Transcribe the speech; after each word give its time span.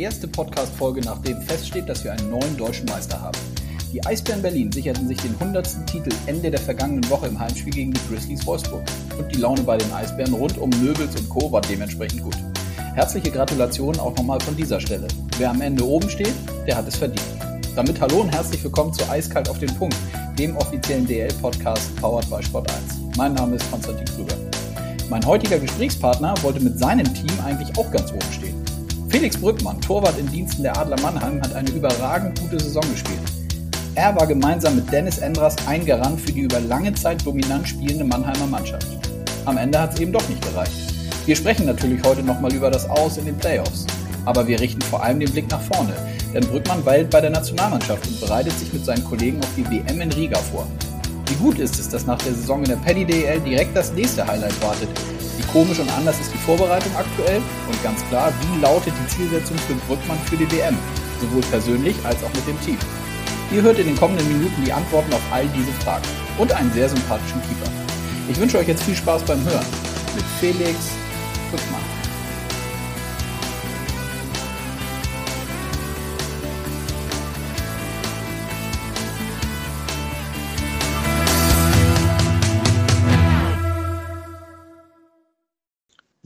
erste 0.00 0.28
Podcast-Folge, 0.28 1.00
nachdem 1.00 1.40
feststeht, 1.42 1.88
dass 1.88 2.04
wir 2.04 2.12
einen 2.12 2.30
neuen 2.30 2.56
deutschen 2.56 2.86
Meister 2.86 3.20
haben. 3.20 3.38
Die 3.92 4.04
Eisbären 4.04 4.42
Berlin 4.42 4.70
sicherten 4.70 5.08
sich 5.08 5.16
den 5.18 5.34
100. 5.38 5.86
Titel 5.86 6.10
Ende 6.26 6.50
der 6.50 6.60
vergangenen 6.60 7.08
Woche 7.08 7.28
im 7.28 7.38
Heimspiel 7.38 7.72
gegen 7.72 7.92
die 7.92 8.00
Grizzlies 8.08 8.46
Wolfsburg. 8.46 8.82
Und 9.18 9.34
die 9.34 9.38
Laune 9.38 9.62
bei 9.62 9.78
den 9.78 9.90
Eisbären 9.92 10.34
rund 10.34 10.58
um 10.58 10.70
Möbels 10.82 11.16
und 11.16 11.28
Co. 11.28 11.50
war 11.50 11.62
dementsprechend 11.62 12.22
gut. 12.22 12.36
Herzliche 12.94 13.30
Gratulation 13.30 13.98
auch 13.98 14.16
nochmal 14.16 14.40
von 14.40 14.56
dieser 14.56 14.80
Stelle. 14.80 15.08
Wer 15.38 15.50
am 15.50 15.60
Ende 15.60 15.86
oben 15.86 16.10
steht, 16.10 16.34
der 16.66 16.76
hat 16.76 16.88
es 16.88 16.96
verdient. 16.96 17.22
Damit 17.74 18.00
hallo 18.00 18.22
und 18.22 18.34
herzlich 18.34 18.62
willkommen 18.64 18.92
zu 18.92 19.06
Eiskalt 19.10 19.48
auf 19.48 19.58
den 19.58 19.74
Punkt, 19.76 19.96
dem 20.38 20.56
offiziellen 20.56 21.06
DL-Podcast 21.06 21.94
powered 21.96 22.28
by 22.30 22.42
Sport 22.42 22.70
1. 22.70 23.16
Mein 23.16 23.34
Name 23.34 23.56
ist 23.56 23.70
Konstantin 23.70 24.06
Krüger. 24.06 24.36
Mein 25.08 25.24
heutiger 25.24 25.58
Gesprächspartner 25.58 26.34
wollte 26.42 26.60
mit 26.60 26.78
seinem 26.78 27.12
Team 27.14 27.32
eigentlich 27.44 27.76
auch 27.78 27.90
ganz 27.90 28.10
oben 28.10 28.32
stehen. 28.32 28.55
Felix 29.08 29.36
Brückmann, 29.36 29.80
Torwart 29.80 30.18
in 30.18 30.30
Diensten 30.30 30.62
der 30.62 30.76
Adler 30.76 31.00
Mannheim, 31.00 31.40
hat 31.40 31.54
eine 31.54 31.70
überragend 31.70 32.40
gute 32.40 32.58
Saison 32.58 32.82
gespielt. 32.90 33.20
Er 33.94 34.14
war 34.14 34.26
gemeinsam 34.26 34.76
mit 34.76 34.92
Dennis 34.92 35.18
Endras 35.18 35.56
ein 35.66 35.86
Garant 35.86 36.20
für 36.20 36.32
die 36.32 36.40
über 36.40 36.60
lange 36.60 36.92
Zeit 36.94 37.24
dominant 37.24 37.66
spielende 37.66 38.04
Mannheimer 38.04 38.46
Mannschaft. 38.46 38.86
Am 39.44 39.56
Ende 39.56 39.80
hat 39.80 39.94
es 39.94 40.00
eben 40.00 40.12
doch 40.12 40.28
nicht 40.28 40.42
gereicht. 40.42 40.94
Wir 41.24 41.36
sprechen 41.36 41.66
natürlich 41.66 42.02
heute 42.04 42.22
nochmal 42.22 42.52
über 42.52 42.70
das 42.70 42.88
Aus 42.90 43.16
in 43.16 43.26
den 43.26 43.36
Playoffs. 43.36 43.86
Aber 44.26 44.46
wir 44.46 44.60
richten 44.60 44.82
vor 44.82 45.02
allem 45.02 45.20
den 45.20 45.30
Blick 45.30 45.48
nach 45.50 45.62
vorne, 45.62 45.94
denn 46.34 46.44
Brückmann 46.44 46.84
weilt 46.84 47.10
bei 47.10 47.20
der 47.20 47.30
Nationalmannschaft 47.30 48.06
und 48.08 48.20
bereitet 48.20 48.58
sich 48.58 48.72
mit 48.72 48.84
seinen 48.84 49.04
Kollegen 49.04 49.38
auf 49.38 49.48
die 49.56 49.70
WM 49.70 50.00
in 50.00 50.12
Riga 50.12 50.38
vor. 50.38 50.66
Wie 51.28 51.34
gut 51.36 51.58
ist 51.60 51.78
es, 51.78 51.88
dass 51.88 52.06
nach 52.06 52.18
der 52.18 52.34
Saison 52.34 52.58
in 52.64 52.70
der 52.70 52.76
Paddy 52.76 53.04
DL 53.04 53.40
direkt 53.40 53.76
das 53.76 53.92
nächste 53.92 54.26
Highlight 54.26 54.60
wartet? 54.60 54.88
Komisch 55.56 55.78
und 55.78 55.90
anders 55.96 56.20
ist 56.20 56.30
die 56.34 56.36
Vorbereitung 56.36 56.94
aktuell? 56.94 57.38
Und 57.38 57.82
ganz 57.82 58.04
klar, 58.10 58.30
wie 58.42 58.60
lautet 58.60 58.92
die 58.92 59.08
Zielsetzung 59.08 59.56
für 59.56 59.72
Brückmann 59.86 60.18
für 60.26 60.36
die 60.36 60.52
WM? 60.52 60.76
Sowohl 61.18 61.40
persönlich 61.50 61.96
als 62.04 62.22
auch 62.22 62.34
mit 62.34 62.46
dem 62.46 62.60
Team. 62.60 62.76
Ihr 63.50 63.62
hört 63.62 63.78
in 63.78 63.86
den 63.86 63.96
kommenden 63.96 64.28
Minuten 64.28 64.62
die 64.66 64.70
Antworten 64.70 65.14
auf 65.14 65.22
all 65.32 65.46
diese 65.56 65.72
Fragen 65.82 66.04
und 66.36 66.52
einen 66.52 66.70
sehr 66.74 66.90
sympathischen 66.90 67.40
Keeper. 67.40 67.70
Ich 68.28 68.38
wünsche 68.38 68.58
euch 68.58 68.68
jetzt 68.68 68.82
viel 68.82 68.96
Spaß 68.96 69.22
beim 69.22 69.42
Hören 69.46 69.64
mit 70.14 70.24
Felix 70.40 70.76
Brückmann. 71.50 71.95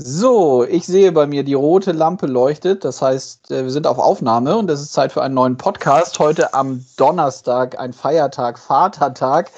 So, 0.03 0.65
ich 0.65 0.87
sehe 0.87 1.13
bei 1.13 1.27
mir, 1.27 1.45
die 1.45 1.53
rote 1.53 1.93
Lampe 1.93 2.27
leuchtet. 2.27 2.87
Das 2.87 3.03
heißt, 3.03 3.51
äh, 3.51 3.65
wir 3.65 3.71
sind 3.71 3.87
auf 3.87 3.99
Aufnahme 3.99 4.57
und 4.57 4.71
es 4.71 4.81
ist 4.81 4.95
Zeit 4.95 5.13
für 5.13 5.23
einen 5.23 5.35
neuen 5.35 5.59
Podcast. 5.59 6.19
Heute 6.19 6.55
am 6.55 6.87
Donnerstag, 6.97 7.79
ein 7.79 7.93
Feiertag, 7.93 8.59
Vatertag. 8.59 9.51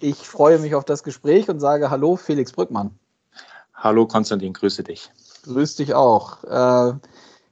Ich 0.00 0.16
freue 0.16 0.58
mich 0.58 0.74
auf 0.74 0.84
das 0.84 1.02
Gespräch 1.02 1.48
und 1.48 1.60
sage 1.60 1.88
Hallo, 1.88 2.16
Felix 2.16 2.52
Brückmann. 2.52 2.90
Hallo, 3.72 4.06
Konstantin, 4.06 4.52
grüße 4.52 4.82
dich. 4.82 5.10
Grüß 5.44 5.76
dich 5.76 5.94
auch. 5.94 6.44
Äh, 6.44 6.92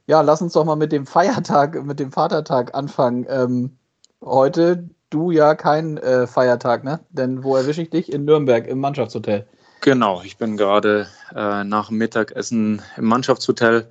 ja, 0.05 0.21
lass 0.21 0.43
uns 0.43 0.53
doch 0.53 0.65
mal 0.65 0.75
mit 0.75 0.91
dem 0.91 1.07
Feiertag, 1.07 1.83
mit 1.83 1.99
dem 1.99 2.11
Vatertag 2.11 2.75
anfangen. 2.75 3.25
Ähm, 3.27 3.75
heute, 4.23 4.87
du 5.09 5.31
ja 5.31 5.55
kein 5.55 5.97
äh, 5.97 6.27
Feiertag, 6.27 6.83
ne? 6.83 6.99
Denn 7.09 7.43
wo 7.43 7.55
erwische 7.55 7.81
ich 7.81 7.89
dich? 7.89 8.13
In 8.13 8.23
Nürnberg 8.23 8.67
im 8.67 8.79
Mannschaftshotel. 8.79 9.47
Genau, 9.81 10.21
ich 10.23 10.37
bin 10.37 10.57
gerade 10.57 11.07
äh, 11.35 11.63
nach 11.63 11.89
dem 11.89 11.97
Mittagessen 11.97 12.81
im 12.97 13.05
Mannschaftshotel. 13.05 13.87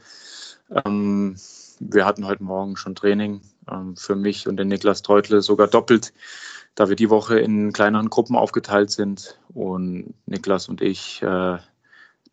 Ähm, 0.85 1.37
wir 1.81 2.05
hatten 2.05 2.27
heute 2.27 2.43
Morgen 2.43 2.77
schon 2.77 2.95
Training 2.95 3.41
ähm, 3.71 3.97
für 3.97 4.17
mich 4.17 4.49
und 4.49 4.57
den 4.57 4.69
Niklas 4.69 5.03
Treutle 5.03 5.43
sogar 5.43 5.69
doppelt, 5.69 6.13
da 6.75 6.89
wir 6.89 6.97
die 6.97 7.11
Woche 7.11 7.39
in 7.39 7.73
kleineren 7.73 8.11
Gruppen 8.11 8.36
aufgeteilt 8.36 8.91
sind. 8.91 9.39
Und 9.53 10.14
Niklas 10.27 10.69
und 10.69 10.81
ich 10.81 11.23
äh, 11.23 11.58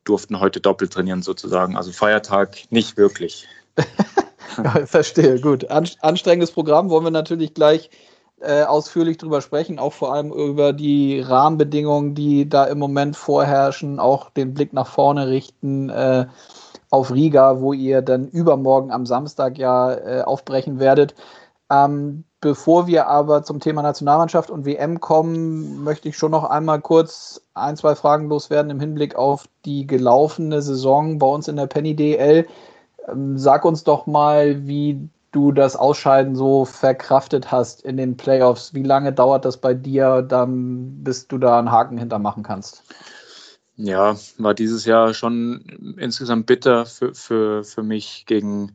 durften 0.03 0.39
heute 0.39 0.59
doppelt 0.59 0.93
trainieren 0.93 1.21
sozusagen. 1.21 1.77
Also 1.77 1.91
Feiertag 1.91 2.57
nicht 2.71 2.97
wirklich. 2.97 3.47
verstehe, 4.85 5.39
gut. 5.39 5.69
Anstrengendes 5.69 6.51
Programm 6.51 6.89
wollen 6.89 7.05
wir 7.05 7.11
natürlich 7.11 7.53
gleich 7.53 7.89
äh, 8.41 8.63
ausführlich 8.63 9.17
drüber 9.17 9.41
sprechen, 9.41 9.79
auch 9.79 9.93
vor 9.93 10.13
allem 10.13 10.31
über 10.31 10.73
die 10.73 11.19
Rahmenbedingungen, 11.21 12.15
die 12.15 12.49
da 12.49 12.65
im 12.65 12.79
Moment 12.79 13.15
vorherrschen, 13.15 13.99
auch 13.99 14.29
den 14.31 14.53
Blick 14.53 14.73
nach 14.73 14.87
vorne 14.87 15.27
richten 15.27 15.89
äh, 15.89 16.25
auf 16.89 17.11
Riga, 17.11 17.61
wo 17.61 17.73
ihr 17.73 18.01
dann 18.01 18.27
übermorgen 18.27 18.91
am 18.91 19.05
Samstag 19.05 19.57
ja 19.57 19.93
äh, 19.93 20.21
aufbrechen 20.23 20.79
werdet. 20.79 21.15
Ähm, 21.71 22.25
bevor 22.41 22.87
wir 22.87 23.07
aber 23.07 23.43
zum 23.43 23.59
Thema 23.59 23.81
Nationalmannschaft 23.81 24.49
und 24.49 24.65
WM 24.65 24.99
kommen, 24.99 25.83
möchte 25.83 26.09
ich 26.09 26.17
schon 26.17 26.31
noch 26.31 26.43
einmal 26.43 26.81
kurz 26.81 27.41
ein, 27.53 27.77
zwei 27.77 27.95
Fragen 27.95 28.27
loswerden 28.27 28.71
im 28.71 28.79
Hinblick 28.79 29.15
auf 29.15 29.47
die 29.65 29.87
gelaufene 29.87 30.61
Saison 30.61 31.17
bei 31.17 31.27
uns 31.27 31.47
in 31.47 31.55
der 31.55 31.67
Penny 31.67 31.95
DL. 31.95 32.45
Ähm, 33.07 33.37
sag 33.37 33.63
uns 33.63 33.83
doch 33.83 34.05
mal, 34.05 34.67
wie 34.67 35.09
du 35.31 35.51
das 35.51 35.75
Ausscheiden 35.75 36.35
so 36.35 36.65
verkraftet 36.65 37.51
hast 37.51 37.83
in 37.83 37.97
den 37.97 38.17
Playoffs. 38.17 38.73
Wie 38.73 38.83
lange 38.83 39.13
dauert 39.13 39.45
das 39.45 39.57
bei 39.57 39.73
dir, 39.73 40.21
dann, 40.21 41.03
bis 41.03 41.27
du 41.27 41.37
da 41.37 41.59
einen 41.59 41.71
Haken 41.71 41.97
hintermachen 41.97 42.43
kannst? 42.43 42.83
Ja, 43.77 44.15
war 44.37 44.53
dieses 44.53 44.85
Jahr 44.85 45.13
schon 45.13 45.95
insgesamt 45.97 46.45
bitter 46.45 46.85
für, 46.85 47.15
für, 47.15 47.63
für 47.63 47.83
mich 47.83 48.25
gegen 48.27 48.73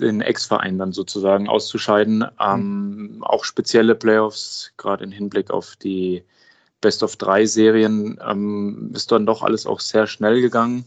den 0.00 0.20
Ex-Verein 0.20 0.78
dann 0.78 0.92
sozusagen 0.92 1.48
auszuscheiden. 1.48 2.18
Mhm. 2.18 2.28
Ähm, 2.40 3.18
auch 3.22 3.44
spezielle 3.44 3.94
Playoffs, 3.94 4.72
gerade 4.76 5.04
im 5.04 5.12
Hinblick 5.12 5.50
auf 5.50 5.76
die 5.76 6.24
Best-of-Drei-Serien, 6.80 8.20
ähm, 8.26 8.92
ist 8.94 9.10
dann 9.10 9.24
doch 9.24 9.42
alles 9.42 9.66
auch 9.66 9.80
sehr 9.80 10.06
schnell 10.06 10.42
gegangen. 10.42 10.84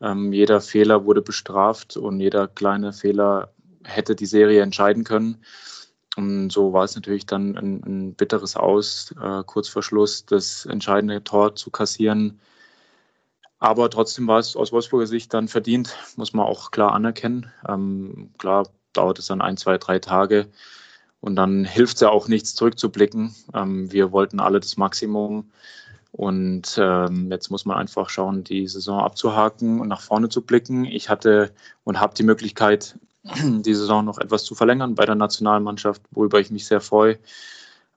Ähm, 0.00 0.32
jeder 0.32 0.60
Fehler 0.60 1.04
wurde 1.04 1.22
bestraft 1.22 1.96
und 1.96 2.20
jeder 2.20 2.46
kleine 2.46 2.92
Fehler 2.92 3.53
hätte 3.84 4.16
die 4.16 4.26
Serie 4.26 4.62
entscheiden 4.62 5.04
können. 5.04 5.44
Und 6.16 6.50
so 6.50 6.72
war 6.72 6.84
es 6.84 6.94
natürlich 6.94 7.26
dann 7.26 7.56
ein, 7.56 7.82
ein 7.84 8.14
bitteres 8.14 8.56
Aus, 8.56 9.14
äh, 9.20 9.42
kurz 9.44 9.68
vor 9.68 9.82
Schluss 9.82 10.24
das 10.26 10.64
entscheidende 10.66 11.24
Tor 11.24 11.56
zu 11.56 11.70
kassieren. 11.70 12.40
Aber 13.58 13.90
trotzdem 13.90 14.26
war 14.26 14.38
es 14.38 14.56
aus 14.56 14.72
Wolfsburger 14.72 15.06
Sicht 15.06 15.32
dann 15.32 15.48
verdient, 15.48 15.96
muss 16.16 16.32
man 16.32 16.46
auch 16.46 16.70
klar 16.70 16.92
anerkennen. 16.92 17.50
Ähm, 17.66 18.30
klar 18.38 18.68
dauert 18.92 19.18
es 19.18 19.26
dann 19.26 19.40
ein, 19.40 19.56
zwei, 19.56 19.78
drei 19.78 19.98
Tage 19.98 20.48
und 21.20 21.36
dann 21.36 21.64
hilft 21.64 21.94
es 21.94 22.00
ja 22.00 22.10
auch 22.10 22.28
nichts 22.28 22.54
zurückzublicken. 22.54 23.34
Ähm, 23.54 23.90
wir 23.90 24.12
wollten 24.12 24.38
alle 24.38 24.60
das 24.60 24.76
Maximum 24.76 25.50
und 26.12 26.78
ähm, 26.78 27.30
jetzt 27.30 27.50
muss 27.50 27.64
man 27.64 27.76
einfach 27.76 28.08
schauen, 28.08 28.44
die 28.44 28.68
Saison 28.68 29.00
abzuhaken 29.00 29.80
und 29.80 29.88
nach 29.88 30.00
vorne 30.00 30.28
zu 30.28 30.42
blicken. 30.42 30.84
Ich 30.84 31.08
hatte 31.08 31.50
und 31.82 31.98
habe 31.98 32.14
die 32.14 32.22
Möglichkeit, 32.22 32.98
die 33.42 33.74
Saison 33.74 34.04
noch 34.04 34.18
etwas 34.18 34.44
zu 34.44 34.54
verlängern 34.54 34.94
bei 34.94 35.06
der 35.06 35.14
Nationalmannschaft, 35.14 36.02
worüber 36.10 36.40
ich 36.40 36.50
mich 36.50 36.66
sehr 36.66 36.80
freue. 36.80 37.18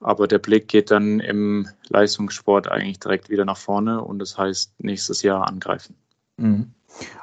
Aber 0.00 0.28
der 0.28 0.38
Blick 0.38 0.68
geht 0.68 0.90
dann 0.90 1.20
im 1.20 1.68
Leistungssport 1.88 2.68
eigentlich 2.68 3.00
direkt 3.00 3.30
wieder 3.30 3.44
nach 3.44 3.56
vorne 3.56 4.02
und 4.02 4.20
das 4.20 4.38
heißt 4.38 4.72
nächstes 4.78 5.22
Jahr 5.22 5.48
angreifen. 5.48 5.96
Mhm. 6.36 6.72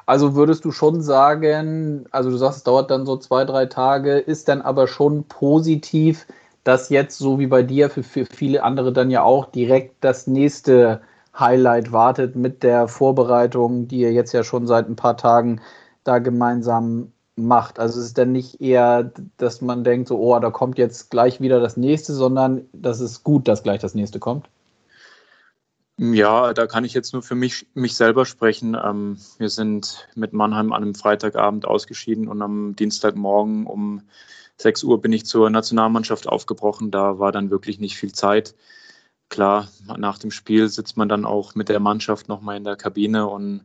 Also 0.04 0.34
würdest 0.34 0.64
du 0.64 0.70
schon 0.70 1.02
sagen, 1.02 2.06
also 2.10 2.30
du 2.30 2.36
sagst, 2.36 2.58
es 2.58 2.64
dauert 2.64 2.90
dann 2.90 3.06
so 3.06 3.16
zwei, 3.16 3.44
drei 3.44 3.66
Tage, 3.66 4.18
ist 4.18 4.48
dann 4.48 4.62
aber 4.62 4.86
schon 4.86 5.24
positiv, 5.24 6.26
dass 6.64 6.88
jetzt, 6.88 7.18
so 7.18 7.38
wie 7.38 7.46
bei 7.46 7.62
dir, 7.62 7.90
für, 7.90 8.02
für 8.02 8.26
viele 8.26 8.62
andere 8.62 8.92
dann 8.92 9.10
ja 9.10 9.22
auch 9.22 9.46
direkt 9.46 9.96
das 10.02 10.26
nächste 10.26 11.00
Highlight 11.38 11.92
wartet 11.92 12.36
mit 12.36 12.62
der 12.62 12.88
Vorbereitung, 12.88 13.88
die 13.88 14.00
ihr 14.00 14.12
jetzt 14.12 14.32
ja 14.32 14.42
schon 14.44 14.66
seit 14.66 14.88
ein 14.88 14.96
paar 14.96 15.16
Tagen 15.16 15.60
da 16.04 16.18
gemeinsam 16.18 17.12
macht. 17.36 17.78
Also 17.78 18.00
es 18.00 18.06
ist 18.06 18.18
dann 18.18 18.32
nicht 18.32 18.60
eher, 18.60 19.12
dass 19.36 19.60
man 19.60 19.84
denkt, 19.84 20.08
so, 20.08 20.18
oh, 20.18 20.38
da 20.40 20.50
kommt 20.50 20.78
jetzt 20.78 21.10
gleich 21.10 21.40
wieder 21.40 21.60
das 21.60 21.76
nächste, 21.76 22.14
sondern 22.14 22.66
das 22.72 23.00
ist 23.00 23.22
gut, 23.22 23.46
dass 23.46 23.62
gleich 23.62 23.80
das 23.80 23.94
nächste 23.94 24.18
kommt. 24.18 24.48
Ja, 25.98 26.52
da 26.52 26.66
kann 26.66 26.84
ich 26.84 26.92
jetzt 26.92 27.14
nur 27.14 27.22
für 27.22 27.34
mich, 27.34 27.66
mich 27.74 27.96
selber 27.96 28.26
sprechen. 28.26 28.76
Ähm, 28.82 29.18
wir 29.38 29.48
sind 29.48 30.08
mit 30.14 30.34
Mannheim 30.34 30.72
an 30.72 30.82
einem 30.82 30.94
Freitagabend 30.94 31.66
ausgeschieden 31.66 32.28
und 32.28 32.42
am 32.42 32.76
Dienstagmorgen 32.76 33.66
um 33.66 34.02
6 34.58 34.84
Uhr 34.84 35.00
bin 35.00 35.12
ich 35.12 35.24
zur 35.24 35.48
Nationalmannschaft 35.48 36.28
aufgebrochen. 36.28 36.90
Da 36.90 37.18
war 37.18 37.32
dann 37.32 37.50
wirklich 37.50 37.78
nicht 37.78 37.96
viel 37.96 38.12
Zeit. 38.12 38.54
Klar, 39.28 39.68
nach 39.96 40.18
dem 40.18 40.30
Spiel 40.30 40.68
sitzt 40.68 40.96
man 40.96 41.08
dann 41.08 41.24
auch 41.24 41.54
mit 41.54 41.68
der 41.68 41.80
Mannschaft 41.80 42.28
nochmal 42.28 42.58
in 42.58 42.64
der 42.64 42.76
Kabine 42.76 43.26
und 43.26 43.62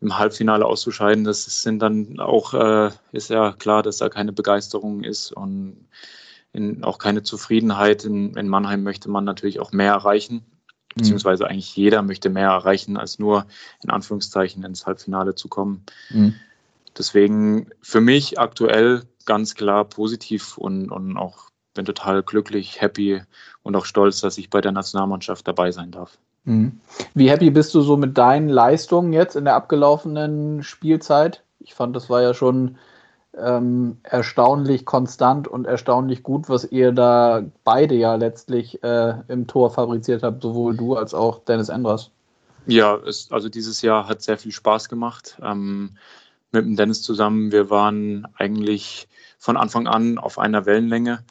im 0.00 0.18
Halbfinale 0.18 0.64
auszuscheiden, 0.64 1.24
das 1.24 1.44
sind 1.62 1.80
dann 1.80 2.20
auch, 2.20 2.54
äh, 2.54 2.90
ist 3.12 3.30
ja 3.30 3.52
klar, 3.52 3.82
dass 3.82 3.98
da 3.98 4.08
keine 4.08 4.32
Begeisterung 4.32 5.02
ist 5.02 5.32
und 5.32 5.88
in, 6.52 6.84
auch 6.84 6.98
keine 6.98 7.22
Zufriedenheit. 7.22 8.04
In, 8.04 8.34
in, 8.34 8.48
Mannheim 8.48 8.82
möchte 8.82 9.10
man 9.10 9.24
natürlich 9.24 9.60
auch 9.60 9.72
mehr 9.72 9.92
erreichen, 9.92 10.34
mhm. 10.36 10.42
beziehungsweise 10.94 11.48
eigentlich 11.48 11.74
jeder 11.74 12.02
möchte 12.02 12.30
mehr 12.30 12.48
erreichen, 12.48 12.96
als 12.96 13.18
nur 13.18 13.46
in 13.82 13.90
Anführungszeichen 13.90 14.64
ins 14.64 14.86
Halbfinale 14.86 15.34
zu 15.34 15.48
kommen. 15.48 15.84
Mhm. 16.10 16.34
Deswegen 16.96 17.68
für 17.82 18.00
mich 18.00 18.38
aktuell 18.38 19.02
ganz 19.24 19.54
klar 19.54 19.84
positiv 19.84 20.58
und, 20.58 20.90
und 20.90 21.16
auch 21.16 21.50
bin 21.74 21.84
total 21.84 22.22
glücklich, 22.22 22.80
happy 22.80 23.22
und 23.62 23.76
auch 23.76 23.84
stolz, 23.84 24.20
dass 24.20 24.38
ich 24.38 24.50
bei 24.50 24.60
der 24.60 24.72
Nationalmannschaft 24.72 25.46
dabei 25.46 25.70
sein 25.70 25.90
darf. 25.90 26.18
Mhm. 26.48 26.80
Wie 27.14 27.28
happy 27.28 27.50
bist 27.50 27.74
du 27.74 27.82
so 27.82 27.96
mit 27.98 28.16
deinen 28.16 28.48
Leistungen 28.48 29.12
jetzt 29.12 29.36
in 29.36 29.44
der 29.44 29.54
abgelaufenen 29.54 30.62
Spielzeit? 30.62 31.44
Ich 31.60 31.74
fand, 31.74 31.94
das 31.94 32.08
war 32.08 32.22
ja 32.22 32.32
schon 32.32 32.78
ähm, 33.36 33.98
erstaunlich 34.02 34.86
konstant 34.86 35.46
und 35.46 35.66
erstaunlich 35.66 36.22
gut, 36.22 36.48
was 36.48 36.64
ihr 36.64 36.92
da 36.92 37.44
beide 37.64 37.94
ja 37.94 38.14
letztlich 38.14 38.82
äh, 38.82 39.14
im 39.28 39.46
Tor 39.46 39.70
fabriziert 39.70 40.22
habt, 40.22 40.42
sowohl 40.42 40.74
du 40.74 40.96
als 40.96 41.12
auch 41.12 41.44
Dennis 41.44 41.68
Endras. 41.68 42.10
Ja, 42.66 42.96
es, 42.96 43.30
also 43.30 43.50
dieses 43.50 43.82
Jahr 43.82 44.08
hat 44.08 44.22
sehr 44.22 44.38
viel 44.38 44.52
Spaß 44.52 44.88
gemacht. 44.88 45.38
Ähm, 45.42 45.98
mit 46.50 46.64
dem 46.64 46.76
Dennis 46.76 47.02
zusammen. 47.02 47.52
Wir 47.52 47.68
waren 47.68 48.26
eigentlich 48.36 49.06
von 49.38 49.58
Anfang 49.58 49.86
an 49.86 50.16
auf 50.16 50.38
einer 50.38 50.64
Wellenlänge, 50.64 51.22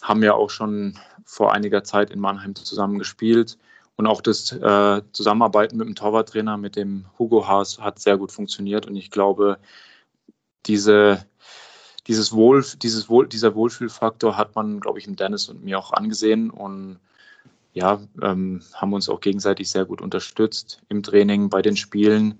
haben 0.00 0.22
ja 0.22 0.32
auch 0.32 0.48
schon 0.48 0.98
vor 1.26 1.52
einiger 1.52 1.84
Zeit 1.84 2.10
in 2.10 2.18
Mannheim 2.18 2.54
zusammen 2.54 2.98
gespielt. 2.98 3.58
Und 3.98 4.06
auch 4.06 4.20
das 4.20 4.52
äh, 4.52 5.02
Zusammenarbeiten 5.12 5.76
mit 5.76 5.88
dem 5.88 5.96
Torwarttrainer, 5.96 6.56
mit 6.56 6.76
dem 6.76 7.06
Hugo 7.18 7.48
Haas, 7.48 7.80
hat 7.80 7.98
sehr 7.98 8.16
gut 8.16 8.30
funktioniert. 8.30 8.86
Und 8.86 8.94
ich 8.94 9.10
glaube, 9.10 9.58
diese, 10.66 11.26
dieses 12.06 12.32
Wohl, 12.32 12.64
dieses 12.80 13.08
Wohl, 13.08 13.26
dieser 13.26 13.56
Wohlfühlfaktor 13.56 14.36
hat 14.36 14.54
man, 14.54 14.78
glaube 14.78 15.00
ich, 15.00 15.08
im 15.08 15.16
Dennis 15.16 15.48
und 15.48 15.64
mir 15.64 15.80
auch 15.80 15.92
angesehen. 15.92 16.50
Und 16.50 17.00
ja, 17.72 18.00
ähm, 18.22 18.62
haben 18.72 18.92
uns 18.92 19.08
auch 19.08 19.18
gegenseitig 19.18 19.68
sehr 19.68 19.84
gut 19.84 20.00
unterstützt 20.00 20.80
im 20.88 21.02
Training, 21.02 21.50
bei 21.50 21.60
den 21.60 21.76
Spielen. 21.76 22.38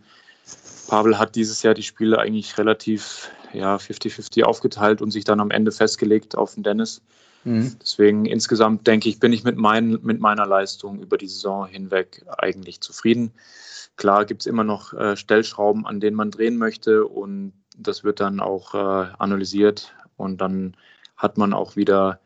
Pavel 0.86 1.18
hat 1.18 1.34
dieses 1.34 1.64
Jahr 1.64 1.74
die 1.74 1.82
Spiele 1.82 2.20
eigentlich 2.20 2.56
relativ 2.56 3.32
ja, 3.52 3.76
50-50 3.76 4.44
aufgeteilt 4.44 5.02
und 5.02 5.10
sich 5.10 5.24
dann 5.24 5.40
am 5.40 5.50
Ende 5.50 5.72
festgelegt 5.72 6.38
auf 6.38 6.54
den 6.54 6.62
Dennis. 6.62 7.02
Mhm. 7.48 7.76
Deswegen 7.80 8.26
insgesamt 8.26 8.86
denke 8.86 9.08
ich, 9.08 9.20
bin 9.20 9.32
ich 9.32 9.44
mit, 9.44 9.56
mein, 9.56 9.98
mit 10.02 10.20
meiner 10.20 10.46
Leistung 10.46 11.00
über 11.00 11.16
die 11.16 11.28
Saison 11.28 11.66
hinweg 11.66 12.24
eigentlich 12.36 12.80
zufrieden. 12.80 13.32
Klar 13.96 14.26
gibt 14.26 14.42
es 14.42 14.46
immer 14.46 14.64
noch 14.64 14.92
äh, 14.92 15.16
Stellschrauben, 15.16 15.86
an 15.86 15.98
denen 16.00 16.16
man 16.16 16.30
drehen 16.30 16.58
möchte 16.58 17.06
und 17.06 17.52
das 17.76 18.04
wird 18.04 18.20
dann 18.20 18.40
auch 18.40 18.74
äh, 18.74 19.08
analysiert 19.18 19.94
und 20.16 20.40
dann 20.40 20.76
hat 21.16 21.38
man 21.38 21.52
auch 21.52 21.74
wieder 21.74 22.20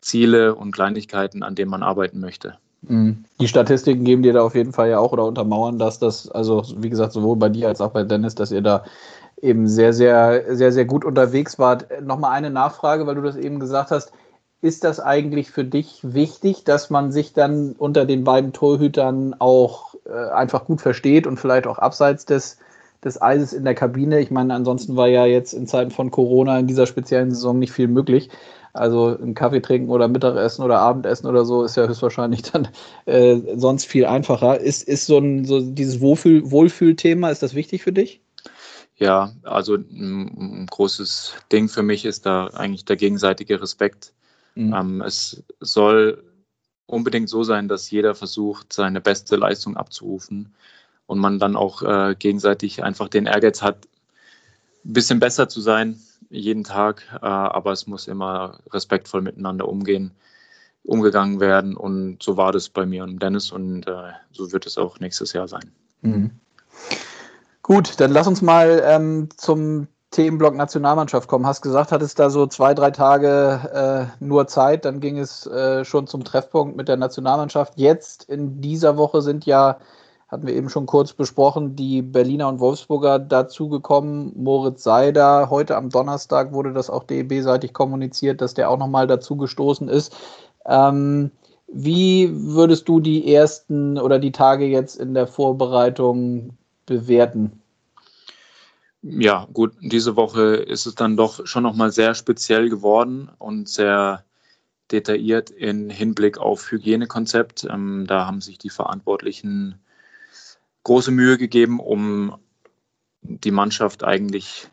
Ziele 0.00 0.54
und 0.54 0.72
Kleinigkeiten, 0.72 1.42
an 1.42 1.54
denen 1.54 1.70
man 1.70 1.82
arbeiten 1.82 2.20
möchte. 2.20 2.58
Mhm. 2.82 3.24
Die 3.40 3.48
Statistiken 3.48 4.04
geben 4.04 4.22
dir 4.22 4.32
da 4.32 4.42
auf 4.42 4.54
jeden 4.54 4.72
Fall 4.72 4.90
ja 4.90 4.98
auch 4.98 5.12
oder 5.12 5.24
untermauern, 5.24 5.78
dass 5.78 5.98
das, 5.98 6.30
also 6.30 6.64
wie 6.76 6.90
gesagt, 6.90 7.12
sowohl 7.12 7.36
bei 7.36 7.48
dir 7.48 7.68
als 7.68 7.80
auch 7.80 7.90
bei 7.90 8.04
Dennis, 8.04 8.34
dass 8.34 8.52
ihr 8.52 8.62
da 8.62 8.84
eben 9.40 9.68
sehr, 9.68 9.92
sehr, 9.92 10.56
sehr, 10.56 10.72
sehr 10.72 10.84
gut 10.84 11.04
unterwegs 11.04 11.58
wart. 11.58 11.86
Nochmal 12.02 12.32
eine 12.32 12.50
Nachfrage, 12.50 13.06
weil 13.06 13.14
du 13.14 13.22
das 13.22 13.36
eben 13.36 13.60
gesagt 13.60 13.90
hast. 13.90 14.12
Ist 14.60 14.82
das 14.82 14.98
eigentlich 14.98 15.50
für 15.50 15.64
dich 15.64 16.00
wichtig, 16.02 16.64
dass 16.64 16.90
man 16.90 17.12
sich 17.12 17.32
dann 17.32 17.72
unter 17.78 18.04
den 18.04 18.24
beiden 18.24 18.52
Torhütern 18.52 19.36
auch 19.38 19.94
äh, 20.04 20.30
einfach 20.30 20.64
gut 20.64 20.80
versteht 20.80 21.28
und 21.28 21.38
vielleicht 21.38 21.68
auch 21.68 21.78
abseits 21.78 22.24
des, 22.24 22.58
des 23.04 23.22
Eises 23.22 23.52
in 23.52 23.62
der 23.62 23.76
Kabine? 23.76 24.18
Ich 24.18 24.32
meine, 24.32 24.52
ansonsten 24.54 24.96
war 24.96 25.06
ja 25.06 25.26
jetzt 25.26 25.52
in 25.52 25.68
Zeiten 25.68 25.92
von 25.92 26.10
Corona 26.10 26.58
in 26.58 26.66
dieser 26.66 26.86
speziellen 26.86 27.30
Saison 27.30 27.60
nicht 27.60 27.72
viel 27.72 27.86
möglich. 27.86 28.30
Also 28.72 29.16
ein 29.16 29.34
Kaffee 29.34 29.60
trinken 29.60 29.90
oder 29.90 30.08
Mittagessen 30.08 30.64
oder 30.64 30.80
Abendessen 30.80 31.28
oder 31.28 31.44
so 31.44 31.62
ist 31.62 31.76
ja 31.76 31.86
höchstwahrscheinlich 31.86 32.42
dann 32.42 32.68
äh, 33.06 33.40
sonst 33.56 33.86
viel 33.86 34.06
einfacher. 34.06 34.60
Ist, 34.60 34.82
ist 34.88 35.06
so, 35.06 35.18
ein, 35.18 35.44
so 35.44 35.60
dieses 35.60 36.00
Wohlfühl, 36.00 36.50
Wohlfühlthema, 36.50 37.30
ist 37.30 37.44
das 37.44 37.54
wichtig 37.54 37.82
für 37.82 37.92
dich? 37.92 38.20
Ja, 38.96 39.32
also 39.44 39.76
ein, 39.76 40.62
ein 40.62 40.66
großes 40.66 41.34
Ding 41.52 41.68
für 41.68 41.84
mich 41.84 42.04
ist 42.04 42.26
da 42.26 42.48
eigentlich 42.48 42.84
der 42.84 42.96
gegenseitige 42.96 43.62
Respekt. 43.62 44.12
Mhm. 44.58 44.74
Ähm, 44.74 45.02
es 45.02 45.44
soll 45.60 46.24
unbedingt 46.86 47.28
so 47.28 47.44
sein, 47.44 47.68
dass 47.68 47.90
jeder 47.90 48.14
versucht, 48.14 48.72
seine 48.72 49.00
beste 49.00 49.36
Leistung 49.36 49.76
abzurufen 49.76 50.52
und 51.06 51.20
man 51.20 51.38
dann 51.38 51.54
auch 51.54 51.82
äh, 51.82 52.16
gegenseitig 52.18 52.82
einfach 52.82 53.08
den 53.08 53.26
Ehrgeiz 53.26 53.62
hat, 53.62 53.86
ein 54.84 54.92
bisschen 54.94 55.20
besser 55.20 55.48
zu 55.48 55.60
sein, 55.60 56.00
jeden 56.28 56.64
Tag, 56.64 57.04
äh, 57.22 57.26
aber 57.26 57.70
es 57.72 57.86
muss 57.86 58.08
immer 58.08 58.58
respektvoll 58.72 59.22
miteinander 59.22 59.68
umgehen, 59.68 60.10
umgegangen 60.82 61.38
werden 61.38 61.76
und 61.76 62.20
so 62.20 62.36
war 62.36 62.50
das 62.50 62.68
bei 62.68 62.84
mir 62.84 63.04
und 63.04 63.22
Dennis 63.22 63.52
und 63.52 63.86
äh, 63.86 64.12
so 64.32 64.50
wird 64.50 64.66
es 64.66 64.76
auch 64.76 64.98
nächstes 64.98 65.32
Jahr 65.34 65.46
sein. 65.46 65.70
Mhm. 66.00 66.30
Gut, 67.62 68.00
dann 68.00 68.10
lass 68.10 68.26
uns 68.26 68.42
mal 68.42 68.82
ähm, 68.84 69.28
zum 69.36 69.86
Themenblock 70.10 70.54
Nationalmannschaft 70.54 71.28
kommen. 71.28 71.46
Hast 71.46 71.62
gesagt, 71.62 71.92
hattest 71.92 72.18
da 72.18 72.30
so 72.30 72.46
zwei, 72.46 72.74
drei 72.74 72.90
Tage 72.90 74.08
äh, 74.20 74.24
nur 74.24 74.46
Zeit, 74.46 74.84
dann 74.84 75.00
ging 75.00 75.18
es 75.18 75.46
äh, 75.46 75.84
schon 75.84 76.06
zum 76.06 76.24
Treffpunkt 76.24 76.76
mit 76.76 76.88
der 76.88 76.96
Nationalmannschaft. 76.96 77.74
Jetzt 77.76 78.24
in 78.24 78.60
dieser 78.60 78.96
Woche 78.96 79.22
sind 79.22 79.44
ja 79.46 79.78
hatten 80.28 80.46
wir 80.46 80.54
eben 80.54 80.68
schon 80.68 80.86
kurz 80.86 81.14
besprochen, 81.14 81.74
die 81.74 82.02
Berliner 82.02 82.48
und 82.48 82.60
Wolfsburger 82.60 83.18
dazugekommen. 83.18 84.32
Moritz 84.36 84.82
Seider, 84.82 85.48
heute 85.48 85.74
am 85.76 85.88
Donnerstag 85.88 86.52
wurde 86.52 86.74
das 86.74 86.90
auch 86.90 87.04
DEB-seitig 87.04 87.72
kommuniziert, 87.72 88.42
dass 88.42 88.52
der 88.52 88.70
auch 88.70 88.78
nochmal 88.78 89.06
dazugestoßen 89.06 89.88
ist. 89.88 90.14
Ähm, 90.66 91.30
wie 91.66 92.30
würdest 92.32 92.88
du 92.88 93.00
die 93.00 93.34
ersten 93.34 93.98
oder 93.98 94.18
die 94.18 94.32
Tage 94.32 94.66
jetzt 94.66 94.96
in 94.96 95.14
der 95.14 95.26
Vorbereitung 95.26 96.50
bewerten? 96.84 97.62
Ja, 99.02 99.46
gut, 99.52 99.74
diese 99.80 100.16
Woche 100.16 100.56
ist 100.56 100.86
es 100.86 100.94
dann 100.96 101.16
doch 101.16 101.46
schon 101.46 101.62
nochmal 101.62 101.92
sehr 101.92 102.14
speziell 102.14 102.68
geworden 102.68 103.30
und 103.38 103.68
sehr 103.68 104.24
detailliert 104.90 105.50
in 105.50 105.88
Hinblick 105.90 106.38
auf 106.38 106.70
Hygienekonzept. 106.70 107.64
Ähm, 107.70 108.06
da 108.08 108.26
haben 108.26 108.40
sich 108.40 108.58
die 108.58 108.70
Verantwortlichen 108.70 109.80
große 110.82 111.12
Mühe 111.12 111.38
gegeben, 111.38 111.80
um 111.80 112.38
die 113.22 113.50
Mannschaft 113.50 114.04
eigentlich 114.04 114.68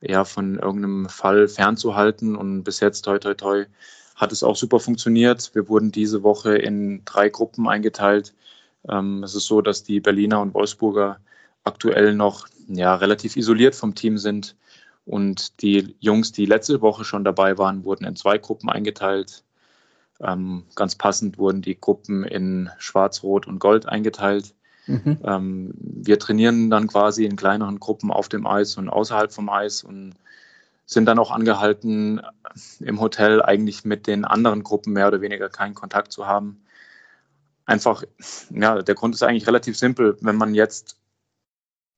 ja, 0.00 0.24
von 0.24 0.58
irgendeinem 0.58 1.08
Fall 1.08 1.48
fernzuhalten. 1.48 2.36
Und 2.36 2.62
bis 2.64 2.80
jetzt, 2.80 3.02
toi, 3.02 3.18
toi, 3.18 3.34
toi, 3.34 3.66
hat 4.14 4.32
es 4.32 4.42
auch 4.42 4.56
super 4.56 4.80
funktioniert. 4.80 5.50
Wir 5.54 5.68
wurden 5.68 5.90
diese 5.90 6.22
Woche 6.22 6.56
in 6.56 7.04
drei 7.04 7.28
Gruppen 7.28 7.68
eingeteilt. 7.68 8.34
Ähm, 8.88 9.22
es 9.24 9.34
ist 9.34 9.46
so, 9.46 9.62
dass 9.62 9.82
die 9.82 10.00
Berliner 10.00 10.40
und 10.40 10.54
Wolfsburger 10.54 11.20
aktuell 11.64 12.14
noch 12.14 12.48
ja, 12.68 12.94
relativ 12.94 13.36
isoliert 13.36 13.74
vom 13.74 13.94
Team 13.94 14.18
sind. 14.18 14.56
Und 15.04 15.62
die 15.62 15.96
Jungs, 16.00 16.32
die 16.32 16.46
letzte 16.46 16.82
Woche 16.82 17.04
schon 17.04 17.24
dabei 17.24 17.56
waren, 17.56 17.84
wurden 17.84 18.04
in 18.04 18.14
zwei 18.16 18.36
Gruppen 18.36 18.68
eingeteilt. 18.68 19.42
Ähm, 20.20 20.64
ganz 20.74 20.96
passend 20.96 21.38
wurden 21.38 21.62
die 21.62 21.80
Gruppen 21.80 22.24
in 22.24 22.70
Schwarz, 22.78 23.22
Rot 23.22 23.46
und 23.46 23.58
Gold 23.58 23.86
eingeteilt. 23.86 24.54
Mhm. 24.86 25.18
Ähm, 25.22 25.74
wir 25.76 26.18
trainieren 26.18 26.70
dann 26.70 26.88
quasi 26.88 27.24
in 27.24 27.36
kleineren 27.36 27.78
Gruppen 27.78 28.10
auf 28.10 28.28
dem 28.28 28.46
Eis 28.46 28.76
und 28.76 28.88
außerhalb 28.88 29.32
vom 29.32 29.48
Eis 29.48 29.82
und 29.82 30.14
sind 30.86 31.04
dann 31.04 31.18
auch 31.18 31.30
angehalten, 31.30 32.22
im 32.80 33.00
Hotel 33.00 33.42
eigentlich 33.42 33.84
mit 33.84 34.06
den 34.06 34.24
anderen 34.24 34.62
Gruppen 34.62 34.94
mehr 34.94 35.08
oder 35.08 35.20
weniger 35.20 35.50
keinen 35.50 35.74
Kontakt 35.74 36.12
zu 36.12 36.26
haben. 36.26 36.62
Einfach, 37.66 38.04
ja, 38.50 38.80
der 38.80 38.94
Grund 38.94 39.14
ist 39.14 39.22
eigentlich 39.22 39.46
relativ 39.46 39.76
simpel. 39.76 40.16
Wenn 40.22 40.36
man 40.36 40.54
jetzt 40.54 40.98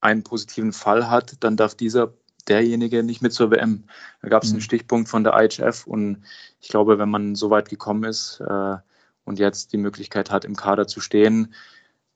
einen 0.00 0.22
positiven 0.22 0.72
Fall 0.72 1.10
hat, 1.10 1.36
dann 1.40 1.56
darf 1.56 1.74
dieser 1.74 2.12
derjenige 2.48 3.02
nicht 3.02 3.22
mit 3.22 3.32
zur 3.32 3.50
WM. 3.50 3.84
Da 4.22 4.28
gab 4.28 4.42
es 4.42 4.50
mhm. 4.50 4.56
einen 4.56 4.62
Stichpunkt 4.62 5.08
von 5.08 5.24
der 5.24 5.34
IHF 5.34 5.86
und 5.86 6.22
ich 6.60 6.68
glaube, 6.68 6.98
wenn 6.98 7.10
man 7.10 7.34
so 7.34 7.50
weit 7.50 7.68
gekommen 7.68 8.04
ist 8.04 8.40
äh, 8.40 8.76
und 9.24 9.38
jetzt 9.38 9.72
die 9.72 9.78
Möglichkeit 9.78 10.30
hat, 10.30 10.44
im 10.44 10.56
Kader 10.56 10.86
zu 10.86 11.00
stehen, 11.00 11.54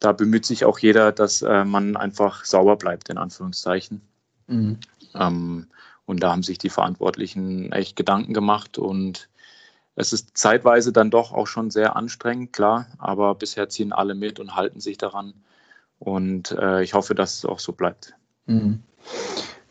da 0.01 0.13
bemüht 0.13 0.45
sich 0.45 0.65
auch 0.65 0.79
jeder, 0.79 1.13
dass 1.13 1.43
äh, 1.43 1.65
man 1.65 1.97
einfach 1.97 2.45
sauber 2.45 2.77
bleibt, 2.77 3.09
in 3.09 3.19
Anführungszeichen. 3.19 4.03
Mhm. 4.47 4.79
Ähm, 5.15 5.69
und 6.07 6.23
da 6.23 6.33
haben 6.33 6.43
sich 6.43 6.59
die 6.59 6.71
Verantwortlichen 6.71 7.73
echt 7.73 7.97
Gedanken 7.97 8.35
gemacht 8.35 8.77
und 8.79 9.29
es 9.97 10.13
ist 10.13 10.37
zeitweise 10.37 10.93
dann 10.93 11.11
doch 11.11 11.33
auch 11.33 11.47
schon 11.47 11.71
sehr 11.71 11.97
anstrengend, 11.97 12.53
klar, 12.53 12.87
aber 12.99 13.35
bisher 13.37 13.69
ziehen 13.69 13.93
alle 13.93 14.15
mit 14.15 14.41
und 14.41 14.57
halten 14.57 14.81
sich 14.81 14.99
daran. 14.99 15.35
Und 15.99 16.53
äh, 16.53 16.83
ich 16.83 16.95
hoffe, 16.95 17.15
dass 17.15 17.39
es 17.39 17.45
auch 17.45 17.59
so 17.59 17.73
bleibt. 17.73 18.15
Mhm. 18.47 18.83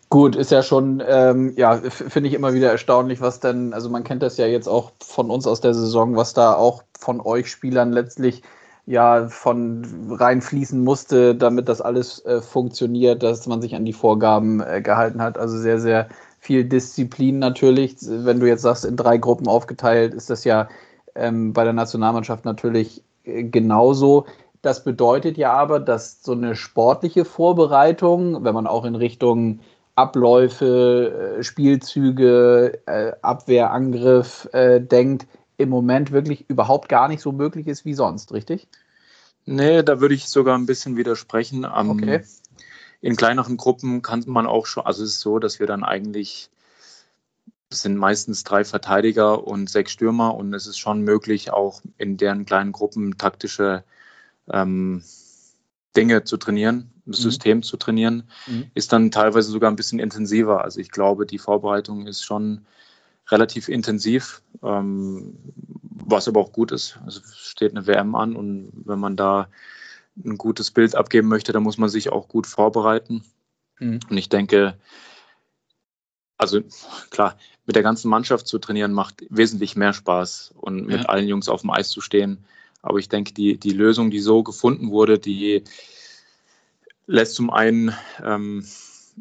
Gut, 0.09 0.35
ist 0.35 0.51
ja 0.51 0.61
schon, 0.61 1.01
ähm, 1.07 1.53
ja, 1.55 1.77
finde 1.77 2.29
ich 2.29 2.35
immer 2.35 2.53
wieder 2.53 2.69
erstaunlich, 2.69 3.19
was 3.19 3.39
denn, 3.39 3.73
also 3.73 3.89
man 3.89 4.03
kennt 4.03 4.21
das 4.21 4.37
ja 4.37 4.45
jetzt 4.45 4.67
auch 4.67 4.91
von 5.03 5.31
uns 5.31 5.47
aus 5.47 5.59
der 5.59 5.73
Saison, 5.73 6.15
was 6.15 6.35
da 6.35 6.53
auch 6.53 6.83
von 6.99 7.19
euch 7.19 7.49
Spielern 7.49 7.91
letztlich 7.91 8.43
ja 8.85 9.27
von 9.29 9.83
reinfließen 10.11 10.83
musste, 10.83 11.33
damit 11.35 11.67
das 11.69 11.81
alles 11.81 12.23
äh, 12.25 12.41
funktioniert, 12.41 13.23
dass 13.23 13.47
man 13.47 13.61
sich 13.61 13.75
an 13.75 13.85
die 13.85 13.93
Vorgaben 13.93 14.61
äh, 14.61 14.81
gehalten 14.81 15.21
hat. 15.21 15.37
Also 15.37 15.57
sehr, 15.57 15.79
sehr 15.79 16.09
viel 16.39 16.63
Disziplin 16.63 17.39
natürlich. 17.39 17.95
Wenn 18.01 18.39
du 18.39 18.47
jetzt 18.47 18.61
sagst, 18.61 18.85
in 18.85 18.97
drei 18.97 19.17
Gruppen 19.17 19.47
aufgeteilt, 19.47 20.13
ist 20.13 20.29
das 20.29 20.43
ja 20.43 20.67
ähm, 21.15 21.53
bei 21.53 21.63
der 21.63 21.73
Nationalmannschaft 21.73 22.45
natürlich 22.45 23.01
äh, 23.23 23.43
genauso. 23.43 24.25
Das 24.63 24.85
bedeutet 24.85 25.37
ja 25.37 25.51
aber, 25.51 25.81
dass 25.81 26.23
so 26.23 26.31
eine 26.31 26.55
sportliche 26.55 27.25
Vorbereitung, 27.25 28.45
wenn 28.45 28.53
man 28.53 28.65
auch 28.65 28.85
in 28.85 28.95
Richtung 28.95 29.59
Abläufe, 29.95 31.37
äh, 31.37 31.43
Spielzüge, 31.43 32.79
äh, 32.85 33.11
Abwehr, 33.21 33.71
Angriff 33.71 34.47
äh, 34.53 34.79
denkt, 34.79 35.27
im 35.57 35.67
Moment 35.67 36.13
wirklich 36.13 36.49
überhaupt 36.49 36.87
gar 36.87 37.09
nicht 37.09 37.21
so 37.21 37.33
möglich 37.33 37.67
ist 37.67 37.83
wie 37.83 37.93
sonst, 37.93 38.31
richtig? 38.31 38.69
Nee, 39.45 39.83
da 39.83 39.99
würde 39.99 40.15
ich 40.15 40.29
sogar 40.29 40.57
ein 40.57 40.65
bisschen 40.65 40.95
widersprechen. 40.95 41.65
Um, 41.65 41.89
okay. 41.89 42.23
In 43.01 43.17
kleineren 43.17 43.57
Gruppen 43.57 44.01
kann 44.01 44.23
man 44.27 44.47
auch 44.47 44.65
schon, 44.65 44.85
also 44.85 45.03
es 45.03 45.15
ist 45.15 45.19
so, 45.19 45.39
dass 45.39 45.59
wir 45.59 45.67
dann 45.67 45.83
eigentlich, 45.83 46.49
es 47.69 47.81
sind 47.81 47.97
meistens 47.97 48.45
drei 48.45 48.63
Verteidiger 48.63 49.45
und 49.45 49.69
sechs 49.69 49.91
Stürmer 49.91 50.35
und 50.35 50.53
es 50.53 50.67
ist 50.67 50.77
schon 50.77 51.01
möglich, 51.01 51.51
auch 51.51 51.81
in 51.97 52.15
deren 52.15 52.45
kleinen 52.45 52.71
Gruppen 52.71 53.17
taktische 53.17 53.83
ähm, 54.51 55.03
Dinge 55.95 56.23
zu 56.23 56.37
trainieren, 56.37 56.91
das 57.05 57.19
mhm. 57.19 57.23
System 57.23 57.63
zu 57.63 57.77
trainieren, 57.77 58.23
mhm. 58.47 58.71
ist 58.73 58.91
dann 58.93 59.11
teilweise 59.11 59.51
sogar 59.51 59.69
ein 59.69 59.75
bisschen 59.75 59.99
intensiver. 59.99 60.63
Also 60.63 60.79
ich 60.79 60.91
glaube, 60.91 61.25
die 61.25 61.37
Vorbereitung 61.37 62.07
ist 62.07 62.23
schon 62.23 62.65
relativ 63.29 63.69
intensiv, 63.69 64.41
ähm, 64.63 65.37
was 65.81 66.27
aber 66.27 66.39
auch 66.41 66.51
gut 66.51 66.71
ist. 66.71 66.99
Also 67.05 67.21
steht 67.33 67.71
eine 67.71 67.87
WM 67.87 68.15
an 68.15 68.35
und 68.35 68.71
wenn 68.85 68.99
man 68.99 69.15
da 69.15 69.47
ein 70.23 70.37
gutes 70.37 70.71
Bild 70.71 70.95
abgeben 70.95 71.27
möchte, 71.27 71.53
dann 71.53 71.63
muss 71.63 71.77
man 71.77 71.89
sich 71.89 72.11
auch 72.11 72.27
gut 72.27 72.47
vorbereiten. 72.47 73.23
Mhm. 73.79 73.99
Und 74.09 74.17
ich 74.17 74.29
denke, 74.29 74.77
also 76.37 76.61
klar, 77.09 77.37
mit 77.65 77.75
der 77.75 77.83
ganzen 77.83 78.09
Mannschaft 78.09 78.47
zu 78.47 78.59
trainieren 78.59 78.93
macht 78.93 79.23
wesentlich 79.29 79.75
mehr 79.75 79.93
Spaß 79.93 80.53
und 80.57 80.85
mit 80.87 81.01
ja. 81.01 81.05
allen 81.05 81.27
Jungs 81.27 81.47
auf 81.47 81.61
dem 81.61 81.71
Eis 81.71 81.89
zu 81.89 82.01
stehen. 82.01 82.43
Aber 82.83 82.99
ich 82.99 83.09
denke, 83.09 83.33
die, 83.33 83.57
die 83.57 83.71
Lösung, 83.71 84.11
die 84.11 84.19
so 84.19 84.43
gefunden 84.43 84.91
wurde, 84.91 85.17
die 85.17 85.63
lässt 87.07 87.33
zum 87.35 87.49
einen 87.49 87.93
ähm, 88.23 88.65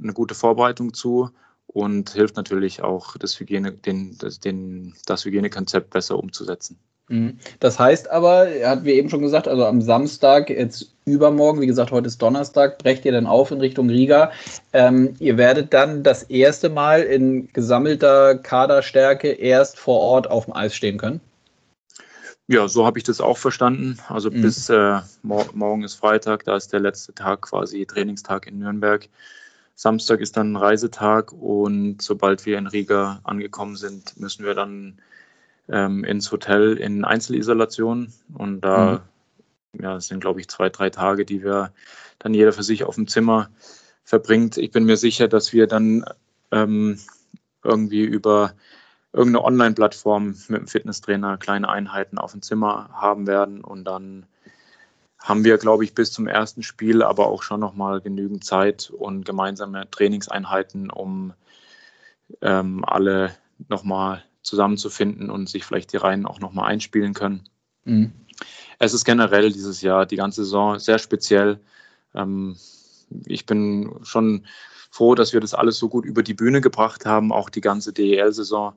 eine 0.03 0.13
gute 0.13 0.35
Vorbereitung 0.35 0.93
zu 0.93 1.31
und 1.67 2.11
hilft 2.11 2.37
natürlich 2.37 2.83
auch, 2.83 3.17
das, 3.17 3.39
Hygiene, 3.39 3.73
den, 3.73 4.19
das, 4.19 4.41
den, 4.41 4.95
das 5.07 5.25
Hygienekonzept 5.25 5.91
besser 5.91 6.19
umzusetzen. 6.19 6.79
Mhm. 7.09 7.39
Das 7.61 7.79
heißt 7.79 8.11
aber, 8.11 8.49
er 8.49 8.71
hat 8.71 8.85
wie 8.85 8.93
eben 8.93 9.09
schon 9.09 9.23
gesagt, 9.23 9.47
also 9.47 9.65
am 9.65 9.81
Samstag, 9.81 10.51
jetzt 10.51 10.93
übermorgen, 11.05 11.61
wie 11.61 11.67
gesagt, 11.67 11.93
heute 11.93 12.09
ist 12.09 12.21
Donnerstag, 12.21 12.79
brecht 12.79 13.05
ihr 13.05 13.13
dann 13.13 13.27
auf 13.27 13.53
in 13.53 13.61
Richtung 13.61 13.89
Riga. 13.89 14.33
Ähm, 14.73 15.15
ihr 15.21 15.37
werdet 15.37 15.73
dann 15.73 16.03
das 16.03 16.25
erste 16.25 16.69
Mal 16.69 17.03
in 17.03 17.49
gesammelter 17.53 18.37
Kaderstärke 18.37 19.29
erst 19.29 19.79
vor 19.79 20.01
Ort 20.01 20.31
auf 20.31 20.47
dem 20.47 20.55
Eis 20.55 20.75
stehen 20.75 20.99
können? 20.99 21.21
Ja, 22.53 22.69
so 22.69 22.85
habe 22.85 22.99
ich 22.99 23.05
das 23.05 23.23
auch 23.23 23.39
verstanden. 23.39 23.99
Also 24.09 24.31
mhm. 24.31 24.43
bis 24.43 24.69
äh, 24.69 25.01
mor 25.23 25.47
morgen 25.55 25.85
ist 25.85 25.95
Freitag, 25.95 26.45
da 26.45 26.55
ist 26.55 26.71
der 26.71 26.81
letzte 26.81 27.15
Tag 27.15 27.41
quasi 27.41 27.87
Trainingstag 27.87 28.47
in 28.47 28.59
Nürnberg. 28.59 29.09
Samstag 29.75 30.21
ist 30.21 30.37
dann 30.37 30.55
Reisetag 30.55 31.33
und 31.33 32.03
sobald 32.03 32.45
wir 32.45 32.59
in 32.59 32.67
Riga 32.67 33.21
angekommen 33.25 33.77
sind, 33.77 34.21
müssen 34.21 34.45
wir 34.45 34.53
dann 34.53 35.01
ähm, 35.71 36.05
ins 36.05 36.31
Hotel 36.31 36.77
in 36.77 37.07
Einzelisolation. 37.07 38.13
Und 38.35 38.61
da 38.61 39.03
mhm. 39.73 39.83
ja, 39.83 39.99
sind, 39.99 40.21
glaube 40.21 40.41
ich, 40.41 40.49
zwei, 40.49 40.69
drei 40.69 40.91
Tage, 40.91 41.25
die 41.25 41.43
wir 41.43 41.73
dann 42.19 42.35
jeder 42.35 42.53
für 42.53 42.65
sich 42.65 42.85
auf 42.85 42.97
dem 42.97 43.09
Zimmer 43.09 43.49
verbringt. 44.05 44.59
Ich 44.59 44.73
bin 44.73 44.85
mir 44.85 44.99
sicher, 44.99 45.27
dass 45.27 45.55
wir 45.55 45.67
dann 45.67 46.05
ähm, 46.51 46.99
irgendwie 47.65 48.03
über 48.03 48.53
irgendeine 49.13 49.45
Online-Plattform 49.45 50.35
mit 50.49 50.61
dem 50.61 50.67
Fitnesstrainer 50.67 51.37
kleine 51.37 51.69
Einheiten 51.69 52.19
auf 52.19 52.33
dem 52.33 52.43
Zimmer 52.43 52.91
haben 52.93 53.27
werden 53.27 53.63
und 53.63 53.85
dann 53.85 54.27
haben 55.19 55.45
wir, 55.45 55.57
glaube 55.59 55.85
ich, 55.85 55.95
bis 55.95 56.13
zum 56.13 56.27
ersten 56.27 56.63
Spiel 56.63 57.03
aber 57.03 57.29
auch 57.29 57.43
schon 57.43 57.61
nochmal 57.61 58.01
genügend 58.01 58.45
Zeit 58.45 58.91
und 58.91 59.25
gemeinsame 59.25 59.89
Trainingseinheiten, 59.91 60.91
um 60.91 61.33
ähm, 62.41 62.85
alle 62.85 63.35
nochmal 63.69 64.25
zusammenzufinden 64.43 65.31
und 65.31 65.49
sich 65.49 65.65
vielleicht 65.65 65.93
die 65.93 65.99
Reihen 65.99 66.27
auch 66.27 66.41
nochmal 66.41 66.69
einspielen 66.69 67.15
können. 67.15 67.45
Mhm. 67.85 68.13
Es 68.79 68.95
ist 68.95 69.05
generell 69.05 69.53
dieses 69.53 69.81
Jahr, 69.83 70.07
die 70.07 70.17
ganze 70.17 70.43
Saison, 70.43 70.79
sehr 70.81 70.99
speziell. 70.99 71.61
Ähm, 72.15 72.57
ich 73.27 73.47
bin 73.47 73.95
schon 74.03 74.47
froh, 74.91 75.15
dass 75.15 75.33
wir 75.33 75.41
das 75.41 75.55
alles 75.55 75.79
so 75.79 75.89
gut 75.89 76.05
über 76.05 76.25
die 76.25 76.35
Bühne 76.35 76.61
gebracht 76.61 77.07
haben, 77.07 77.33
auch 77.33 77.49
die 77.49 77.61
ganze 77.61 77.93
DEL-Saison. 77.93 78.75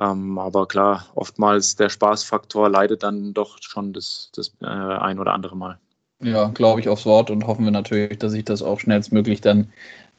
Ähm, 0.00 0.38
aber 0.38 0.66
klar, 0.66 1.06
oftmals 1.14 1.76
der 1.76 1.88
Spaßfaktor 1.88 2.68
leidet 2.68 3.02
dann 3.02 3.32
doch 3.32 3.58
schon 3.60 3.92
das, 3.92 4.30
das 4.34 4.52
äh, 4.62 4.66
ein 4.66 5.18
oder 5.18 5.32
andere 5.32 5.56
Mal. 5.56 5.78
Ja, 6.22 6.48
glaube 6.48 6.80
ich 6.80 6.88
aufs 6.88 7.06
Wort 7.06 7.30
und 7.30 7.46
hoffen 7.46 7.64
wir 7.64 7.72
natürlich, 7.72 8.18
dass 8.18 8.32
sich 8.32 8.44
das 8.44 8.62
auch 8.62 8.80
schnellstmöglich 8.80 9.40
dann 9.42 9.70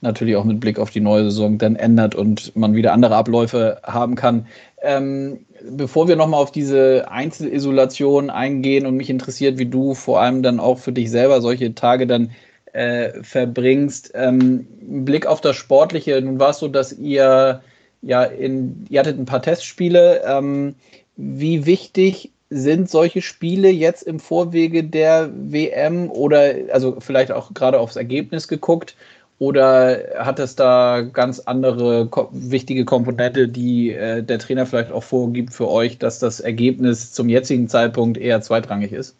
natürlich 0.01 0.35
auch 0.35 0.43
mit 0.43 0.59
Blick 0.59 0.77
auf 0.77 0.91
die 0.91 0.99
neue 0.99 1.23
Saison 1.23 1.57
dann 1.57 1.75
ändert 1.75 2.13
und 2.13 2.55
man 2.55 2.75
wieder 2.75 2.93
andere 2.93 3.15
Abläufe 3.15 3.79
haben 3.83 4.15
kann. 4.15 4.45
Ähm, 4.81 5.45
bevor 5.71 6.07
wir 6.07 6.15
nochmal 6.15 6.41
auf 6.41 6.51
diese 6.51 7.09
Einzelisolation 7.09 8.29
eingehen 8.29 8.85
und 8.85 8.95
mich 8.95 9.09
interessiert, 9.09 9.57
wie 9.57 9.65
du 9.65 9.95
vor 9.95 10.21
allem 10.21 10.43
dann 10.43 10.59
auch 10.59 10.77
für 10.77 10.91
dich 10.91 11.09
selber 11.09 11.41
solche 11.41 11.73
Tage 11.73 12.05
dann 12.05 12.31
äh, 12.73 13.23
verbringst, 13.23 14.11
ähm, 14.13 14.67
Blick 14.79 15.25
auf 15.25 15.41
das 15.41 15.55
Sportliche. 15.55 16.21
Nun 16.21 16.39
war 16.39 16.51
es 16.51 16.59
so, 16.59 16.67
dass 16.67 16.93
ihr 16.93 17.61
ja, 18.07 18.23
in, 18.23 18.85
ihr 18.89 19.01
hattet 19.01 19.19
ein 19.19 19.25
paar 19.25 19.41
Testspiele. 19.41 20.23
Ähm, 20.25 20.75
wie 21.17 21.65
wichtig 21.65 22.31
sind 22.49 22.89
solche 22.89 23.21
Spiele 23.21 23.69
jetzt 23.69 24.03
im 24.03 24.21
Vorwege 24.21 24.85
der 24.85 25.29
WM 25.33 26.09
oder 26.09 26.53
also 26.71 27.01
vielleicht 27.01 27.33
auch 27.33 27.53
gerade 27.53 27.79
aufs 27.79 27.97
Ergebnis 27.97 28.47
geguckt? 28.47 28.95
Oder 29.39 30.15
hat 30.17 30.39
es 30.39 30.55
da 30.55 31.01
ganz 31.01 31.41
andere 31.41 32.07
ko 32.07 32.29
wichtige 32.31 32.85
Komponente, 32.85 33.49
die 33.49 33.91
äh, 33.91 34.23
der 34.23 34.39
Trainer 34.39 34.65
vielleicht 34.65 34.91
auch 34.91 35.03
vorgibt 35.03 35.53
für 35.53 35.67
euch, 35.67 35.99
dass 35.99 36.17
das 36.17 36.39
Ergebnis 36.39 37.11
zum 37.11 37.27
jetzigen 37.27 37.67
Zeitpunkt 37.67 38.17
eher 38.17 38.41
zweitrangig 38.41 38.93
ist? 38.93 39.15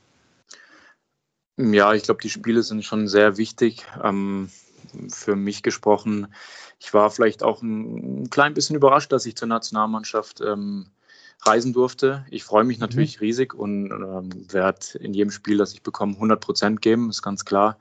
Ja, 1.58 1.94
ich 1.94 2.04
glaube, 2.04 2.22
die 2.24 2.30
Spiele 2.30 2.64
sind 2.64 2.86
schon 2.86 3.10
sehr 3.10 3.38
wichtig. 3.38 3.86
Ähm, 4.02 4.50
für 5.10 5.36
mich 5.36 5.62
gesprochen 5.62 6.28
ich 6.80 6.94
war 6.94 7.10
vielleicht 7.10 7.44
auch 7.44 7.62
ein 7.62 8.30
klein 8.30 8.54
bisschen 8.54 8.76
überrascht, 8.76 9.12
dass 9.12 9.26
ich 9.26 9.36
zur 9.36 9.48
Nationalmannschaft 9.48 10.42
ähm, 10.42 10.88
reisen 11.42 11.74
durfte. 11.74 12.26
Ich 12.30 12.44
freue 12.44 12.64
mich 12.64 12.80
natürlich 12.80 13.18
mhm. 13.18 13.26
riesig 13.26 13.54
und 13.54 13.92
ähm, 13.92 14.30
werde 14.52 14.98
in 15.00 15.14
jedem 15.14 15.32
Spiel, 15.32 15.58
das 15.58 15.74
ich 15.74 15.82
bekomme, 15.82 16.14
100 16.14 16.40
Prozent 16.40 16.82
geben, 16.82 17.10
ist 17.10 17.22
ganz 17.22 17.46
klar. 17.46 17.78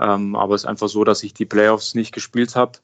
Ähm, 0.00 0.36
aber 0.36 0.54
es 0.54 0.62
ist 0.62 0.68
einfach 0.68 0.88
so, 0.88 1.04
dass 1.04 1.22
ich 1.22 1.34
die 1.34 1.44
Playoffs 1.44 1.94
nicht 1.94 2.12
gespielt 2.12 2.56
habe. 2.56 2.78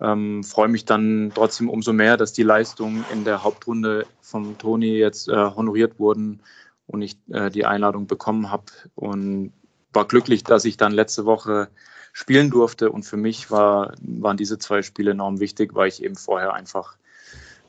Ähm, 0.00 0.42
freue 0.42 0.68
mich 0.68 0.84
dann 0.84 1.32
trotzdem 1.34 1.70
umso 1.70 1.92
mehr, 1.92 2.16
dass 2.16 2.32
die 2.32 2.42
Leistungen 2.42 3.04
in 3.12 3.24
der 3.24 3.44
Hauptrunde 3.44 4.06
vom 4.20 4.58
Toni 4.58 4.96
jetzt 4.96 5.28
äh, 5.28 5.32
honoriert 5.32 5.98
wurden 5.98 6.40
und 6.86 7.02
ich 7.02 7.16
äh, 7.30 7.50
die 7.50 7.64
Einladung 7.64 8.06
bekommen 8.06 8.50
habe 8.50 8.64
und 8.94 9.52
war 9.92 10.06
glücklich, 10.06 10.42
dass 10.44 10.64
ich 10.64 10.76
dann 10.76 10.92
letzte 10.92 11.24
Woche 11.24 11.68
spielen 12.12 12.50
durfte. 12.50 12.90
Und 12.90 13.04
für 13.04 13.16
mich 13.16 13.50
war, 13.50 13.94
waren 14.00 14.36
diese 14.36 14.58
zwei 14.58 14.82
Spiele 14.82 15.12
enorm 15.12 15.40
wichtig, 15.40 15.74
weil 15.74 15.88
ich 15.88 16.02
eben 16.02 16.16
vorher 16.16 16.54
einfach 16.54 16.96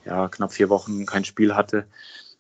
ja, 0.06 0.28
knapp 0.28 0.54
vier 0.54 0.70
Wochen 0.70 1.06
kein 1.06 1.26
Spiel 1.26 1.56
hatte. 1.56 1.86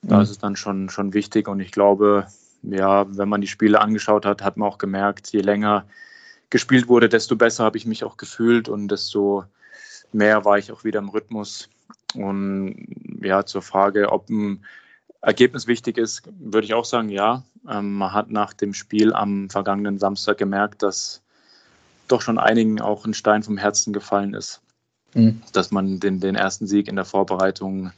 Da 0.02 0.18
mhm. 0.18 0.24
ist 0.24 0.30
es 0.30 0.38
dann 0.38 0.56
schon, 0.56 0.90
schon 0.90 1.14
wichtig. 1.14 1.48
Und 1.48 1.60
ich 1.60 1.72
glaube, 1.72 2.28
ja, 2.62 3.06
wenn 3.18 3.30
man 3.30 3.42
die 3.42 3.48
Spiele 3.48 3.82
angeschaut 3.82 4.26
hat, 4.26 4.42
hat 4.42 4.58
man 4.58 4.68
auch 4.68 4.78
gemerkt, 4.78 5.30
je 5.30 5.42
länger 5.42 5.86
gespielt 6.50 6.88
wurde, 6.88 7.10
desto 7.10 7.36
besser 7.36 7.64
habe 7.64 7.78
ich 7.78 7.86
mich 7.86 8.04
auch 8.04 8.18
gefühlt 8.18 8.70
und 8.70 8.90
desto 8.90 9.46
mehr 10.12 10.46
war 10.46 10.60
ich 10.60 10.72
auch 10.72 10.84
wieder 10.84 11.00
im 11.00 11.10
Rhythmus. 11.10 11.70
Und 12.14 12.86
ja, 13.22 13.46
zur 13.46 13.64
Frage, 13.64 14.12
ob 14.12 14.30
ein 14.30 14.64
Ergebnis 15.22 15.66
wichtig 15.68 15.98
ist, 15.98 16.30
würde 16.40 16.66
ich 16.66 16.74
auch 16.74 16.86
sagen, 16.86 17.10
ja. 17.10 17.44
Ähm, 17.68 17.94
man 17.94 18.14
hat 18.14 18.30
nach 18.30 18.54
dem 18.54 18.74
Spiel 18.74 19.14
am 19.14 19.50
vergangenen 19.50 19.98
Samstag 19.98 20.38
gemerkt, 20.38 20.84
dass 20.84 21.23
doch 22.08 22.22
schon 22.22 22.38
einigen 22.38 22.82
auch 22.82 23.06
ein 23.06 23.14
Stein 23.14 23.44
vom 23.44 23.58
Herzen 23.58 23.94
gefallen 23.94 24.34
ist, 24.34 24.62
mhm. 25.14 25.42
dass 25.54 25.72
man 25.72 26.00
den, 26.00 26.20
den 26.20 26.36
ersten 26.36 26.68
Sieg 26.68 26.88
in 26.88 26.96
der 26.96 27.06
Vorbereitung 27.06 27.92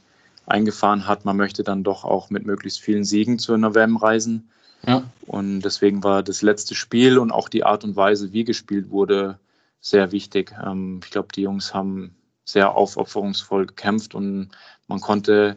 eingefahren 0.46 1.06
hat. 1.06 1.24
Man 1.24 1.36
möchte 1.36 1.64
dann 1.64 1.82
doch 1.82 2.04
auch 2.04 2.30
mit 2.30 2.46
möglichst 2.46 2.80
vielen 2.80 3.04
Siegen 3.04 3.38
zur 3.38 3.58
WM 3.74 3.96
reisen. 3.96 4.50
Ja. 4.86 5.02
Und 5.26 5.62
deswegen 5.62 6.04
war 6.04 6.22
das 6.22 6.42
letzte 6.42 6.74
Spiel 6.74 7.18
und 7.18 7.32
auch 7.32 7.48
die 7.48 7.64
Art 7.64 7.84
und 7.84 7.96
Weise, 7.96 8.32
wie 8.32 8.44
gespielt 8.44 8.90
wurde, 8.90 9.38
sehr 9.80 10.12
wichtig. 10.12 10.54
Ähm, 10.64 11.00
ich 11.02 11.10
glaube, 11.10 11.28
die 11.34 11.42
Jungs 11.42 11.74
haben 11.74 12.14
sehr 12.44 12.76
aufopferungsvoll 12.76 13.66
gekämpft 13.66 14.14
und 14.14 14.50
man 14.86 15.00
konnte 15.00 15.56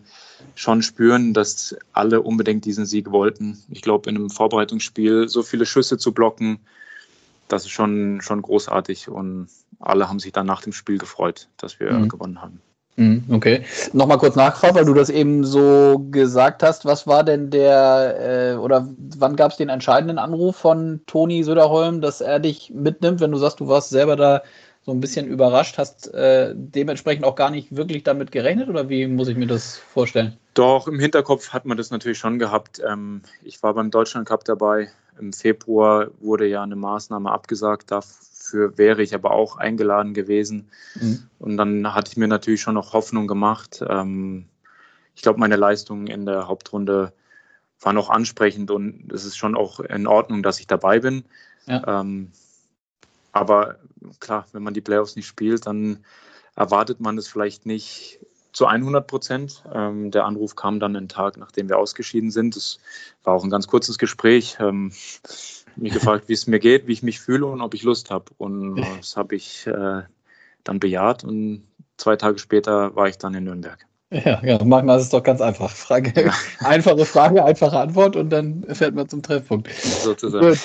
schon 0.55 0.81
spüren, 0.81 1.35
dass 1.35 1.75
alle 1.93 2.21
unbedingt 2.21 2.65
diesen 2.65 2.87
Sieg 2.87 3.11
wollten. 3.11 3.61
Ich 3.69 3.83
glaube, 3.83 4.09
in 4.09 4.15
einem 4.15 4.31
Vorbereitungsspiel 4.31 5.29
so 5.29 5.43
viele 5.43 5.67
Schüsse 5.67 5.99
zu 5.99 6.13
blocken, 6.13 6.59
das 7.49 7.65
ist 7.65 7.71
schon, 7.71 8.21
schon 8.21 8.41
großartig 8.41 9.09
und 9.09 9.47
alle 9.79 10.09
haben 10.09 10.19
sich 10.19 10.31
dann 10.31 10.45
nach 10.45 10.61
dem 10.61 10.73
Spiel 10.73 10.97
gefreut, 10.97 11.49
dass 11.57 11.79
wir 11.79 11.91
mhm. 11.91 12.09
gewonnen 12.09 12.41
haben. 12.41 12.61
Mhm, 12.99 13.23
okay. 13.31 13.63
Nochmal 13.93 14.17
kurz 14.17 14.35
nachgefragt, 14.35 14.75
weil 14.75 14.83
du 14.83 14.93
das 14.93 15.09
eben 15.09 15.45
so 15.45 16.05
gesagt 16.11 16.63
hast. 16.63 16.83
Was 16.83 17.07
war 17.07 17.23
denn 17.23 17.49
der, 17.49 18.55
äh, 18.55 18.55
oder 18.57 18.89
wann 19.17 19.37
gab 19.37 19.51
es 19.51 19.57
den 19.57 19.69
entscheidenden 19.69 20.17
Anruf 20.17 20.57
von 20.57 20.99
Toni 21.07 21.43
Söderholm, 21.43 22.01
dass 22.01 22.19
er 22.19 22.39
dich 22.39 22.71
mitnimmt, 22.75 23.21
wenn 23.21 23.31
du 23.31 23.37
sagst, 23.37 23.61
du 23.61 23.69
warst 23.69 23.89
selber 23.89 24.17
da 24.17 24.43
so 24.81 24.91
ein 24.91 24.99
bisschen 24.99 25.27
überrascht? 25.27 25.77
Hast 25.77 26.13
äh, 26.13 26.53
dementsprechend 26.53 27.23
auch 27.23 27.35
gar 27.35 27.51
nicht 27.51 27.73
wirklich 27.73 28.03
damit 28.03 28.33
gerechnet 28.33 28.67
oder 28.67 28.89
wie 28.89 29.07
muss 29.07 29.29
ich 29.29 29.37
mir 29.37 29.47
das 29.47 29.77
vorstellen? 29.77 30.37
Doch, 30.53 30.89
im 30.89 30.99
Hinterkopf 30.99 31.51
hat 31.51 31.65
man 31.65 31.77
das 31.77 31.91
natürlich 31.91 32.17
schon 32.17 32.37
gehabt. 32.37 32.81
Ähm, 32.85 33.21
ich 33.43 33.63
war 33.63 33.73
beim 33.75 33.91
Deutschland 33.91 34.27
Cup 34.27 34.43
dabei. 34.43 34.89
Im 35.19 35.33
Februar 35.33 36.07
wurde 36.19 36.47
ja 36.47 36.63
eine 36.63 36.75
Maßnahme 36.75 37.31
abgesagt. 37.31 37.91
Dafür 37.91 38.77
wäre 38.77 39.01
ich 39.01 39.13
aber 39.13 39.31
auch 39.31 39.57
eingeladen 39.57 40.13
gewesen. 40.13 40.69
Mhm. 40.95 41.23
Und 41.39 41.57
dann 41.57 41.93
hatte 41.93 42.11
ich 42.11 42.17
mir 42.17 42.27
natürlich 42.27 42.61
schon 42.61 42.75
noch 42.75 42.93
Hoffnung 42.93 43.27
gemacht. 43.27 43.83
Ähm, 43.87 44.45
ich 45.15 45.21
glaube, 45.21 45.39
meine 45.39 45.57
Leistungen 45.57 46.07
in 46.07 46.25
der 46.25 46.47
Hauptrunde 46.47 47.13
waren 47.81 47.97
auch 47.97 48.09
ansprechend 48.09 48.71
und 48.71 49.11
es 49.11 49.25
ist 49.25 49.37
schon 49.37 49.55
auch 49.55 49.79
in 49.79 50.07
Ordnung, 50.07 50.43
dass 50.43 50.59
ich 50.59 50.67
dabei 50.67 50.99
bin. 50.99 51.23
Ja. 51.65 52.01
Ähm, 52.01 52.31
aber 53.31 53.77
klar, 54.19 54.47
wenn 54.51 54.63
man 54.63 54.73
die 54.73 54.81
Playoffs 54.81 55.15
nicht 55.15 55.27
spielt, 55.27 55.65
dann 55.65 56.03
erwartet 56.55 56.99
man 56.99 57.17
es 57.17 57.27
vielleicht 57.27 57.65
nicht 57.65 58.19
zu 58.51 58.65
100 58.65 59.07
Prozent. 59.07 59.63
Ähm, 59.73 60.11
der 60.11 60.25
Anruf 60.25 60.55
kam 60.55 60.79
dann 60.79 60.95
einen 60.95 61.09
Tag, 61.09 61.37
nachdem 61.37 61.69
wir 61.69 61.77
ausgeschieden 61.77 62.31
sind. 62.31 62.55
Es 62.55 62.79
war 63.23 63.33
auch 63.33 63.43
ein 63.43 63.49
ganz 63.49 63.67
kurzes 63.67 63.97
Gespräch. 63.97 64.57
Ähm, 64.59 64.91
mich 65.75 65.93
gefragt, 65.93 66.27
wie 66.27 66.33
es 66.33 66.47
mir 66.47 66.59
geht, 66.59 66.87
wie 66.87 66.93
ich 66.93 67.03
mich 67.03 67.19
fühle 67.19 67.45
und 67.45 67.61
ob 67.61 67.73
ich 67.73 67.83
Lust 67.83 68.09
habe. 68.09 68.25
Und 68.37 68.75
das 68.97 69.15
habe 69.15 69.35
ich 69.35 69.67
äh, 69.67 70.03
dann 70.63 70.79
bejaht 70.79 71.23
und 71.23 71.67
zwei 71.97 72.15
Tage 72.15 72.39
später 72.39 72.95
war 72.95 73.07
ich 73.07 73.17
dann 73.17 73.33
in 73.33 73.45
Nürnberg. 73.45 73.88
Ja, 74.11 74.41
ja, 74.43 74.63
manchmal 74.63 74.97
ist 74.97 75.05
es 75.05 75.09
doch 75.09 75.21
ganz 75.21 75.39
einfach. 75.39 75.69
Frage. 75.69 76.31
Einfache 76.59 77.05
Frage, 77.05 77.45
einfache 77.45 77.77
Antwort 77.77 78.15
und 78.15 78.29
dann 78.31 78.65
fährt 78.69 78.95
man 78.95 79.07
zum 79.07 79.21
Treffpunkt. 79.21 79.71
Sozusagen. 79.71 80.47
Gut. 80.47 80.59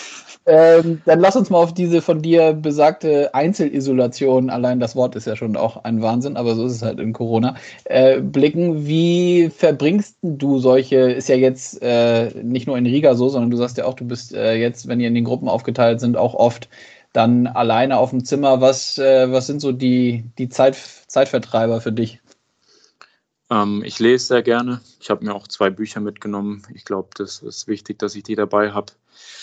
Ähm, 0.46 1.00
dann 1.06 1.20
lass 1.20 1.36
uns 1.36 1.48
mal 1.48 1.58
auf 1.58 1.72
diese 1.72 2.02
von 2.02 2.20
dir 2.20 2.52
besagte 2.52 3.34
Einzelisolation, 3.34 4.50
allein 4.50 4.78
das 4.78 4.94
Wort 4.94 5.16
ist 5.16 5.26
ja 5.26 5.36
schon 5.36 5.56
auch 5.56 5.84
ein 5.84 6.02
Wahnsinn, 6.02 6.36
aber 6.36 6.54
so 6.54 6.66
ist 6.66 6.72
es 6.72 6.82
halt 6.82 7.00
in 7.00 7.14
Corona, 7.14 7.54
äh, 7.84 8.20
blicken. 8.20 8.86
Wie 8.86 9.48
verbringst 9.48 10.18
du 10.20 10.58
solche, 10.58 10.96
ist 11.12 11.30
ja 11.30 11.36
jetzt 11.36 11.80
äh, 11.82 12.28
nicht 12.42 12.66
nur 12.66 12.76
in 12.76 12.84
Riga 12.84 13.14
so, 13.14 13.30
sondern 13.30 13.50
du 13.50 13.56
sagst 13.56 13.78
ja 13.78 13.86
auch, 13.86 13.94
du 13.94 14.04
bist 14.04 14.34
äh, 14.34 14.54
jetzt, 14.54 14.86
wenn 14.86 15.00
ihr 15.00 15.08
in 15.08 15.14
den 15.14 15.24
Gruppen 15.24 15.48
aufgeteilt 15.48 16.00
sind, 16.00 16.16
auch 16.18 16.34
oft 16.34 16.68
dann 17.14 17.46
alleine 17.46 17.96
auf 17.98 18.10
dem 18.10 18.24
Zimmer. 18.24 18.60
Was, 18.60 18.98
äh, 18.98 19.30
was 19.32 19.46
sind 19.46 19.60
so 19.60 19.72
die, 19.72 20.24
die 20.36 20.50
Zeit, 20.50 20.76
Zeitvertreiber 21.06 21.80
für 21.80 21.92
dich? 21.92 22.20
Ähm, 23.50 23.82
ich 23.84 23.98
lese 23.98 24.26
sehr 24.26 24.42
gerne. 24.42 24.80
Ich 25.00 25.10
habe 25.10 25.24
mir 25.24 25.34
auch 25.34 25.48
zwei 25.48 25.70
Bücher 25.70 26.00
mitgenommen. 26.00 26.62
Ich 26.74 26.84
glaube, 26.84 27.10
das 27.16 27.42
ist 27.42 27.68
wichtig, 27.68 27.98
dass 27.98 28.14
ich 28.14 28.22
die 28.22 28.36
dabei 28.36 28.72
habe. 28.72 28.92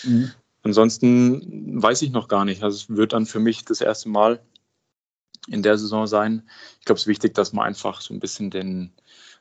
Mhm. 0.03 0.31
Ansonsten 0.63 1.81
weiß 1.81 2.01
ich 2.03 2.12
noch 2.12 2.27
gar 2.27 2.46
nicht. 2.46 2.63
Also 2.63 2.75
es 2.77 2.96
wird 2.96 3.13
dann 3.13 3.25
für 3.25 3.39
mich 3.39 3.65
das 3.65 3.81
erste 3.81 4.10
Mal 4.10 4.39
in 5.48 5.63
der 5.63 5.77
Saison 5.77 6.05
sein. 6.05 6.48
Ich 6.79 6.86
glaube, 6.86 6.98
es 6.98 7.03
ist 7.03 7.08
wichtig, 7.08 7.34
dass 7.34 7.53
man 7.53 7.65
einfach 7.65 8.01
so 8.01 8.13
ein 8.13 8.20
bisschen 8.20 8.51
den 8.51 8.91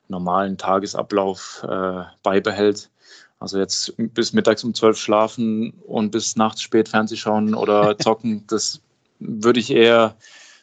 normalen 0.08 0.56
Tagesablauf 0.56 1.64
äh, 1.68 2.04
beibehält. 2.22 2.90
Also 3.38 3.58
jetzt 3.58 3.94
bis 3.96 4.32
mittags 4.32 4.64
um 4.64 4.74
zwölf 4.74 4.98
schlafen 4.98 5.72
und 5.86 6.10
bis 6.10 6.36
nachts 6.36 6.62
spät 6.62 6.88
Fernseh 6.88 7.16
schauen 7.16 7.54
oder 7.54 7.98
zocken, 7.98 8.46
das 8.46 8.80
würde 9.18 9.60
ich 9.60 9.70
eher 9.70 10.16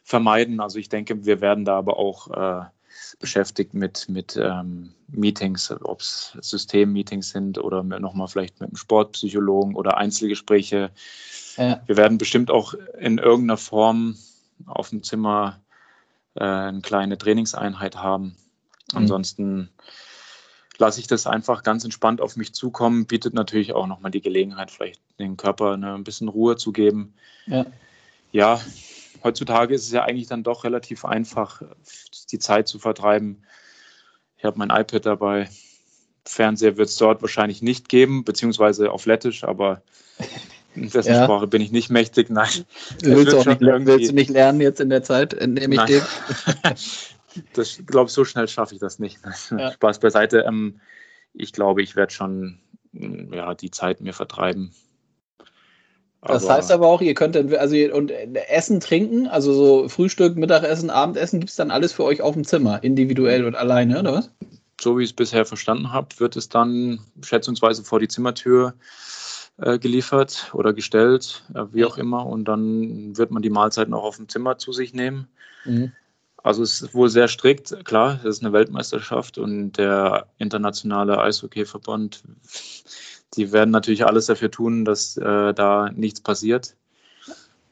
vermeiden. 0.03 0.59
Also 0.59 0.79
ich 0.79 0.89
denke, 0.89 1.25
wir 1.25 1.41
werden 1.41 1.65
da 1.65 1.77
aber 1.77 1.97
auch 1.97 2.31
äh, 2.31 2.65
beschäftigt 3.19 3.73
mit, 3.73 4.09
mit 4.09 4.37
ähm, 4.41 4.93
Meetings, 5.07 5.71
ob 5.83 6.01
es 6.01 6.37
Systemmeetings 6.41 7.29
sind 7.29 7.57
oder 7.57 7.83
nochmal 7.83 8.27
vielleicht 8.27 8.59
mit 8.59 8.69
einem 8.69 8.77
Sportpsychologen 8.77 9.75
oder 9.75 9.97
Einzelgespräche. 9.97 10.91
Ja. 11.55 11.81
Wir 11.85 11.97
werden 11.97 12.17
bestimmt 12.17 12.51
auch 12.51 12.73
in 12.99 13.17
irgendeiner 13.17 13.57
Form 13.57 14.17
auf 14.65 14.89
dem 14.89 15.03
Zimmer 15.03 15.61
äh, 16.35 16.43
eine 16.43 16.81
kleine 16.81 17.17
Trainingseinheit 17.17 17.95
haben. 17.95 18.35
Mhm. 18.91 18.97
Ansonsten 18.97 19.69
lasse 20.77 20.99
ich 20.99 21.07
das 21.07 21.27
einfach 21.27 21.63
ganz 21.63 21.83
entspannt 21.83 22.21
auf 22.21 22.35
mich 22.35 22.53
zukommen, 22.53 23.07
bietet 23.07 23.33
natürlich 23.33 23.73
auch 23.73 23.87
nochmal 23.87 24.11
die 24.11 24.21
Gelegenheit, 24.21 24.71
vielleicht 24.71 25.01
den 25.19 25.37
Körper 25.37 25.73
eine, 25.73 25.93
ein 25.93 26.03
bisschen 26.03 26.27
Ruhe 26.27 26.55
zu 26.55 26.71
geben. 26.71 27.13
Ja. 27.47 27.65
ja, 28.31 28.61
heutzutage 29.23 29.75
ist 29.75 29.85
es 29.85 29.91
ja 29.91 30.03
eigentlich 30.03 30.27
dann 30.27 30.43
doch 30.43 30.63
relativ 30.63 31.05
einfach, 31.05 31.61
die 32.31 32.39
Zeit 32.39 32.67
zu 32.67 32.79
vertreiben. 32.79 33.43
Ich 34.37 34.45
habe 34.45 34.57
mein 34.57 34.69
iPad 34.69 35.05
dabei. 35.05 35.49
Fernseher 36.25 36.77
wird 36.77 36.89
es 36.89 36.97
dort 36.97 37.21
wahrscheinlich 37.21 37.61
nicht 37.61 37.89
geben, 37.89 38.23
beziehungsweise 38.23 38.91
auf 38.91 39.05
Lettisch, 39.05 39.43
aber 39.43 39.81
dessen 40.75 41.13
ja. 41.13 41.23
Sprache 41.23 41.47
bin 41.47 41.61
ich 41.61 41.71
nicht 41.71 41.89
mächtig. 41.89 42.29
Nein. 42.29 42.65
Willst 43.01 43.33
du, 43.33 43.39
auch 43.39 43.45
nicht, 43.45 43.61
willst 43.61 44.11
du 44.11 44.15
nicht 44.15 44.29
lernen 44.29 44.61
jetzt 44.61 44.79
in 44.79 44.89
der 44.89 45.03
Zeit, 45.03 45.35
nehme 45.47 45.75
ich 45.75 45.81
dem? 45.83 46.01
das 47.53 47.81
glaube 47.85 48.07
ich, 48.07 48.13
so 48.13 48.25
schnell 48.25 48.47
schaffe 48.47 48.73
ich 48.73 48.79
das 48.79 48.99
nicht. 48.99 49.19
Ja. 49.51 49.71
Spaß 49.71 49.99
beiseite. 49.99 50.39
Ähm, 50.47 50.81
ich 51.33 51.53
glaube, 51.53 51.81
ich 51.81 51.95
werde 51.95 52.13
schon 52.13 52.59
ja, 52.93 53.53
die 53.53 53.71
Zeit 53.71 54.01
mir 54.01 54.13
vertreiben. 54.13 54.73
Das 56.21 56.45
aber 56.45 56.55
heißt 56.55 56.71
aber 56.71 56.87
auch, 56.87 57.01
ihr 57.01 57.13
könnt 57.13 57.35
dann, 57.35 57.53
also 57.53 57.75
und 57.93 58.11
Essen, 58.11 58.79
Trinken, 58.79 59.27
also 59.27 59.53
so 59.53 59.89
Frühstück, 59.89 60.35
Mittagessen, 60.35 60.89
Abendessen, 60.89 61.39
gibt 61.39 61.51
es 61.51 61.55
dann 61.55 61.71
alles 61.71 61.93
für 61.93 62.03
euch 62.03 62.21
auf 62.21 62.33
dem 62.33 62.43
Zimmer, 62.43 62.83
individuell 62.83 63.45
und 63.45 63.55
alleine, 63.55 63.99
oder 63.99 64.13
was? 64.13 64.31
So 64.81 64.97
wie 64.97 65.03
ich 65.03 65.11
es 65.11 65.15
bisher 65.15 65.45
verstanden 65.45 65.93
habe, 65.93 66.07
wird 66.17 66.35
es 66.35 66.49
dann 66.49 66.99
schätzungsweise 67.21 67.83
vor 67.83 67.99
die 67.99 68.07
Zimmertür 68.07 68.73
äh, 69.57 69.77
geliefert 69.79 70.51
oder 70.53 70.73
gestellt, 70.73 71.43
äh, 71.53 71.65
wie 71.71 71.85
auch 71.85 71.97
immer, 71.97 72.25
und 72.25 72.45
dann 72.45 73.15
wird 73.17 73.31
man 73.31 73.41
die 73.41 73.49
Mahlzeiten 73.49 73.93
auch 73.93 74.03
auf 74.03 74.17
dem 74.17 74.27
Zimmer 74.27 74.57
zu 74.57 74.71
sich 74.71 74.93
nehmen. 74.93 75.27
Mhm. 75.65 75.91
Also 76.43 76.63
es 76.63 76.81
ist 76.81 76.93
wohl 76.93 77.09
sehr 77.09 77.27
strikt, 77.27 77.85
klar, 77.85 78.19
es 78.23 78.37
ist 78.37 78.43
eine 78.43 78.53
Weltmeisterschaft 78.53 79.37
und 79.37 79.73
der 79.73 80.27
internationale 80.37 81.19
Eishockeyverband 81.19 82.23
die 83.37 83.51
werden 83.51 83.71
natürlich 83.71 84.05
alles 84.05 84.25
dafür 84.25 84.51
tun, 84.51 84.83
dass 84.83 85.15
äh, 85.17 85.53
da 85.53 85.91
nichts 85.95 86.21
passiert. 86.21 86.75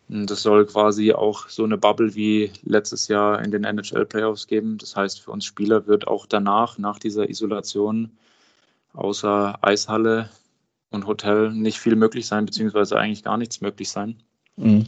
Und 0.08 0.30
das 0.30 0.44
soll 0.44 0.68
quasi 0.68 1.14
auch 1.14 1.50
so 1.50 1.64
eine 1.64 1.78
Bubble 1.78 2.14
wie 2.14 2.52
letztes 2.64 3.08
Jahr 3.08 3.44
in 3.44 3.50
den 3.50 3.64
NHL-Playoffs 3.64 4.46
geben. 4.46 4.78
Das 4.78 4.96
heißt, 4.96 5.20
für 5.20 5.32
uns 5.32 5.46
Spieler 5.46 5.88
wird 5.88 6.08
auch 6.08 6.28
danach, 6.28 6.78
nach 6.78 7.00
dieser 7.00 7.30
Isolation, 7.30 8.12
außer 8.94 9.58
Eishalle 9.62 10.30
und 10.92 11.08
Hotel 11.08 11.52
nicht 11.52 11.80
viel 11.80 11.96
möglich 11.96 12.28
sein, 12.28 12.46
beziehungsweise 12.46 12.98
eigentlich 12.98 13.24
gar 13.24 13.38
nichts 13.38 13.62
möglich 13.62 13.90
sein. 13.90 14.22
Mhm. 14.58 14.86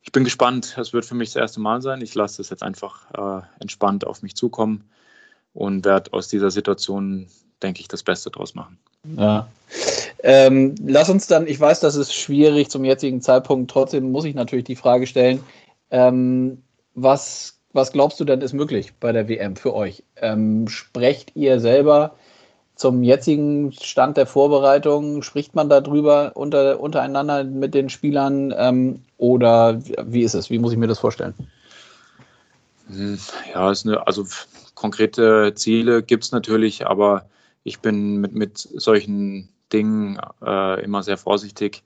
Ich 0.00 0.12
bin 0.12 0.24
gespannt. 0.24 0.76
Es 0.78 0.92
wird 0.92 1.04
für 1.04 1.14
mich 1.14 1.28
das 1.30 1.40
erste 1.40 1.60
Mal 1.60 1.82
sein. 1.82 2.00
Ich 2.00 2.14
lasse 2.14 2.40
es 2.40 2.50
jetzt 2.50 2.62
einfach 2.62 3.10
äh, 3.12 3.46
entspannt 3.60 4.06
auf 4.06 4.22
mich 4.22 4.34
zukommen 4.34 4.84
und 5.52 5.84
werde 5.84 6.12
aus 6.14 6.28
dieser 6.28 6.50
Situation, 6.50 7.28
denke 7.62 7.80
ich, 7.80 7.88
das 7.88 8.02
Beste 8.02 8.30
draus 8.30 8.54
machen. 8.54 8.78
Ja. 9.16 9.48
Ähm, 10.22 10.74
lass 10.84 11.10
uns 11.10 11.26
dann, 11.26 11.46
ich 11.46 11.58
weiß, 11.58 11.80
das 11.80 11.96
ist 11.96 12.14
schwierig 12.14 12.70
zum 12.70 12.84
jetzigen 12.84 13.20
Zeitpunkt, 13.20 13.70
trotzdem 13.70 14.12
muss 14.12 14.24
ich 14.24 14.34
natürlich 14.34 14.64
die 14.64 14.76
Frage 14.76 15.06
stellen, 15.06 15.42
ähm, 15.90 16.62
was, 16.94 17.58
was 17.72 17.92
glaubst 17.92 18.20
du 18.20 18.24
denn 18.24 18.40
ist 18.40 18.52
möglich 18.52 18.92
bei 19.00 19.12
der 19.12 19.28
WM 19.28 19.56
für 19.56 19.74
euch? 19.74 20.04
Ähm, 20.16 20.68
sprecht 20.68 21.34
ihr 21.34 21.58
selber 21.58 22.14
zum 22.76 23.02
jetzigen 23.02 23.72
Stand 23.72 24.16
der 24.16 24.26
Vorbereitung, 24.26 25.22
spricht 25.22 25.54
man 25.54 25.68
darüber 25.68 26.32
unter, 26.34 26.80
untereinander 26.80 27.44
mit 27.44 27.74
den 27.74 27.88
Spielern 27.88 28.54
ähm, 28.56 29.02
oder 29.18 29.80
wie 30.04 30.22
ist 30.22 30.34
es? 30.34 30.50
Wie 30.50 30.58
muss 30.58 30.72
ich 30.72 30.78
mir 30.78 30.88
das 30.88 30.98
vorstellen? 30.98 31.34
Hm, 32.88 33.18
ja, 33.52 33.70
ist 33.70 33.86
eine, 33.86 34.06
also 34.06 34.26
konkrete 34.74 35.52
Ziele 35.54 36.02
gibt 36.02 36.24
es 36.24 36.32
natürlich, 36.32 36.86
aber 36.86 37.26
ich 37.64 37.80
bin 37.80 38.16
mit, 38.16 38.34
mit 38.34 38.58
solchen 38.58 39.48
Dingen 39.72 40.18
äh, 40.44 40.82
immer 40.82 41.02
sehr 41.02 41.16
vorsichtig. 41.16 41.82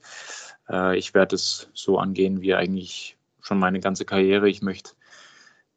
Äh, 0.69 0.97
ich 0.97 1.13
werde 1.13 1.35
es 1.35 1.69
so 1.73 1.99
angehen 1.99 2.41
wie 2.41 2.53
eigentlich 2.53 3.17
schon 3.41 3.59
meine 3.59 3.79
ganze 3.79 4.05
Karriere. 4.05 4.49
Ich 4.49 4.61
möchte 4.61 4.91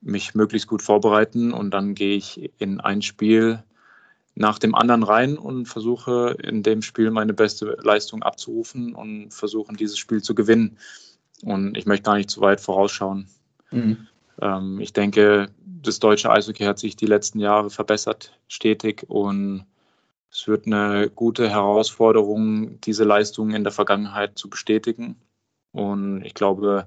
mich 0.01 0.35
möglichst 0.35 0.69
gut 0.69 0.83
vorbereiten 0.83 1.53
und 1.53 1.73
dann 1.73 1.95
gehe 1.95 2.17
ich 2.17 2.51
in 2.59 2.81
ein 2.81 3.03
Spiel 3.03 3.63
nach 4.35 4.59
dem 4.59 4.75
anderen 4.75 5.03
rein 5.03 5.37
und 5.37 5.67
versuche 5.67 6.37
in 6.43 6.63
dem 6.63 6.83
Spiel 6.83 7.11
meine 7.11 7.35
beste 7.35 7.77
Leistung 7.83 8.23
abzurufen 8.23 8.95
und 8.95 9.35
versuchen, 9.35 9.77
dieses 9.77 9.99
Spiel 9.99 10.23
zu 10.23 10.35
gewinnen. 10.35 10.79
Und 11.43 11.77
ich 11.77 11.87
möchte 11.87 12.05
gar 12.05 12.17
nicht 12.17 12.31
zu 12.31 12.41
weit 12.41 12.61
vorausschauen. 12.61 13.29
Mhm. 13.71 14.07
Ähm, 14.41 14.81
ich 14.81 14.93
denke, 14.93 15.49
das 15.83 15.99
deutsche 15.99 16.31
Eishockey 16.31 16.65
hat 16.65 16.79
sich 16.79 16.97
die 16.97 17.07
letzten 17.07 17.39
Jahre 17.39 17.71
verbessert, 17.71 18.39
stetig. 18.49 19.05
Und 19.09 19.67
es 20.33 20.47
wird 20.47 20.67
eine 20.67 21.11
gute 21.11 21.51
Herausforderung, 21.51 22.81
diese 22.81 23.05
Leistungen 23.05 23.55
in 23.55 23.65
der 23.65 23.73
Vergangenheit 23.73 24.39
zu 24.39 24.49
bestätigen. 24.49 25.17
Und 25.73 26.25
ich 26.25 26.35
glaube, 26.35 26.87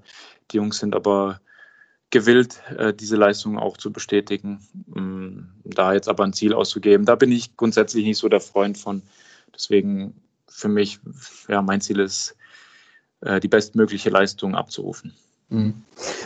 die 0.52 0.58
Jungs 0.58 0.80
sind 0.80 0.96
aber 0.96 1.42
gewillt, 2.10 2.62
äh, 2.78 2.94
diese 2.94 3.18
Leistungen 3.18 3.58
auch 3.58 3.76
zu 3.78 3.92
bestätigen. 3.92 4.60
Da 5.66 5.94
jetzt 5.94 6.08
aber 6.08 6.24
ein 6.24 6.34
Ziel 6.34 6.54
auszugeben, 6.54 7.06
da 7.06 7.16
bin 7.16 7.32
ich 7.32 7.58
grundsätzlich 7.58 8.06
nicht 8.06 8.18
so 8.18 8.30
der 8.30 8.42
Freund 8.42 8.78
von. 8.78 9.02
Deswegen 9.54 10.14
für 10.48 10.68
mich, 10.68 11.00
ja, 11.48 11.62
mein 11.62 11.82
Ziel 11.82 12.00
ist, 12.00 12.36
äh, 13.22 13.40
die 13.40 13.48
bestmögliche 13.48 14.10
Leistung 14.10 14.56
abzurufen. 14.56 15.14
Mhm. 15.50 15.84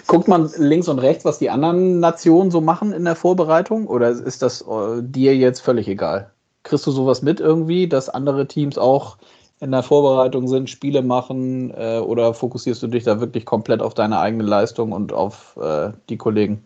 Guckt 0.08 0.28
man 0.28 0.50
links 0.58 0.88
und 0.88 1.00
rechts, 1.00 1.26
was 1.26 1.40
die 1.40 1.50
anderen 1.50 2.00
Nationen 2.00 2.52
so 2.52 2.62
machen 2.62 2.94
in 2.94 3.06
der 3.06 3.16
Vorbereitung? 3.16 3.88
Oder 3.88 4.10
ist 4.10 4.42
das 4.42 4.62
äh, 4.62 5.02
dir 5.02 5.36
jetzt 5.36 5.62
völlig 5.62 5.88
egal? 5.88 6.32
Kriegst 6.68 6.86
du 6.86 6.92
sowas 6.92 7.22
mit 7.22 7.40
irgendwie, 7.40 7.88
dass 7.88 8.10
andere 8.10 8.46
Teams 8.46 8.78
auch 8.78 9.18
in 9.62 9.72
der 9.72 9.84
Vorbereitung 9.84 10.50
sind, 10.50 10.70
Spiele 10.70 11.02
machen? 11.02 11.72
Äh, 11.72 12.00
oder 12.00 12.34
fokussierst 12.34 12.84
du 12.84 12.88
dich 12.88 13.06
da 13.06 13.22
wirklich 13.22 13.46
komplett 13.46 13.82
auf 13.82 13.94
deine 13.94 14.20
eigene 14.20 14.44
Leistung 14.44 14.92
und 14.92 15.14
auf 15.14 15.56
äh, 15.62 15.94
die 16.10 16.18
Kollegen? 16.18 16.62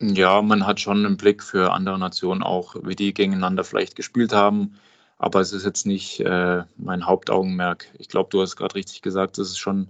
Ja, 0.00 0.40
man 0.40 0.66
hat 0.66 0.80
schon 0.80 1.04
einen 1.04 1.18
Blick 1.18 1.42
für 1.42 1.70
andere 1.70 1.98
Nationen 1.98 2.42
auch, 2.42 2.76
wie 2.82 2.96
die 2.96 3.12
gegeneinander 3.12 3.62
vielleicht 3.62 3.94
gespielt 3.94 4.32
haben. 4.32 4.78
Aber 5.18 5.40
es 5.40 5.52
ist 5.52 5.66
jetzt 5.66 5.84
nicht 5.84 6.20
äh, 6.20 6.62
mein 6.78 7.06
Hauptaugenmerk. 7.06 7.88
Ich 7.98 8.08
glaube, 8.08 8.30
du 8.30 8.40
hast 8.40 8.56
gerade 8.56 8.74
richtig 8.74 9.02
gesagt, 9.02 9.36
es 9.36 9.50
ist 9.50 9.58
schon 9.58 9.88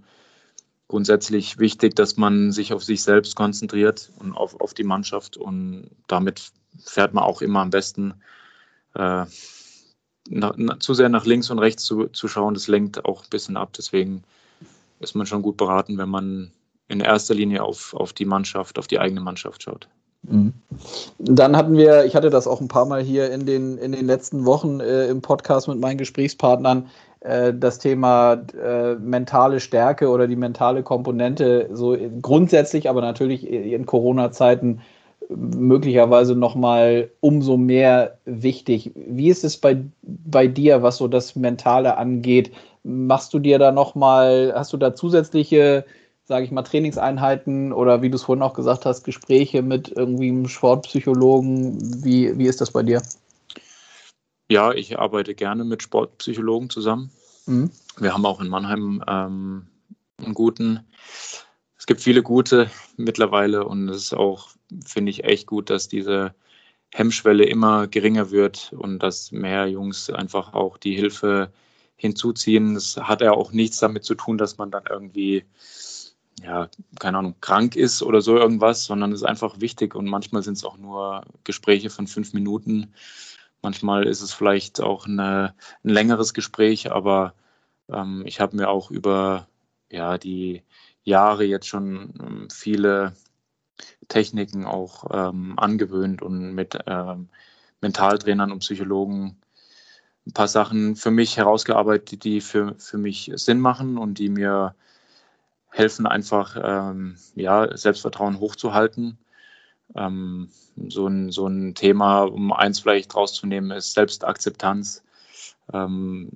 grundsätzlich 0.89 1.57
wichtig, 1.57 1.95
dass 1.95 2.17
man 2.17 2.51
sich 2.51 2.73
auf 2.73 2.83
sich 2.83 3.01
selbst 3.01 3.37
konzentriert 3.37 4.11
und 4.19 4.33
auf, 4.33 4.59
auf 4.59 4.73
die 4.73 4.83
Mannschaft. 4.83 5.37
Und 5.37 5.89
damit 6.07 6.51
fährt 6.85 7.13
man 7.13 7.23
auch 7.23 7.41
immer 7.41 7.61
am 7.61 7.69
besten. 7.69 8.13
Äh, 8.95 9.25
na, 10.29 10.79
zu 10.79 10.93
sehr 10.93 11.09
nach 11.09 11.25
links 11.25 11.49
und 11.49 11.59
rechts 11.59 11.83
zu, 11.83 12.07
zu 12.07 12.27
schauen, 12.27 12.53
das 12.53 12.67
lenkt 12.67 13.03
auch 13.05 13.23
ein 13.23 13.29
bisschen 13.29 13.57
ab. 13.57 13.69
Deswegen 13.77 14.23
ist 14.99 15.15
man 15.15 15.25
schon 15.25 15.41
gut 15.41 15.57
beraten, 15.57 15.97
wenn 15.97 16.09
man 16.09 16.51
in 16.87 17.01
erster 17.01 17.33
Linie 17.33 17.63
auf, 17.63 17.93
auf 17.93 18.13
die 18.13 18.25
Mannschaft, 18.25 18.79
auf 18.79 18.87
die 18.87 18.99
eigene 18.99 19.21
Mannschaft 19.21 19.63
schaut. 19.63 19.87
Mhm. 20.23 20.53
Dann 21.19 21.57
hatten 21.57 21.75
wir, 21.75 22.05
ich 22.05 22.15
hatte 22.15 22.29
das 22.29 22.47
auch 22.47 22.61
ein 22.61 22.69
paar 22.69 22.85
Mal 22.85 23.01
hier 23.01 23.31
in 23.31 23.45
den, 23.45 23.77
in 23.77 23.91
den 23.91 24.05
letzten 24.05 24.45
Wochen 24.45 24.79
äh, 24.79 25.07
im 25.07 25.21
Podcast 25.21 25.67
mit 25.67 25.79
meinen 25.79 25.97
Gesprächspartnern, 25.97 26.87
äh, 27.21 27.53
das 27.53 27.79
Thema 27.79 28.33
äh, 28.33 28.95
mentale 28.95 29.59
Stärke 29.59 30.09
oder 30.09 30.27
die 30.27 30.37
mentale 30.37 30.83
Komponente 30.83 31.69
so 31.73 31.97
grundsätzlich, 32.21 32.89
aber 32.89 33.01
natürlich 33.01 33.45
in 33.45 33.85
Corona-Zeiten 33.85 34.81
möglicherweise 35.35 36.35
nochmal 36.35 37.11
umso 37.19 37.57
mehr 37.57 38.17
wichtig. 38.25 38.91
Wie 38.95 39.29
ist 39.29 39.43
es 39.43 39.57
bei, 39.57 39.83
bei 40.01 40.47
dir, 40.47 40.83
was 40.83 40.97
so 40.97 41.07
das 41.07 41.35
Mentale 41.35 41.97
angeht? 41.97 42.51
Machst 42.83 43.33
du 43.33 43.39
dir 43.39 43.59
da 43.59 43.71
nochmal, 43.71 44.53
hast 44.55 44.73
du 44.73 44.77
da 44.77 44.93
zusätzliche 44.93 45.85
sage 46.25 46.45
ich 46.45 46.51
mal, 46.51 46.63
Trainingseinheiten 46.63 47.73
oder 47.73 48.01
wie 48.01 48.09
du 48.09 48.15
es 48.15 48.23
vorhin 48.23 48.43
auch 48.43 48.53
gesagt 48.53 48.85
hast, 48.85 49.03
Gespräche 49.03 49.61
mit 49.61 49.89
irgendwie 49.89 50.29
einem 50.29 50.47
Sportpsychologen? 50.47 52.03
Wie, 52.03 52.37
wie 52.37 52.47
ist 52.47 52.61
das 52.61 52.71
bei 52.71 52.83
dir? 52.83 53.01
Ja, 54.49 54.71
ich 54.71 54.99
arbeite 54.99 55.35
gerne 55.35 55.63
mit 55.63 55.83
Sportpsychologen 55.83 56.69
zusammen. 56.69 57.11
Mhm. 57.45 57.71
Wir 57.97 58.13
haben 58.13 58.25
auch 58.25 58.39
in 58.39 58.47
Mannheim 58.47 59.03
ähm, 59.07 59.67
einen 60.17 60.33
guten. 60.33 60.79
Es 61.83 61.85
gibt 61.85 61.99
viele 61.99 62.23
gute 62.23 62.71
mittlerweile 62.95 63.65
und 63.65 63.89
es 63.89 63.97
ist 63.97 64.13
auch, 64.13 64.51
finde 64.85 65.09
ich, 65.09 65.25
echt 65.25 65.47
gut, 65.47 65.69
dass 65.69 65.89
diese 65.89 66.33
Hemmschwelle 66.93 67.43
immer 67.43 67.87
geringer 67.87 68.31
wird 68.31 68.71
und 68.71 68.99
dass 68.99 69.33
mehr 69.33 69.67
Jungs 69.67 70.09
einfach 70.09 70.53
auch 70.53 70.77
die 70.77 70.95
Hilfe 70.95 71.51
hinzuziehen. 71.97 72.75
Das 72.75 72.95
hat 72.95 73.19
ja 73.19 73.33
auch 73.33 73.51
nichts 73.51 73.79
damit 73.79 74.05
zu 74.05 74.15
tun, 74.15 74.37
dass 74.37 74.57
man 74.57 74.71
dann 74.71 74.83
irgendwie 74.89 75.43
ja, 76.41 76.69
keine 77.01 77.17
Ahnung, 77.17 77.35
krank 77.41 77.75
ist 77.75 78.01
oder 78.01 78.21
so 78.21 78.37
irgendwas, 78.37 78.85
sondern 78.85 79.11
es 79.11 79.19
ist 79.19 79.27
einfach 79.27 79.59
wichtig 79.59 79.93
und 79.93 80.05
manchmal 80.05 80.41
sind 80.41 80.55
es 80.55 80.63
auch 80.63 80.77
nur 80.77 81.25
Gespräche 81.43 81.89
von 81.89 82.07
fünf 82.07 82.31
Minuten. 82.31 82.93
Manchmal 83.61 84.07
ist 84.07 84.21
es 84.21 84.31
vielleicht 84.31 84.79
auch 84.79 85.05
eine, 85.05 85.53
ein 85.83 85.89
längeres 85.89 86.33
Gespräch, 86.33 86.93
aber 86.93 87.33
ähm, 87.91 88.23
ich 88.25 88.39
habe 88.39 88.55
mir 88.55 88.69
auch 88.69 88.89
über 88.89 89.49
ja, 89.91 90.17
die 90.17 90.63
Jahre 91.03 91.43
jetzt 91.43 91.67
schon 91.67 92.13
ähm, 92.19 92.47
viele 92.51 93.13
Techniken 94.07 94.65
auch 94.65 95.05
ähm, 95.11 95.57
angewöhnt 95.57 96.21
und 96.21 96.53
mit 96.53 96.77
ähm, 96.85 97.29
Mentaltrainern 97.81 98.51
und 98.51 98.59
Psychologen 98.59 99.37
ein 100.25 100.33
paar 100.33 100.47
Sachen 100.47 100.95
für 100.95 101.11
mich 101.11 101.37
herausgearbeitet, 101.37 102.23
die 102.23 102.39
für, 102.41 102.75
für 102.77 102.97
mich 102.97 103.31
Sinn 103.35 103.59
machen 103.59 103.97
und 103.97 104.19
die 104.19 104.29
mir 104.29 104.75
helfen 105.69 106.05
einfach, 106.05 106.55
ähm, 106.61 107.17
ja, 107.35 107.75
Selbstvertrauen 107.75 108.39
hochzuhalten. 108.39 109.17
Ähm, 109.95 110.49
so, 110.87 111.07
ein, 111.07 111.31
so 111.31 111.47
ein 111.47 111.75
Thema, 111.75 112.21
um 112.21 112.53
eins 112.53 112.79
vielleicht 112.79 113.15
rauszunehmen, 113.15 113.71
ist 113.71 113.93
Selbstakzeptanz. 113.93 115.03
Ähm, 115.73 116.29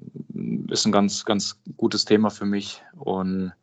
ist 0.69 0.85
ein 0.85 0.91
ganz, 0.91 1.23
ganz 1.23 1.59
gutes 1.77 2.05
Thema 2.05 2.29
für 2.29 2.45
mich. 2.45 2.83
Und 2.97 3.53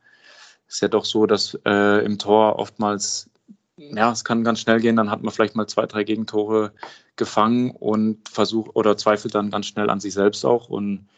ist 0.69 0.83
ja 0.83 0.89
doch 0.89 1.05
so, 1.05 1.27
dass 1.27 1.59
äh, 1.65 2.05
im 2.05 2.19
Tor 2.19 2.59
oftmals, 2.59 3.31
ja, 3.77 4.11
es 4.11 4.25
kann 4.25 4.45
ganz 4.45 4.61
schnell 4.61 4.81
gehen, 4.81 4.97
dann 4.97 5.11
hat 5.11 5.23
man 5.23 5.33
vielleicht 5.33 5.57
mal 5.57 5.67
zwei, 5.67 5.87
drei 5.87 6.05
Gegentore 6.05 6.73
gefangen 7.17 7.71
und 7.71 8.29
versucht 8.29 8.75
oder 8.75 8.97
zweifelt 8.97 9.35
dann 9.35 9.51
ganz 9.51 9.67
schnell 9.67 9.91
an 9.91 10.01
sich 10.01 10.15
selbst 10.15 10.45
auch 10.45 10.69
und 10.69 11.09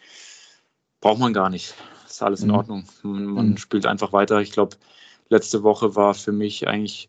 braucht 1.01 1.19
man 1.19 1.33
gar 1.33 1.49
nicht 1.49 1.75
ist 2.17 2.23
alles 2.23 2.43
in 2.43 2.49
mhm. 2.49 2.55
Ordnung. 2.55 2.85
Man, 3.03 3.25
man 3.27 3.49
mhm. 3.51 3.57
spielt 3.57 3.87
einfach 3.87 4.13
weiter. 4.13 4.41
Ich 4.41 4.53
glaube, 4.53 4.77
letzte 5.29 5.63
Woche 5.63 5.97
war 5.97 6.15
für 6.15 6.33
mich 6.33 6.67
eigentlich 6.67 7.09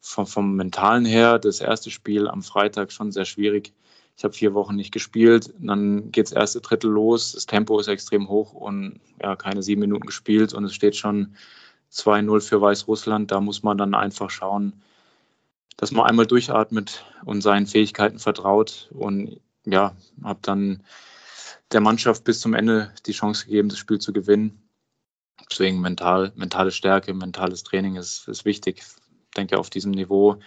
vom, 0.00 0.26
vom 0.26 0.56
Mentalen 0.56 1.04
her 1.04 1.38
das 1.38 1.60
erste 1.60 1.90
Spiel 1.90 2.28
am 2.28 2.42
Freitag 2.42 2.92
schon 2.92 3.12
sehr 3.12 3.24
schwierig. 3.24 3.72
Ich 4.16 4.22
habe 4.22 4.34
vier 4.34 4.54
Wochen 4.54 4.76
nicht 4.76 4.92
gespielt, 4.92 5.52
dann 5.58 6.12
geht 6.12 6.26
das 6.26 6.32
erste 6.32 6.60
Drittel 6.60 6.88
los, 6.88 7.32
das 7.32 7.46
Tempo 7.46 7.80
ist 7.80 7.88
extrem 7.88 8.28
hoch 8.28 8.52
und 8.52 9.00
ja, 9.20 9.34
keine 9.34 9.60
sieben 9.60 9.80
Minuten 9.80 10.06
gespielt 10.06 10.54
und 10.54 10.64
es 10.64 10.72
steht 10.72 10.94
schon 10.94 11.34
2-0 11.94 12.40
für 12.40 12.60
Weißrussland. 12.60 13.30
Da 13.30 13.40
muss 13.40 13.62
man 13.62 13.78
dann 13.78 13.94
einfach 13.94 14.30
schauen, 14.30 14.82
dass 15.76 15.92
man 15.92 16.06
einmal 16.06 16.26
durchatmet 16.26 17.04
und 17.24 17.40
seinen 17.40 17.66
Fähigkeiten 17.66 18.18
vertraut 18.18 18.90
und 18.92 19.40
ja, 19.64 19.96
habe 20.22 20.38
dann 20.42 20.82
der 21.72 21.80
Mannschaft 21.80 22.24
bis 22.24 22.40
zum 22.40 22.54
Ende 22.54 22.92
die 23.06 23.12
Chance 23.12 23.46
gegeben, 23.46 23.68
das 23.68 23.78
Spiel 23.78 23.98
zu 23.98 24.12
gewinnen. 24.12 24.62
Deswegen 25.50 25.80
mental, 25.80 26.32
mentale 26.36 26.70
Stärke, 26.70 27.12
mentales 27.14 27.62
Training 27.62 27.96
ist, 27.96 28.28
ist 28.28 28.44
wichtig. 28.44 28.78
Ich 28.78 29.34
denke, 29.36 29.58
auf 29.58 29.70
diesem 29.70 29.90
Niveau 29.92 30.38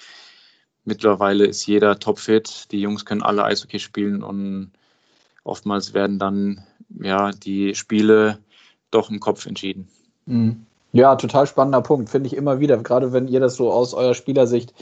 mittlerweile 0.85 1.45
ist 1.45 1.65
jeder 1.65 1.99
topfit. 1.99 2.71
Die 2.71 2.79
Jungs 2.79 3.05
können 3.05 3.21
alle 3.21 3.43
Eishockey 3.43 3.79
spielen 3.79 4.23
und 4.23 4.71
oftmals 5.43 5.93
werden 5.93 6.19
dann 6.19 6.63
ja 6.89 7.31
die 7.31 7.75
Spiele 7.75 8.39
doch 8.91 9.09
im 9.09 9.19
Kopf 9.19 9.45
entschieden. 9.45 9.89
Mhm. 10.25 10.65
Ja, 10.97 11.15
total 11.15 11.45
spannender 11.45 11.81
Punkt, 11.81 12.09
finde 12.09 12.25
ich 12.25 12.35
immer 12.35 12.59
wieder, 12.59 12.75
gerade 12.77 13.13
wenn 13.13 13.27
ihr 13.27 13.39
das 13.39 13.53
so 13.53 13.71
aus 13.71 13.93
eurer 13.93 14.15
Spielersicht 14.15 14.73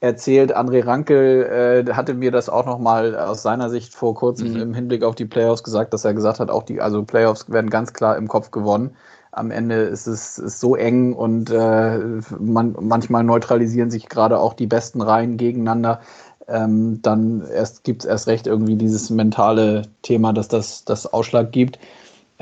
erzählt. 0.00 0.56
André 0.56 0.84
Rankel 0.84 1.86
äh, 1.86 1.92
hatte 1.92 2.14
mir 2.14 2.32
das 2.32 2.48
auch 2.48 2.66
noch 2.66 2.80
mal 2.80 3.16
aus 3.16 3.42
seiner 3.42 3.70
Sicht 3.70 3.94
vor 3.94 4.16
kurzem 4.16 4.54
mhm. 4.54 4.60
im 4.60 4.74
Hinblick 4.74 5.04
auf 5.04 5.14
die 5.14 5.26
Playoffs 5.26 5.62
gesagt, 5.62 5.94
dass 5.94 6.04
er 6.04 6.12
gesagt 6.12 6.40
hat, 6.40 6.50
auch 6.50 6.64
die 6.64 6.80
also 6.80 7.04
Playoffs 7.04 7.48
werden 7.52 7.70
ganz 7.70 7.92
klar 7.92 8.16
im 8.16 8.26
Kopf 8.26 8.50
gewonnen. 8.50 8.96
Am 9.30 9.52
Ende 9.52 9.76
ist 9.76 10.08
es 10.08 10.38
ist 10.38 10.58
so 10.58 10.74
eng 10.74 11.12
und 11.12 11.50
äh, 11.50 12.00
man, 12.40 12.74
manchmal 12.80 13.22
neutralisieren 13.22 13.92
sich 13.92 14.08
gerade 14.08 14.40
auch 14.40 14.54
die 14.54 14.66
besten 14.66 15.00
Reihen 15.00 15.36
gegeneinander. 15.36 16.00
Ähm, 16.48 17.00
dann 17.02 17.44
erst 17.46 17.84
gibt 17.84 18.02
es 18.02 18.10
erst 18.10 18.26
recht 18.26 18.48
irgendwie 18.48 18.74
dieses 18.74 19.08
mentale 19.08 19.82
Thema, 20.02 20.32
dass 20.32 20.48
das 20.48 20.84
das 20.84 21.06
Ausschlag 21.06 21.52
gibt. 21.52 21.78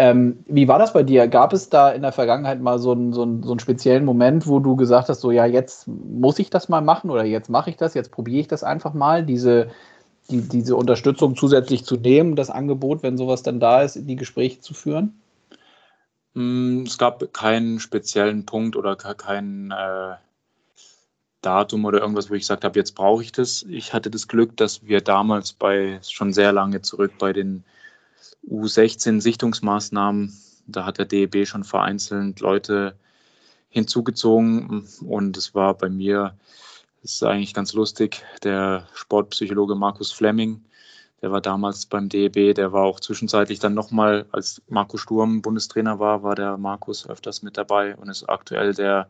Ähm, 0.00 0.44
wie 0.46 0.68
war 0.68 0.78
das 0.78 0.92
bei 0.92 1.02
dir? 1.02 1.26
Gab 1.26 1.52
es 1.52 1.70
da 1.70 1.90
in 1.90 2.02
der 2.02 2.12
Vergangenheit 2.12 2.60
mal 2.60 2.78
so 2.78 2.92
einen, 2.92 3.12
so, 3.12 3.22
einen, 3.22 3.42
so 3.42 3.50
einen 3.50 3.58
speziellen 3.58 4.04
Moment, 4.04 4.46
wo 4.46 4.60
du 4.60 4.76
gesagt 4.76 5.08
hast, 5.08 5.20
so 5.20 5.32
ja, 5.32 5.44
jetzt 5.44 5.88
muss 5.88 6.38
ich 6.38 6.50
das 6.50 6.68
mal 6.68 6.80
machen 6.80 7.10
oder 7.10 7.24
jetzt 7.24 7.50
mache 7.50 7.70
ich 7.70 7.76
das, 7.76 7.94
jetzt 7.94 8.12
probiere 8.12 8.38
ich 8.38 8.46
das 8.46 8.62
einfach 8.62 8.94
mal, 8.94 9.26
diese, 9.26 9.70
die, 10.30 10.40
diese 10.42 10.76
Unterstützung 10.76 11.34
zusätzlich 11.34 11.84
zu 11.84 11.96
nehmen, 11.96 12.36
das 12.36 12.48
Angebot, 12.48 13.02
wenn 13.02 13.18
sowas 13.18 13.42
dann 13.42 13.58
da 13.58 13.82
ist, 13.82 13.98
die 14.00 14.14
Gespräche 14.14 14.60
zu 14.60 14.72
führen? 14.72 15.20
Mm, 16.34 16.84
es 16.84 16.96
gab 16.96 17.32
keinen 17.32 17.80
speziellen 17.80 18.46
Punkt 18.46 18.76
oder 18.76 18.94
kein 18.94 19.72
äh, 19.72 20.14
Datum 21.42 21.84
oder 21.84 22.00
irgendwas, 22.00 22.30
wo 22.30 22.34
ich 22.34 22.42
gesagt 22.42 22.62
habe, 22.62 22.78
jetzt 22.78 22.94
brauche 22.94 23.24
ich 23.24 23.32
das. 23.32 23.64
Ich 23.68 23.92
hatte 23.92 24.12
das 24.12 24.28
Glück, 24.28 24.56
dass 24.56 24.84
wir 24.84 25.00
damals 25.00 25.54
bei 25.54 25.98
schon 26.02 26.32
sehr 26.32 26.52
lange 26.52 26.82
zurück 26.82 27.14
bei 27.18 27.32
den 27.32 27.64
U16-Sichtungsmaßnahmen. 28.50 30.36
Da 30.66 30.84
hat 30.84 30.98
der 30.98 31.06
DEB 31.06 31.46
schon 31.46 31.64
vereinzelt 31.64 32.40
Leute 32.40 32.96
hinzugezogen 33.68 34.86
und 35.06 35.36
es 35.36 35.54
war 35.54 35.74
bei 35.74 35.88
mir, 35.88 36.34
das 37.02 37.14
ist 37.14 37.22
eigentlich 37.22 37.54
ganz 37.54 37.72
lustig, 37.72 38.24
der 38.42 38.86
Sportpsychologe 38.94 39.74
Markus 39.74 40.12
Fleming, 40.12 40.62
der 41.20 41.32
war 41.32 41.40
damals 41.40 41.86
beim 41.86 42.08
DEB, 42.08 42.54
der 42.54 42.72
war 42.72 42.84
auch 42.84 43.00
zwischenzeitlich 43.00 43.58
dann 43.58 43.74
nochmal, 43.74 44.26
als 44.30 44.62
Marco 44.68 44.96
Sturm 44.96 45.42
Bundestrainer 45.42 45.98
war, 45.98 46.22
war 46.22 46.34
der 46.34 46.56
Markus 46.56 47.08
öfters 47.08 47.42
mit 47.42 47.56
dabei 47.56 47.96
und 47.96 48.08
ist 48.08 48.28
aktuell 48.28 48.72
der 48.72 49.08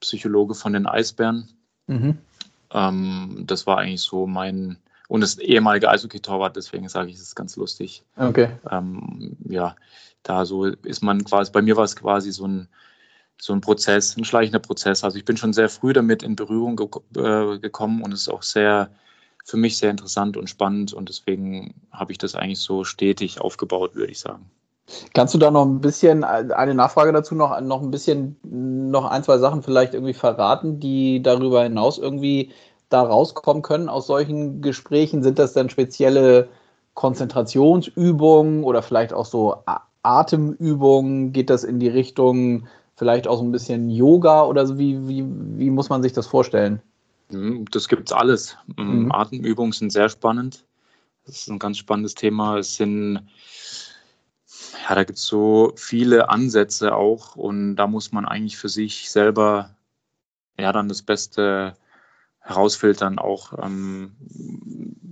Psychologe 0.00 0.54
von 0.54 0.74
den 0.74 0.86
Eisbären. 0.86 1.48
Mhm. 1.86 2.18
Ähm, 2.70 3.44
das 3.46 3.66
war 3.66 3.78
eigentlich 3.78 4.02
so 4.02 4.26
mein, 4.26 4.76
und 5.08 5.22
ist 5.22 5.40
ehemaliger 5.40 5.90
Eishockey-Torwart, 5.90 6.56
deswegen 6.56 6.88
sage 6.88 7.10
ich, 7.10 7.16
es 7.16 7.22
ist 7.22 7.34
ganz 7.34 7.56
lustig. 7.56 8.04
Okay. 8.16 8.48
Ähm, 8.70 9.36
ja, 9.48 9.76
da 10.22 10.44
so 10.44 10.64
ist 10.64 11.02
man 11.02 11.24
quasi, 11.24 11.52
bei 11.52 11.62
mir 11.62 11.76
war 11.76 11.84
es 11.84 11.96
quasi 11.96 12.32
so 12.32 12.46
ein 12.46 12.68
so 13.36 13.52
ein 13.52 13.60
Prozess, 13.60 14.16
ein 14.16 14.24
schleichender 14.24 14.60
Prozess. 14.60 15.02
Also 15.02 15.18
ich 15.18 15.24
bin 15.24 15.36
schon 15.36 15.52
sehr 15.52 15.68
früh 15.68 15.92
damit 15.92 16.22
in 16.22 16.36
Berührung 16.36 16.76
ge 16.76 16.88
äh, 17.16 17.58
gekommen 17.58 18.02
und 18.02 18.12
es 18.12 18.22
ist 18.22 18.28
auch 18.28 18.42
sehr 18.42 18.90
für 19.44 19.56
mich 19.56 19.76
sehr 19.76 19.90
interessant 19.90 20.36
und 20.36 20.48
spannend 20.48 20.94
und 20.94 21.08
deswegen 21.08 21.74
habe 21.92 22.12
ich 22.12 22.18
das 22.18 22.34
eigentlich 22.34 22.60
so 22.60 22.84
stetig 22.84 23.40
aufgebaut, 23.40 23.94
würde 23.94 24.12
ich 24.12 24.20
sagen. 24.20 24.50
Kannst 25.12 25.34
du 25.34 25.38
da 25.38 25.50
noch 25.50 25.64
ein 25.64 25.80
bisschen, 25.80 26.24
eine 26.24 26.74
Nachfrage 26.74 27.12
dazu 27.12 27.34
noch, 27.34 27.58
noch 27.60 27.82
ein 27.82 27.90
bisschen, 27.90 28.36
noch 28.42 29.06
ein, 29.06 29.22
zwei 29.22 29.38
Sachen 29.38 29.62
vielleicht 29.62 29.94
irgendwie 29.94 30.14
verraten, 30.14 30.80
die 30.80 31.22
darüber 31.22 31.62
hinaus 31.62 31.98
irgendwie 31.98 32.52
da 32.94 33.02
rauskommen 33.02 33.62
können 33.62 33.88
aus 33.88 34.06
solchen 34.06 34.62
Gesprächen? 34.62 35.22
Sind 35.22 35.38
das 35.38 35.52
dann 35.52 35.68
spezielle 35.68 36.48
Konzentrationsübungen 36.94 38.62
oder 38.62 38.82
vielleicht 38.82 39.12
auch 39.12 39.26
so 39.26 39.64
Atemübungen? 40.02 41.32
Geht 41.32 41.50
das 41.50 41.64
in 41.64 41.80
die 41.80 41.88
Richtung 41.88 42.68
vielleicht 42.94 43.26
auch 43.26 43.38
so 43.38 43.44
ein 43.44 43.52
bisschen 43.52 43.90
Yoga 43.90 44.44
oder 44.44 44.66
so? 44.66 44.78
Wie, 44.78 45.08
wie, 45.08 45.24
wie 45.26 45.70
muss 45.70 45.88
man 45.88 46.02
sich 46.02 46.12
das 46.12 46.28
vorstellen? 46.28 46.80
Mhm, 47.30 47.64
das 47.72 47.88
gibt 47.88 48.08
es 48.08 48.12
alles. 48.12 48.56
Mhm. 48.76 49.10
Atemübungen 49.10 49.72
sind 49.72 49.90
sehr 49.90 50.08
spannend. 50.08 50.64
Das 51.26 51.36
ist 51.36 51.48
ein 51.48 51.58
ganz 51.58 51.78
spannendes 51.78 52.14
Thema. 52.14 52.58
Es 52.58 52.76
sind, 52.76 53.26
ja, 54.88 54.94
da 54.94 55.02
gibt 55.02 55.18
es 55.18 55.24
so 55.24 55.72
viele 55.74 56.28
Ansätze 56.28 56.94
auch 56.94 57.34
und 57.34 57.74
da 57.76 57.88
muss 57.88 58.12
man 58.12 58.24
eigentlich 58.24 58.56
für 58.56 58.68
sich 58.68 59.10
selber 59.10 59.70
ja 60.58 60.70
dann 60.72 60.88
das 60.88 61.02
Beste 61.02 61.74
herausfiltern. 62.44 63.18
Auch 63.18 63.58
ähm, 63.60 64.14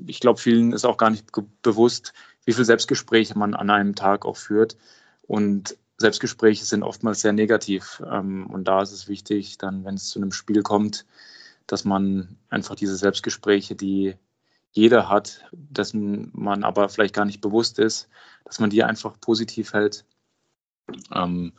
ich 0.07 0.21
glaube, 0.21 0.39
vielen 0.39 0.73
ist 0.73 0.85
auch 0.85 0.99
gar 0.99 1.11
nicht 1.11 1.27
bewusst, 1.63 2.13
wie 2.45 2.53
viele 2.53 2.67
Selbstgespräche 2.67 3.37
man 3.37 3.55
an 3.55 3.71
einem 3.71 3.95
Tag 3.95 4.27
auch 4.27 4.37
führt. 4.37 4.77
Und 5.23 5.77
Selbstgespräche 5.97 6.65
sind 6.65 6.83
oftmals 6.83 7.23
sehr 7.23 7.33
negativ. 7.33 8.03
Ähm, 8.09 8.47
und 8.47 8.65
da 8.69 8.83
ist 8.83 8.93
es 8.93 9.09
wichtig, 9.09 9.59
dann, 9.59 9.85
wenn 9.85 9.95
es 9.95 10.11
zu 10.11 10.21
einem 10.21 10.33
Spiel 10.33 10.63
kommt, 10.63 11.07
dass 11.67 11.85
man 11.85 12.37
einfach 12.51 12.75
diese 12.75 12.97
Selbstgespräche, 12.97 13.75
die 13.75 14.15
jeder 14.73 15.09
hat, 15.09 15.45
dessen 15.53 16.31
man 16.35 16.65
aber 16.65 16.89
vielleicht 16.89 17.15
gar 17.15 17.25
nicht 17.25 17.41
bewusst 17.41 17.79
ist, 17.79 18.09
dass 18.45 18.59
man 18.59 18.71
die 18.71 18.83
einfach 18.85 19.19
positiv 19.21 19.73
hält. 19.73 20.05
Ähm, 21.15 21.53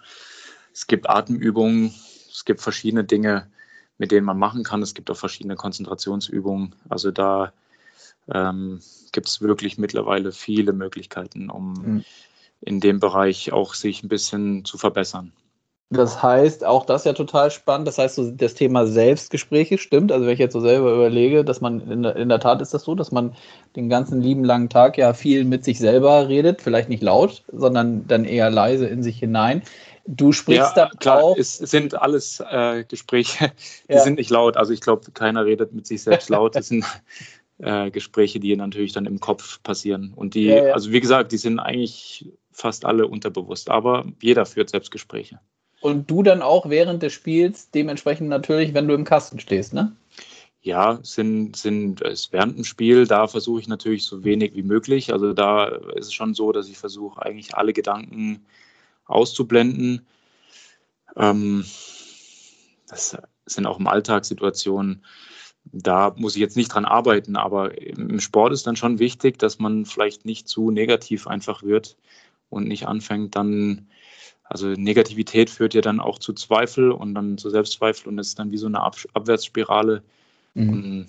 es 0.73 0.87
gibt 0.87 1.09
Atemübungen, 1.09 1.93
es 2.31 2.43
gibt 2.45 2.61
verschiedene 2.61 3.03
Dinge, 3.03 3.47
mit 4.03 4.11
denen 4.11 4.25
man 4.25 4.37
machen 4.37 4.65
kann. 4.65 4.81
Es 4.81 4.95
gibt 4.95 5.09
auch 5.09 5.15
verschiedene 5.15 5.55
Konzentrationsübungen. 5.55 6.75
Also 6.89 7.09
da 7.09 7.53
ähm, 8.29 8.81
gibt 9.13 9.29
es 9.29 9.39
wirklich 9.39 9.77
mittlerweile 9.77 10.33
viele 10.33 10.73
Möglichkeiten, 10.73 11.49
um 11.49 11.71
mhm. 11.71 12.05
in 12.59 12.81
dem 12.81 12.99
Bereich 12.99 13.53
auch 13.53 13.73
sich 13.73 14.03
ein 14.03 14.09
bisschen 14.09 14.65
zu 14.65 14.77
verbessern. 14.77 15.31
Das 15.93 16.21
heißt, 16.21 16.65
auch 16.65 16.85
das 16.85 17.01
ist 17.01 17.05
ja 17.05 17.13
total 17.13 17.51
spannend. 17.51 17.87
Das 17.87 17.97
heißt, 17.97 18.15
so 18.15 18.31
das 18.31 18.53
Thema 18.53 18.85
Selbstgespräche 18.87 19.77
stimmt. 19.77 20.11
Also 20.11 20.25
wenn 20.25 20.33
ich 20.33 20.39
jetzt 20.39 20.53
so 20.53 20.59
selber 20.59 20.93
überlege, 20.93 21.43
dass 21.43 21.61
man 21.61 21.79
in 21.89 22.03
der, 22.03 22.15
in 22.15 22.29
der 22.29 22.39
Tat 22.39 22.61
ist 22.61 22.73
das 22.73 22.83
so, 22.83 22.95
dass 22.95 23.11
man 23.11 23.35
den 23.75 23.89
ganzen 23.89 24.21
lieben 24.21 24.43
langen 24.43 24.69
Tag 24.69 24.97
ja 24.97 25.13
viel 25.13 25.45
mit 25.45 25.63
sich 25.63 25.79
selber 25.79 26.27
redet, 26.27 26.61
vielleicht 26.61 26.89
nicht 26.89 27.03
laut, 27.03 27.43
sondern 27.51 28.07
dann 28.07 28.25
eher 28.25 28.49
leise 28.49 28.87
in 28.87 29.03
sich 29.03 29.19
hinein. 29.19 29.61
Du 30.05 30.33
sprichst 30.33 30.75
ja, 30.75 30.87
dann 30.87 30.99
klar, 30.99 31.23
auch. 31.23 31.37
Es 31.37 31.57
sind 31.57 31.95
alles 31.95 32.41
äh, 32.49 32.83
Gespräche, 32.83 33.51
die 33.89 33.93
ja. 33.93 33.99
sind 33.99 34.17
nicht 34.17 34.29
laut. 34.29 34.57
Also 34.57 34.73
ich 34.73 34.81
glaube, 34.81 35.11
keiner 35.11 35.45
redet 35.45 35.73
mit 35.73 35.87
sich 35.87 36.03
selbst 36.03 36.29
laut. 36.29 36.55
Das 36.55 36.67
sind 36.67 36.85
äh, 37.59 37.89
Gespräche, 37.91 38.39
die 38.39 38.55
natürlich 38.55 38.91
dann 38.91 39.05
im 39.05 39.19
Kopf 39.19 39.61
passieren. 39.63 40.13
Und 40.15 40.33
die, 40.33 40.45
ja, 40.45 40.73
also 40.73 40.91
wie 40.91 40.99
gesagt, 40.99 41.31
die 41.31 41.37
sind 41.37 41.59
eigentlich 41.59 42.25
fast 42.51 42.85
alle 42.85 43.07
unterbewusst, 43.07 43.69
aber 43.69 44.05
jeder 44.21 44.45
führt 44.45 44.69
Selbstgespräche. 44.69 45.39
Und 45.83 46.09
du 46.09 46.23
dann 46.23 46.41
auch 46.41 46.69
während 46.69 47.03
des 47.03 47.11
Spiels 47.11 47.69
dementsprechend 47.69 48.29
natürlich, 48.29 48.73
wenn 48.73 48.87
du 48.87 48.93
im 48.93 49.03
Kasten 49.03 49.37
stehst, 49.41 49.73
ne? 49.73 49.93
Ja, 50.61 50.99
sind, 51.03 51.57
sind 51.57 52.01
es 52.01 52.31
während 52.31 52.57
dem 52.57 52.63
Spiel, 52.63 53.05
da 53.05 53.27
versuche 53.27 53.59
ich 53.59 53.67
natürlich 53.67 54.05
so 54.05 54.23
wenig 54.23 54.55
wie 54.55 54.63
möglich. 54.63 55.11
Also 55.11 55.33
da 55.33 55.65
ist 55.65 56.05
es 56.05 56.13
schon 56.13 56.35
so, 56.35 56.53
dass 56.53 56.69
ich 56.69 56.77
versuche, 56.77 57.21
eigentlich 57.21 57.55
alle 57.55 57.73
Gedanken 57.73 58.45
auszublenden. 59.03 60.05
Ähm, 61.17 61.65
das 62.87 63.17
sind 63.45 63.65
auch 63.65 63.77
im 63.77 63.87
Alltag 63.87 64.23
Situationen, 64.23 65.03
da 65.65 66.13
muss 66.15 66.35
ich 66.35 66.41
jetzt 66.41 66.55
nicht 66.55 66.73
dran 66.73 66.85
arbeiten, 66.85 67.35
aber 67.35 67.77
im 67.77 68.21
Sport 68.21 68.53
ist 68.53 68.67
dann 68.67 68.77
schon 68.77 68.99
wichtig, 68.99 69.37
dass 69.37 69.59
man 69.59 69.85
vielleicht 69.85 70.23
nicht 70.23 70.47
zu 70.47 70.71
negativ 70.71 71.27
einfach 71.27 71.61
wird 71.61 71.97
und 72.49 72.69
nicht 72.69 72.87
anfängt 72.87 73.35
dann 73.35 73.89
also 74.53 74.67
Negativität 74.67 75.49
führt 75.49 75.73
ja 75.73 75.81
dann 75.81 75.99
auch 75.99 76.19
zu 76.19 76.31
Zweifel 76.31 76.91
und 76.91 77.15
dann 77.15 77.39
zu 77.39 77.49
Selbstzweifel 77.49 78.07
und 78.09 78.19
es 78.19 78.29
ist 78.29 78.39
dann 78.39 78.51
wie 78.51 78.57
so 78.57 78.67
eine 78.67 78.81
Ab 78.81 78.95
Abwärtsspirale. 79.13 80.03
Mhm. 80.53 80.69
Und 80.69 81.07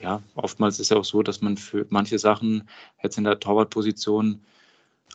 ja, 0.00 0.22
oftmals 0.36 0.78
ist 0.78 0.92
ja 0.92 0.96
auch 0.96 1.04
so, 1.04 1.24
dass 1.24 1.40
man 1.40 1.56
für 1.56 1.84
manche 1.90 2.18
Sachen 2.20 2.68
jetzt 3.02 3.18
in 3.18 3.24
der 3.24 3.40
Torwartposition 3.40 4.40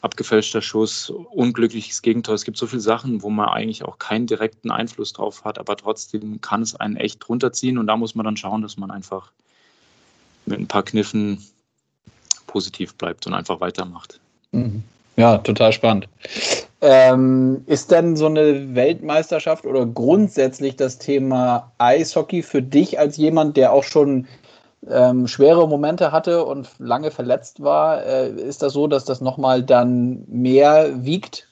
abgefälschter 0.01 0.61
Schuss, 0.61 1.09
unglückliches 1.09 2.01
Gegentor. 2.01 2.35
Es 2.35 2.43
gibt 2.43 2.57
so 2.57 2.67
viele 2.67 2.81
Sachen, 2.81 3.23
wo 3.23 3.29
man 3.29 3.47
eigentlich 3.47 3.83
auch 3.83 3.99
keinen 3.99 4.27
direkten 4.27 4.69
Einfluss 4.69 5.13
drauf 5.13 5.45
hat, 5.45 5.57
aber 5.57 5.77
trotzdem 5.77 6.41
kann 6.41 6.61
es 6.61 6.75
einen 6.75 6.97
echt 6.97 7.27
runterziehen 7.29 7.77
und 7.77 7.87
da 7.87 7.95
muss 7.95 8.15
man 8.15 8.25
dann 8.25 8.35
schauen, 8.35 8.61
dass 8.63 8.75
man 8.75 8.91
einfach 8.91 9.31
mit 10.45 10.59
ein 10.59 10.67
paar 10.67 10.83
Kniffen 10.83 11.41
positiv 12.47 12.95
bleibt 12.95 13.25
und 13.25 13.33
einfach 13.33 13.61
weitermacht. 13.61 14.19
Mhm. 14.51 14.83
Ja, 15.15 15.37
total 15.37 15.71
spannend. 15.71 16.09
Ähm, 16.87 17.63
ist 17.65 17.89
denn 17.89 18.15
so 18.15 18.27
eine 18.27 18.75
Weltmeisterschaft 18.75 19.65
oder 19.65 19.87
grundsätzlich 19.87 20.75
das 20.75 20.99
Thema 20.99 21.71
Eishockey 21.79 22.43
für 22.43 22.61
dich 22.61 22.99
als 22.99 23.17
jemand, 23.17 23.57
der 23.57 23.73
auch 23.73 23.83
schon 23.83 24.27
ähm, 24.87 25.27
schwere 25.27 25.67
Momente 25.67 26.11
hatte 26.11 26.45
und 26.45 26.69
lange 26.77 27.09
verletzt 27.09 27.63
war, 27.63 28.05
äh, 28.05 28.29
ist 28.29 28.61
das 28.61 28.73
so, 28.73 28.85
dass 28.85 29.03
das 29.03 29.19
nochmal 29.19 29.63
dann 29.63 30.25
mehr 30.27 31.03
wiegt, 31.03 31.47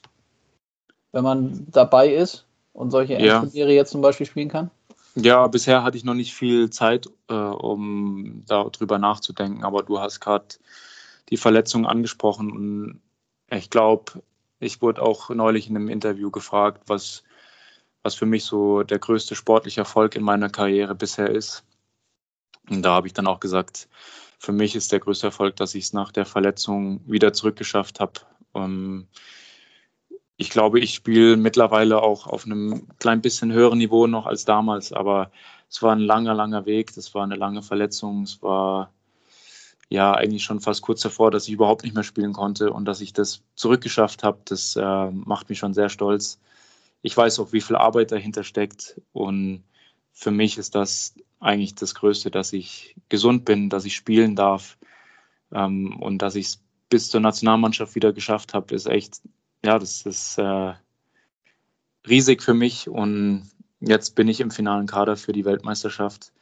wenn 1.13 1.23
man 1.23 1.65
dabei 1.71 2.09
ist 2.09 2.45
und 2.73 2.91
solche 2.91 3.13
ja. 3.19 3.43
Jetzt 3.43 3.89
zum 3.89 4.01
Beispiel 4.01 4.27
spielen 4.27 4.49
kann? 4.49 4.69
Ja, 5.15 5.47
bisher 5.47 5.83
hatte 5.83 5.97
ich 5.97 6.03
noch 6.03 6.13
nicht 6.13 6.35
viel 6.35 6.69
Zeit, 6.69 7.09
äh, 7.27 7.33
um 7.33 8.43
darüber 8.47 8.99
nachzudenken, 8.99 9.63
aber 9.63 9.81
du 9.81 9.99
hast 9.99 10.19
gerade 10.19 10.45
die 11.29 11.37
Verletzung 11.37 11.87
angesprochen 11.87 12.51
und 12.51 13.01
ich 13.49 13.71
glaube, 13.71 14.21
ich 14.63 14.81
wurde 14.81 15.01
auch 15.01 15.29
neulich 15.29 15.69
in 15.69 15.75
einem 15.75 15.89
Interview 15.89 16.31
gefragt, 16.31 16.83
was, 16.87 17.23
was 18.01 18.15
für 18.15 18.25
mich 18.25 18.43
so 18.45 18.83
der 18.83 18.99
größte 18.99 19.35
sportliche 19.35 19.81
Erfolg 19.81 20.15
in 20.15 20.23
meiner 20.23 20.49
Karriere 20.49 20.95
bisher 20.95 21.29
ist. 21.29 21.63
Und 22.69 22.81
da 22.81 22.93
habe 22.93 23.07
ich 23.07 23.13
dann 23.13 23.27
auch 23.27 23.39
gesagt, 23.39 23.87
für 24.39 24.51
mich 24.51 24.75
ist 24.75 24.91
der 24.91 24.99
größte 24.99 25.27
Erfolg, 25.27 25.55
dass 25.57 25.75
ich 25.75 25.85
es 25.85 25.93
nach 25.93 26.11
der 26.11 26.25
Verletzung 26.25 27.01
wieder 27.05 27.33
zurückgeschafft 27.33 27.99
habe. 27.99 28.21
Um, 28.53 29.07
ich 30.37 30.49
glaube, 30.49 30.79
ich 30.79 30.93
spiele 30.93 31.37
mittlerweile 31.37 32.01
auch 32.01 32.27
auf 32.27 32.45
einem 32.45 32.87
klein 32.99 33.21
bisschen 33.21 33.51
höheren 33.53 33.77
Niveau 33.77 34.07
noch 34.07 34.25
als 34.25 34.45
damals, 34.45 34.91
aber 34.91 35.31
es 35.69 35.81
war 35.81 35.95
ein 35.95 35.99
langer, 35.99 36.33
langer 36.33 36.65
Weg. 36.65 36.93
Das 36.95 37.13
war 37.13 37.23
eine 37.23 37.35
lange 37.35 37.61
Verletzung. 37.61 38.23
Es 38.23 38.41
war 38.41 38.91
ja 39.93 40.11
eigentlich 40.11 40.43
schon 40.43 40.59
fast 40.59 40.81
kurz 40.81 41.01
davor, 41.01 41.29
dass 41.29 41.47
ich 41.47 41.53
überhaupt 41.53 41.83
nicht 41.83 41.93
mehr 41.93 42.03
spielen 42.03 42.33
konnte 42.33 42.73
und 42.73 42.85
dass 42.85 42.99
ich 42.99 43.13
das 43.13 43.43
zurückgeschafft 43.55 44.23
habe, 44.23 44.39
das 44.45 44.75
äh, 44.75 45.11
macht 45.11 45.49
mich 45.49 45.59
schon 45.59 45.75
sehr 45.75 45.89
stolz. 45.89 46.39
Ich 47.03 47.15
weiß 47.15 47.39
auch, 47.39 47.53
wie 47.53 47.61
viel 47.61 47.75
Arbeit 47.75 48.11
dahinter 48.11 48.43
steckt 48.43 48.99
und 49.11 49.63
für 50.11 50.31
mich 50.31 50.57
ist 50.57 50.73
das 50.73 51.13
eigentlich 51.39 51.75
das 51.75 51.93
Größte, 51.93 52.31
dass 52.31 52.53
ich 52.53 52.95
gesund 53.09 53.45
bin, 53.45 53.69
dass 53.69 53.85
ich 53.85 53.95
spielen 53.95 54.35
darf 54.35 54.79
ähm, 55.51 56.01
und 56.01 56.23
dass 56.23 56.33
ich 56.33 56.47
es 56.47 56.59
bis 56.89 57.09
zur 57.09 57.21
Nationalmannschaft 57.21 57.93
wieder 57.93 58.13
geschafft 58.13 58.55
habe, 58.55 58.73
ist 58.73 58.87
echt, 58.87 59.21
ja, 59.63 59.77
das 59.77 60.07
ist 60.07 60.39
äh, 60.39 60.73
riesig 62.07 62.41
für 62.41 62.55
mich 62.55 62.89
und 62.89 63.47
jetzt 63.79 64.15
bin 64.15 64.27
ich 64.27 64.39
im 64.39 64.49
finalen 64.49 64.87
Kader 64.87 65.17
für 65.17 65.33
die 65.33 65.45
Weltmeisterschaft 65.45 66.33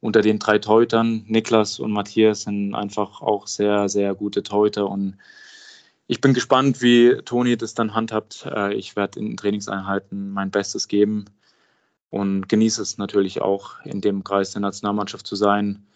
unter 0.00 0.20
den 0.20 0.38
drei 0.38 0.58
Teutern, 0.58 1.24
Niklas 1.26 1.78
und 1.80 1.92
Matthias, 1.92 2.42
sind 2.42 2.74
einfach 2.74 3.20
auch 3.20 3.46
sehr, 3.46 3.88
sehr 3.88 4.14
gute 4.14 4.42
Teuter. 4.42 4.88
Und 4.88 5.16
ich 6.06 6.20
bin 6.20 6.34
gespannt, 6.34 6.80
wie 6.80 7.16
Toni 7.24 7.56
das 7.56 7.74
dann 7.74 7.94
handhabt. 7.94 8.46
Äh, 8.46 8.74
ich 8.74 8.96
werde 8.96 9.20
in 9.20 9.36
Trainingseinheiten 9.36 10.30
mein 10.30 10.50
Bestes 10.50 10.88
geben 10.88 11.26
und 12.10 12.48
genieße 12.48 12.80
es 12.80 12.98
natürlich 12.98 13.42
auch, 13.42 13.84
in 13.84 14.00
dem 14.00 14.24
Kreis 14.24 14.52
der 14.52 14.62
Nationalmannschaft 14.62 15.26
zu 15.26 15.36
sein. 15.36 15.86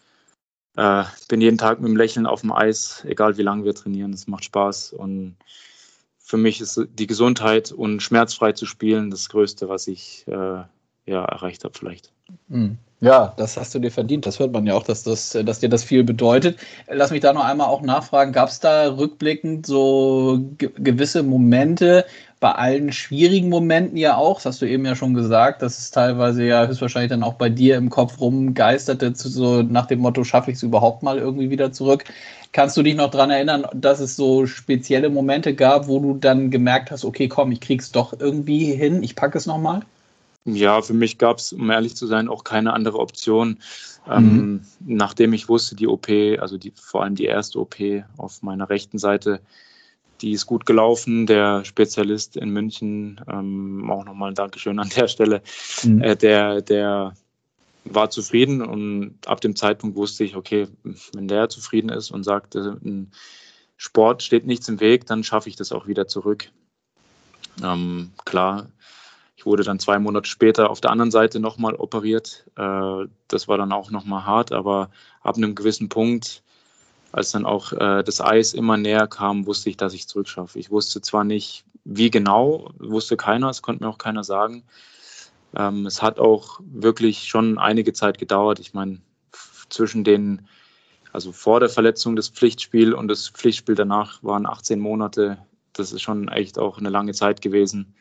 Äh, 0.75 1.03
bin 1.27 1.41
jeden 1.41 1.57
Tag 1.57 1.79
mit 1.79 1.89
dem 1.89 1.97
Lächeln 1.97 2.25
auf 2.25 2.41
dem 2.41 2.51
Eis, 2.51 3.03
egal 3.05 3.37
wie 3.37 3.43
lange 3.43 3.63
wir 3.63 3.73
trainieren. 3.73 4.13
Es 4.13 4.27
macht 4.27 4.45
Spaß 4.45 4.93
und 4.93 5.37
für 6.17 6.37
mich 6.37 6.61
ist 6.61 6.81
die 6.93 7.07
Gesundheit 7.07 7.71
und 7.71 8.01
schmerzfrei 8.01 8.53
zu 8.53 8.65
spielen 8.65 9.11
das 9.11 9.29
Größte, 9.29 9.69
was 9.69 9.87
ich 9.87 10.25
äh, 10.27 10.63
ja, 11.05 11.25
erreicht 11.25 11.63
habe 11.63 11.77
vielleicht. 11.77 12.11
Mhm. 12.47 12.77
Ja, 13.03 13.33
das 13.35 13.57
hast 13.57 13.75
du 13.75 13.79
dir 13.79 13.91
verdient. 13.91 14.25
Das 14.25 14.39
hört 14.39 14.53
man 14.53 14.65
ja 14.65 14.75
auch, 14.75 14.83
dass, 14.83 15.03
das, 15.03 15.31
dass 15.43 15.59
dir 15.59 15.67
das 15.67 15.83
viel 15.83 16.05
bedeutet. 16.05 16.57
Lass 16.87 17.11
mich 17.11 17.19
da 17.19 17.33
noch 17.33 17.43
einmal 17.43 17.67
auch 17.67 17.81
nachfragen. 17.81 18.31
Gab 18.31 18.47
es 18.47 18.61
da 18.61 18.87
rückblickend 18.95 19.65
so 19.65 20.39
ge 20.57 20.69
gewisse 20.77 21.21
Momente, 21.21 22.05
bei 22.39 22.53
allen 22.53 22.91
schwierigen 22.93 23.49
Momenten 23.49 23.97
ja 23.97 24.15
auch, 24.15 24.35
das 24.35 24.45
hast 24.45 24.61
du 24.61 24.65
eben 24.67 24.85
ja 24.85 24.95
schon 24.95 25.13
gesagt, 25.13 25.61
dass 25.61 25.79
es 25.79 25.91
teilweise 25.91 26.43
ja 26.45 26.65
höchstwahrscheinlich 26.65 27.09
dann 27.09 27.23
auch 27.23 27.33
bei 27.35 27.49
dir 27.49 27.75
im 27.77 27.89
Kopf 27.89 28.19
rumgeisterte, 28.21 29.13
so 29.15 29.61
nach 29.63 29.85
dem 29.87 29.99
Motto, 29.99 30.23
schaffe 30.23 30.51
ich 30.51 30.57
es 30.57 30.63
überhaupt 30.63 31.03
mal 31.03 31.17
irgendwie 31.17 31.49
wieder 31.49 31.71
zurück. 31.73 32.05
Kannst 32.53 32.77
du 32.77 32.83
dich 32.83 32.95
noch 32.95 33.11
daran 33.11 33.31
erinnern, 33.31 33.65
dass 33.73 33.99
es 33.99 34.15
so 34.15 34.45
spezielle 34.45 35.09
Momente 35.09 35.55
gab, 35.55 35.87
wo 35.87 35.99
du 35.99 36.13
dann 36.15 36.51
gemerkt 36.51 36.91
hast, 36.91 37.03
okay, 37.05 37.27
komm, 37.27 37.51
ich 37.51 37.59
krieg's 37.61 37.91
doch 37.91 38.13
irgendwie 38.19 38.73
hin, 38.73 39.03
ich 39.03 39.15
packe 39.15 39.37
es 39.37 39.45
nochmal? 39.45 39.81
Ja, 40.45 40.81
für 40.81 40.93
mich 40.93 41.17
gab 41.17 41.37
es, 41.37 41.53
um 41.53 41.69
ehrlich 41.69 41.95
zu 41.95 42.05
sein, 42.05 42.27
auch 42.27 42.43
keine 42.43 42.73
andere 42.73 42.99
Option. 42.99 43.59
Ähm, 44.09 44.25
mhm. 44.25 44.61
Nachdem 44.81 45.33
ich 45.33 45.47
wusste, 45.47 45.75
die 45.75 45.87
OP, 45.87 46.09
also 46.39 46.57
die, 46.57 46.73
vor 46.75 47.03
allem 47.03 47.15
die 47.15 47.25
erste 47.25 47.59
OP 47.59 47.75
auf 48.17 48.41
meiner 48.41 48.69
rechten 48.69 48.97
Seite, 48.97 49.39
die 50.21 50.31
ist 50.31 50.45
gut 50.45 50.65
gelaufen. 50.65 51.25
Der 51.25 51.63
Spezialist 51.63 52.35
in 52.35 52.49
München, 52.49 53.21
ähm, 53.29 53.89
auch 53.89 54.03
nochmal 54.03 54.31
ein 54.31 54.35
Dankeschön 54.35 54.79
an 54.79 54.89
der 54.89 55.07
Stelle, 55.07 55.41
mhm. 55.83 56.01
äh, 56.01 56.15
der, 56.17 56.61
der 56.61 57.13
war 57.85 58.09
zufrieden 58.09 58.61
und 58.61 59.17
ab 59.25 59.41
dem 59.41 59.55
Zeitpunkt 59.55 59.95
wusste 59.95 60.23
ich, 60.23 60.35
okay, 60.35 60.67
wenn 61.13 61.27
der 61.27 61.49
zufrieden 61.49 61.89
ist 61.89 62.11
und 62.11 62.23
sagt, 62.23 62.55
ein 62.55 63.11
Sport 63.75 64.23
steht 64.23 64.45
nichts 64.45 64.69
im 64.69 64.79
Weg, 64.79 65.05
dann 65.05 65.23
schaffe 65.23 65.49
ich 65.49 65.57
das 65.57 65.73
auch 65.73 65.87
wieder 65.87 66.07
zurück. 66.07 66.49
Ähm, 67.61 68.11
klar, 68.23 68.67
ich 69.43 69.45
wurde 69.45 69.63
dann 69.65 69.77
zwei 69.77 69.99
Monate 69.99 70.29
später 70.29 70.69
auf 70.69 70.79
der 70.79 70.91
anderen 70.91 71.11
Seite 71.11 71.41
nochmal 71.41 71.75
operiert. 71.75 72.45
Äh, 72.55 73.07
das 73.27 73.49
war 73.49 73.57
dann 73.57 73.73
auch 73.73 73.91
nochmal 73.91 74.25
hart, 74.25 74.53
aber 74.53 74.89
ab 75.21 75.35
einem 75.35 75.53
gewissen 75.53 75.89
Punkt 75.89 76.43
als 77.11 77.31
dann 77.31 77.45
auch 77.45 77.73
äh, 77.73 78.03
das 78.03 78.21
Eis 78.21 78.53
immer 78.53 78.77
näher 78.77 79.05
kam, 79.05 79.45
wusste 79.45 79.69
ich, 79.69 79.75
dass 79.75 79.93
ich 79.93 80.07
zurückschaffe. 80.07 80.57
Ich 80.59 80.71
wusste 80.71 81.01
zwar 81.01 81.25
nicht, 81.25 81.65
wie 81.83 82.09
genau, 82.09 82.71
wusste 82.79 83.17
keiner, 83.17 83.49
es 83.49 83.61
konnte 83.61 83.83
mir 83.83 83.89
auch 83.89 83.97
keiner 83.97 84.23
sagen. 84.23 84.63
Ähm, 85.57 85.87
es 85.87 86.01
hat 86.01 86.19
auch 86.19 86.61
wirklich 86.63 87.27
schon 87.27 87.57
einige 87.57 87.91
Zeit 87.91 88.19
gedauert. 88.19 88.61
Ich 88.61 88.73
meine, 88.73 89.01
zwischen 89.69 90.05
den, 90.05 90.47
also 91.11 91.33
vor 91.33 91.59
der 91.59 91.69
Verletzung 91.69 92.15
des 92.15 92.29
Pflichtspiels 92.29 92.93
und 92.93 93.09
das 93.09 93.27
Pflichtspiel 93.27 93.75
danach 93.75 94.23
waren 94.23 94.45
18 94.45 94.79
Monate. 94.79 95.37
Das 95.73 95.91
ist 95.91 96.01
schon 96.01 96.29
echt 96.29 96.57
auch 96.57 96.77
eine 96.77 96.89
lange 96.89 97.13
Zeit 97.13 97.41
gewesen. 97.41 97.93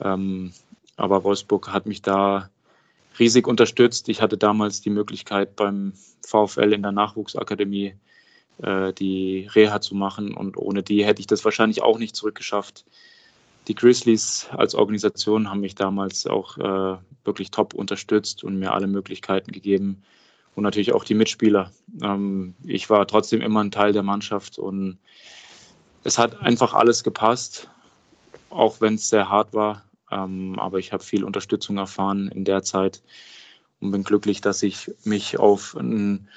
Ähm, 0.00 0.52
aber 0.96 1.24
Wolfsburg 1.24 1.72
hat 1.72 1.86
mich 1.86 2.02
da 2.02 2.50
riesig 3.18 3.46
unterstützt. 3.46 4.08
Ich 4.08 4.22
hatte 4.22 4.38
damals 4.38 4.80
die 4.80 4.90
Möglichkeit 4.90 5.56
beim 5.56 5.92
VfL 6.26 6.72
in 6.72 6.82
der 6.82 6.92
Nachwuchsakademie 6.92 7.94
äh, 8.58 8.92
die 8.92 9.48
Reha 9.54 9.80
zu 9.80 9.94
machen. 9.94 10.34
Und 10.34 10.56
ohne 10.56 10.82
die 10.82 11.04
hätte 11.04 11.20
ich 11.20 11.26
das 11.26 11.44
wahrscheinlich 11.44 11.82
auch 11.82 11.98
nicht 11.98 12.16
zurückgeschafft. 12.16 12.84
Die 13.68 13.74
Grizzlies 13.74 14.48
als 14.50 14.74
Organisation 14.74 15.48
haben 15.48 15.60
mich 15.60 15.74
damals 15.74 16.26
auch 16.26 16.58
äh, 16.58 16.98
wirklich 17.24 17.50
top 17.50 17.74
unterstützt 17.74 18.42
und 18.42 18.58
mir 18.58 18.72
alle 18.72 18.86
Möglichkeiten 18.86 19.52
gegeben. 19.52 20.02
Und 20.54 20.64
natürlich 20.64 20.92
auch 20.92 21.04
die 21.04 21.14
Mitspieler. 21.14 21.70
Ähm, 22.02 22.54
ich 22.64 22.90
war 22.90 23.06
trotzdem 23.06 23.40
immer 23.40 23.62
ein 23.62 23.70
Teil 23.70 23.92
der 23.92 24.02
Mannschaft 24.02 24.58
und 24.58 24.98
es 26.04 26.18
hat 26.18 26.40
einfach 26.40 26.74
alles 26.74 27.04
gepasst, 27.04 27.70
auch 28.52 28.80
wenn 28.80 28.94
es 28.94 29.08
sehr 29.08 29.28
hart 29.28 29.52
war. 29.54 29.84
Ähm, 30.10 30.58
aber 30.58 30.78
ich 30.78 30.92
habe 30.92 31.02
viel 31.02 31.24
Unterstützung 31.24 31.78
erfahren 31.78 32.28
in 32.28 32.44
der 32.44 32.62
Zeit 32.62 33.02
und 33.80 33.90
bin 33.90 34.04
glücklich, 34.04 34.40
dass 34.40 34.62
ich 34.62 34.90
mich 35.04 35.38
auf 35.38 35.74
ein 35.74 36.28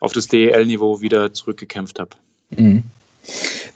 auf 0.00 0.12
das 0.12 0.26
DEL-Niveau 0.26 1.00
wieder 1.00 1.32
zurückgekämpft 1.32 2.00
habe. 2.00 2.10
Mhm. 2.50 2.82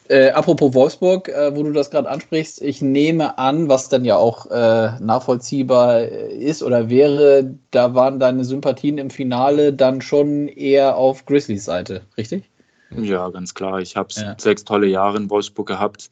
Äh, 0.08 0.30
apropos 0.30 0.74
Wolfsburg, 0.74 1.28
äh, 1.28 1.54
wo 1.54 1.62
du 1.62 1.72
das 1.72 1.90
gerade 1.90 2.08
ansprichst, 2.08 2.62
ich 2.62 2.82
nehme 2.82 3.38
an, 3.38 3.68
was 3.68 3.88
dann 3.88 4.04
ja 4.04 4.16
auch 4.16 4.50
äh, 4.50 4.98
nachvollziehbar 5.00 6.02
ist 6.02 6.62
oder 6.62 6.88
wäre, 6.90 7.54
da 7.70 7.94
waren 7.94 8.18
deine 8.20 8.44
Sympathien 8.44 8.98
im 8.98 9.10
Finale 9.10 9.72
dann 9.72 10.00
schon 10.00 10.48
eher 10.48 10.96
auf 10.96 11.26
Grizzlies 11.26 11.64
Seite, 11.64 12.02
richtig? 12.16 12.44
Ja, 12.90 13.28
ganz 13.30 13.54
klar. 13.54 13.80
Ich 13.80 13.96
habe 13.96 14.08
ja. 14.16 14.36
sechs 14.38 14.64
tolle 14.64 14.86
Jahre 14.86 15.16
in 15.16 15.28
Wolfsburg 15.28 15.66
gehabt, 15.66 16.10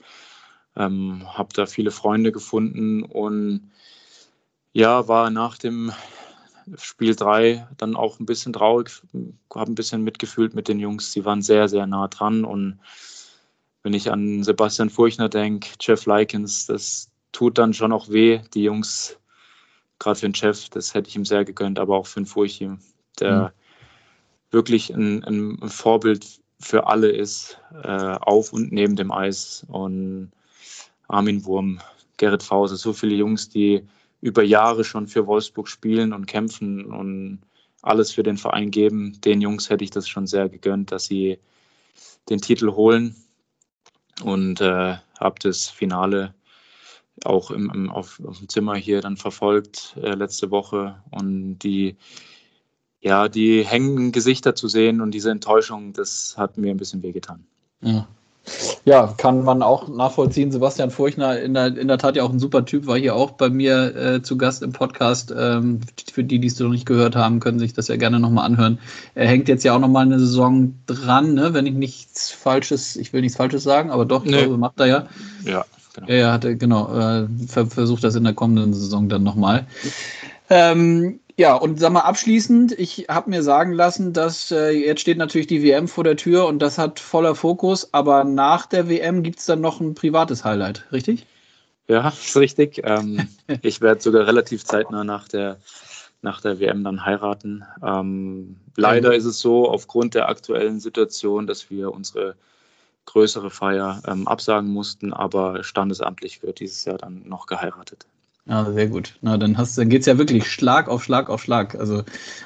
ähm, 0.77 1.23
habe 1.27 1.51
da 1.55 1.67
viele 1.67 1.91
Freunde 1.91 2.33
gefunden 2.33 3.03
und 3.03 3.71
ja, 4.73 5.07
war 5.07 5.31
nach 5.31 5.57
dem 5.57 5.93
Spiel 6.77 7.15
3 7.15 7.69
dann 7.77 7.97
auch 7.97 8.19
ein 8.19 8.27
bisschen 8.27 8.53
traurig, 8.53 9.03
habe 9.55 9.71
ein 9.71 9.75
bisschen 9.75 10.03
mitgefühlt 10.03 10.55
mit 10.55 10.69
den 10.69 10.81
Jungs. 10.81 11.13
Sie 11.13 11.25
waren 11.25 11.43
sehr, 11.43 11.69
sehr 11.69 11.87
nah 11.87 12.09
dran. 12.09 12.45
Und 12.45 12.81
wenn 13.83 13.93
ich 13.93 14.11
an 14.11 14.43
Sebastian 14.43 14.91
Furchner 14.91 15.29
denke, 15.29 15.69
Jeff 15.81 16.07
Likens, 16.07 16.67
das 16.67 17.11
tut 17.33 17.59
dann 17.59 17.75
schon 17.75 17.93
auch 17.93 18.09
weh. 18.09 18.41
Die 18.55 18.65
Jungs, 18.65 19.19
gerade 19.99 20.19
für 20.19 20.29
den 20.29 20.35
Jeff, 20.35 20.69
das 20.71 20.95
hätte 20.95 21.09
ich 21.09 21.17
ihm 21.17 21.25
sehr 21.25 21.45
gegönnt, 21.45 21.79
aber 21.79 21.97
auch 21.97 22.07
für 22.07 22.21
den 22.21 22.27
Furchi, 22.27 22.71
der 23.21 23.43
mhm. 23.43 23.49
wirklich 24.51 24.91
ein, 24.91 25.23
ein, 25.25 25.69
Vorbild 25.69 26.41
für 26.61 26.87
alle 26.87 27.11
ist, 27.11 27.59
äh, 27.83 28.17
auf 28.21 28.53
und 28.53 28.73
neben 28.73 28.97
dem 28.97 29.13
Eis. 29.13 29.67
Und 29.69 30.33
Armin 31.09 31.45
Wurm, 31.45 31.81
Gerrit 32.17 32.43
Fauser, 32.43 32.77
so 32.77 32.93
viele 32.93 33.14
Jungs, 33.14 33.49
die 33.49 33.87
über 34.21 34.43
Jahre 34.43 34.85
schon 34.85 35.07
für 35.07 35.27
Wolfsburg 35.27 35.69
spielen 35.69 36.12
und 36.12 36.27
kämpfen 36.27 36.87
und 36.87 37.40
alles 37.83 38.12
für 38.12 38.23
den 38.23 38.38
Verein 38.38 38.71
geben. 38.71 39.21
Den 39.21 39.40
Jungs 39.40 39.69
hätte 39.69 39.85
ich 39.85 39.90
das 39.90 40.09
schon 40.09 40.27
sehr 40.27 40.49
gegönnt, 40.49 40.93
dass 40.93 41.05
sie 41.05 41.38
den 42.31 42.40
Titel 42.40 42.73
holen 42.73 43.14
und 44.23 44.61
äh, 44.61 44.97
habe 45.21 45.35
das 45.43 45.69
Finale 45.69 46.35
auch 47.25 47.51
im, 47.51 47.71
im, 47.73 47.90
auf, 47.90 48.21
auf, 48.25 48.38
dem 48.38 48.49
Zimmer 48.49 48.75
hier 48.75 49.01
dann 49.01 49.17
verfolgt 49.17 49.97
äh, 50.03 50.14
letzte 50.14 50.51
Woche 50.51 51.03
und 51.11 51.59
die 51.59 51.97
ja 53.01 53.29
die 53.29 53.64
hängenden 53.64 54.11
Gesichter 54.11 54.55
zu 54.55 54.67
sehen 54.67 55.01
und 55.01 55.12
diese 55.12 55.31
Enttäuschung, 55.31 55.93
das 55.93 56.35
hat 56.37 56.57
mir 56.57 56.71
ein 56.71 56.79
bisschen 56.79 57.03
wehgetan. 57.03 57.47
Ja. 57.83 58.09
Ja, 58.85 59.14
kann 59.16 59.44
man 59.44 59.62
auch 59.62 59.88
nachvollziehen. 59.88 60.52
Sebastian 60.52 60.90
Furchner, 60.90 61.40
in 61.40 61.54
der, 61.54 61.76
in 61.76 61.88
der 61.88 61.98
Tat 61.98 62.16
ja 62.16 62.22
auch 62.22 62.30
ein 62.30 62.38
super 62.38 62.64
Typ, 62.64 62.87
war 62.87 62.98
hier 62.98 63.14
auch 63.14 63.33
bei 63.33 63.48
mir 63.48 63.96
äh, 63.96 64.22
zu 64.22 64.37
Gast 64.37 64.62
im 64.62 64.72
Podcast. 64.72 65.35
Ähm, 65.37 65.80
für 66.12 66.24
die, 66.24 66.38
die 66.38 66.48
es 66.48 66.59
noch 66.59 66.68
nicht 66.68 66.87
gehört 66.87 67.16
haben, 67.16 67.40
können 67.40 67.59
sich 67.59 67.72
das 67.72 67.88
ja 67.88 67.96
gerne 67.96 68.20
nochmal 68.20 68.44
anhören. 68.44 68.78
Er 69.14 69.26
hängt 69.26 69.48
jetzt 69.48 69.64
ja 69.64 69.74
auch 69.74 69.80
nochmal 69.80 70.04
eine 70.04 70.18
Saison 70.18 70.74
dran, 70.87 71.35
ne? 71.35 71.54
wenn 71.54 71.66
ich 71.66 71.74
nichts 71.74 72.30
Falsches, 72.30 72.96
ich 72.96 73.12
will 73.12 73.22
nichts 73.22 73.37
Falsches 73.37 73.62
sagen, 73.62 73.90
aber 73.90 74.04
doch, 74.04 74.24
ich 74.24 74.30
nee. 74.30 74.42
glaube, 74.42 74.59
macht 74.59 74.78
er 74.78 74.87
ja. 74.87 75.07
Ja, 75.44 75.64
genau. 75.94 76.09
Er 76.09 76.33
hatte, 76.33 76.57
genau, 76.57 76.94
äh, 76.94 77.28
versucht 77.46 78.04
das 78.04 78.14
in 78.14 78.24
der 78.24 78.35
kommenden 78.35 78.74
Saison 78.74 79.09
dann 79.09 79.22
nochmal. 79.22 79.66
Ähm, 80.50 81.20
ja, 81.37 81.55
und 81.55 81.81
sag 81.81 81.92
mal 81.92 82.01
abschließend, 82.01 82.79
ich 82.79 83.07
habe 83.09 83.31
mir 83.31 83.42
sagen 83.42 83.73
lassen, 83.73 84.12
dass 84.12 84.53
äh, 84.53 84.70
jetzt 84.70 85.01
steht 85.01 85.18
natürlich 85.18 85.49
die 85.49 85.64
WM 85.64 85.88
vor 85.88 86.05
der 86.05 86.16
Tür 86.16 86.47
und 86.47 86.61
das 86.61 86.79
hat 86.79 87.01
voller 87.01 87.35
Fokus, 87.35 87.92
aber 87.92 88.23
nach 88.23 88.66
der 88.66 88.88
WM 88.88 89.25
gibt 89.25 89.40
es 89.40 89.47
dann 89.47 89.61
noch 89.61 89.81
ein 89.81 89.94
privates 89.94 90.44
Highlight, 90.44 90.85
richtig? 90.92 91.27
Ja, 91.88 92.09
ist 92.25 92.37
richtig. 92.37 92.83
Ähm, 92.85 93.29
ich 93.62 93.81
werde 93.81 94.01
sogar 94.01 94.27
relativ 94.27 94.64
zeitnah 94.64 95.03
nach 95.03 95.27
der, 95.27 95.59
nach 96.23 96.40
der 96.40 96.61
WM 96.61 96.85
dann 96.85 97.05
heiraten. 97.05 97.64
Ähm, 97.83 98.57
leider 98.77 99.11
mhm. 99.11 99.16
ist 99.16 99.25
es 99.25 99.40
so, 99.40 99.68
aufgrund 99.68 100.14
der 100.14 100.29
aktuellen 100.29 100.79
Situation, 100.79 101.49
dass 101.49 101.68
wir 101.68 101.92
unsere 101.92 102.37
größere 103.07 103.51
Feier 103.51 104.03
ähm, 104.07 104.29
absagen 104.29 104.70
mussten, 104.70 105.12
aber 105.12 105.64
standesamtlich 105.64 106.42
wird 106.42 106.61
dieses 106.61 106.85
Jahr 106.85 106.97
dann 106.97 107.23
noch 107.27 107.47
geheiratet. 107.47 108.07
Ja, 108.46 108.70
sehr 108.72 108.88
gut. 108.88 109.14
Na, 109.22 109.38
dann, 109.38 109.57
hast, 109.57 109.78
dann 109.78 109.88
geht 109.88 110.00
es 110.00 110.07
ja 110.07 110.18
wirklich 110.18 110.50
Schlag 110.50 110.88
auf 110.88 111.02
Schlag 111.02 111.30
auf 111.30 111.42
Schlag. 111.42 111.74
Also, 111.76 112.02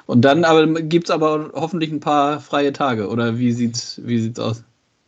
und 0.07 0.23
dann 0.23 0.45
aber 0.45 0.67
gibt 0.83 1.09
es 1.09 1.11
aber 1.11 1.51
hoffentlich 1.55 1.91
ein 1.91 2.01
paar 2.01 2.41
freie 2.41 2.73
Tage, 2.73 3.09
oder 3.09 3.39
wie 3.39 3.53
sieht's, 3.53 4.01
wie 4.05 4.21
sieht's 4.21 4.39
aus? 4.39 4.63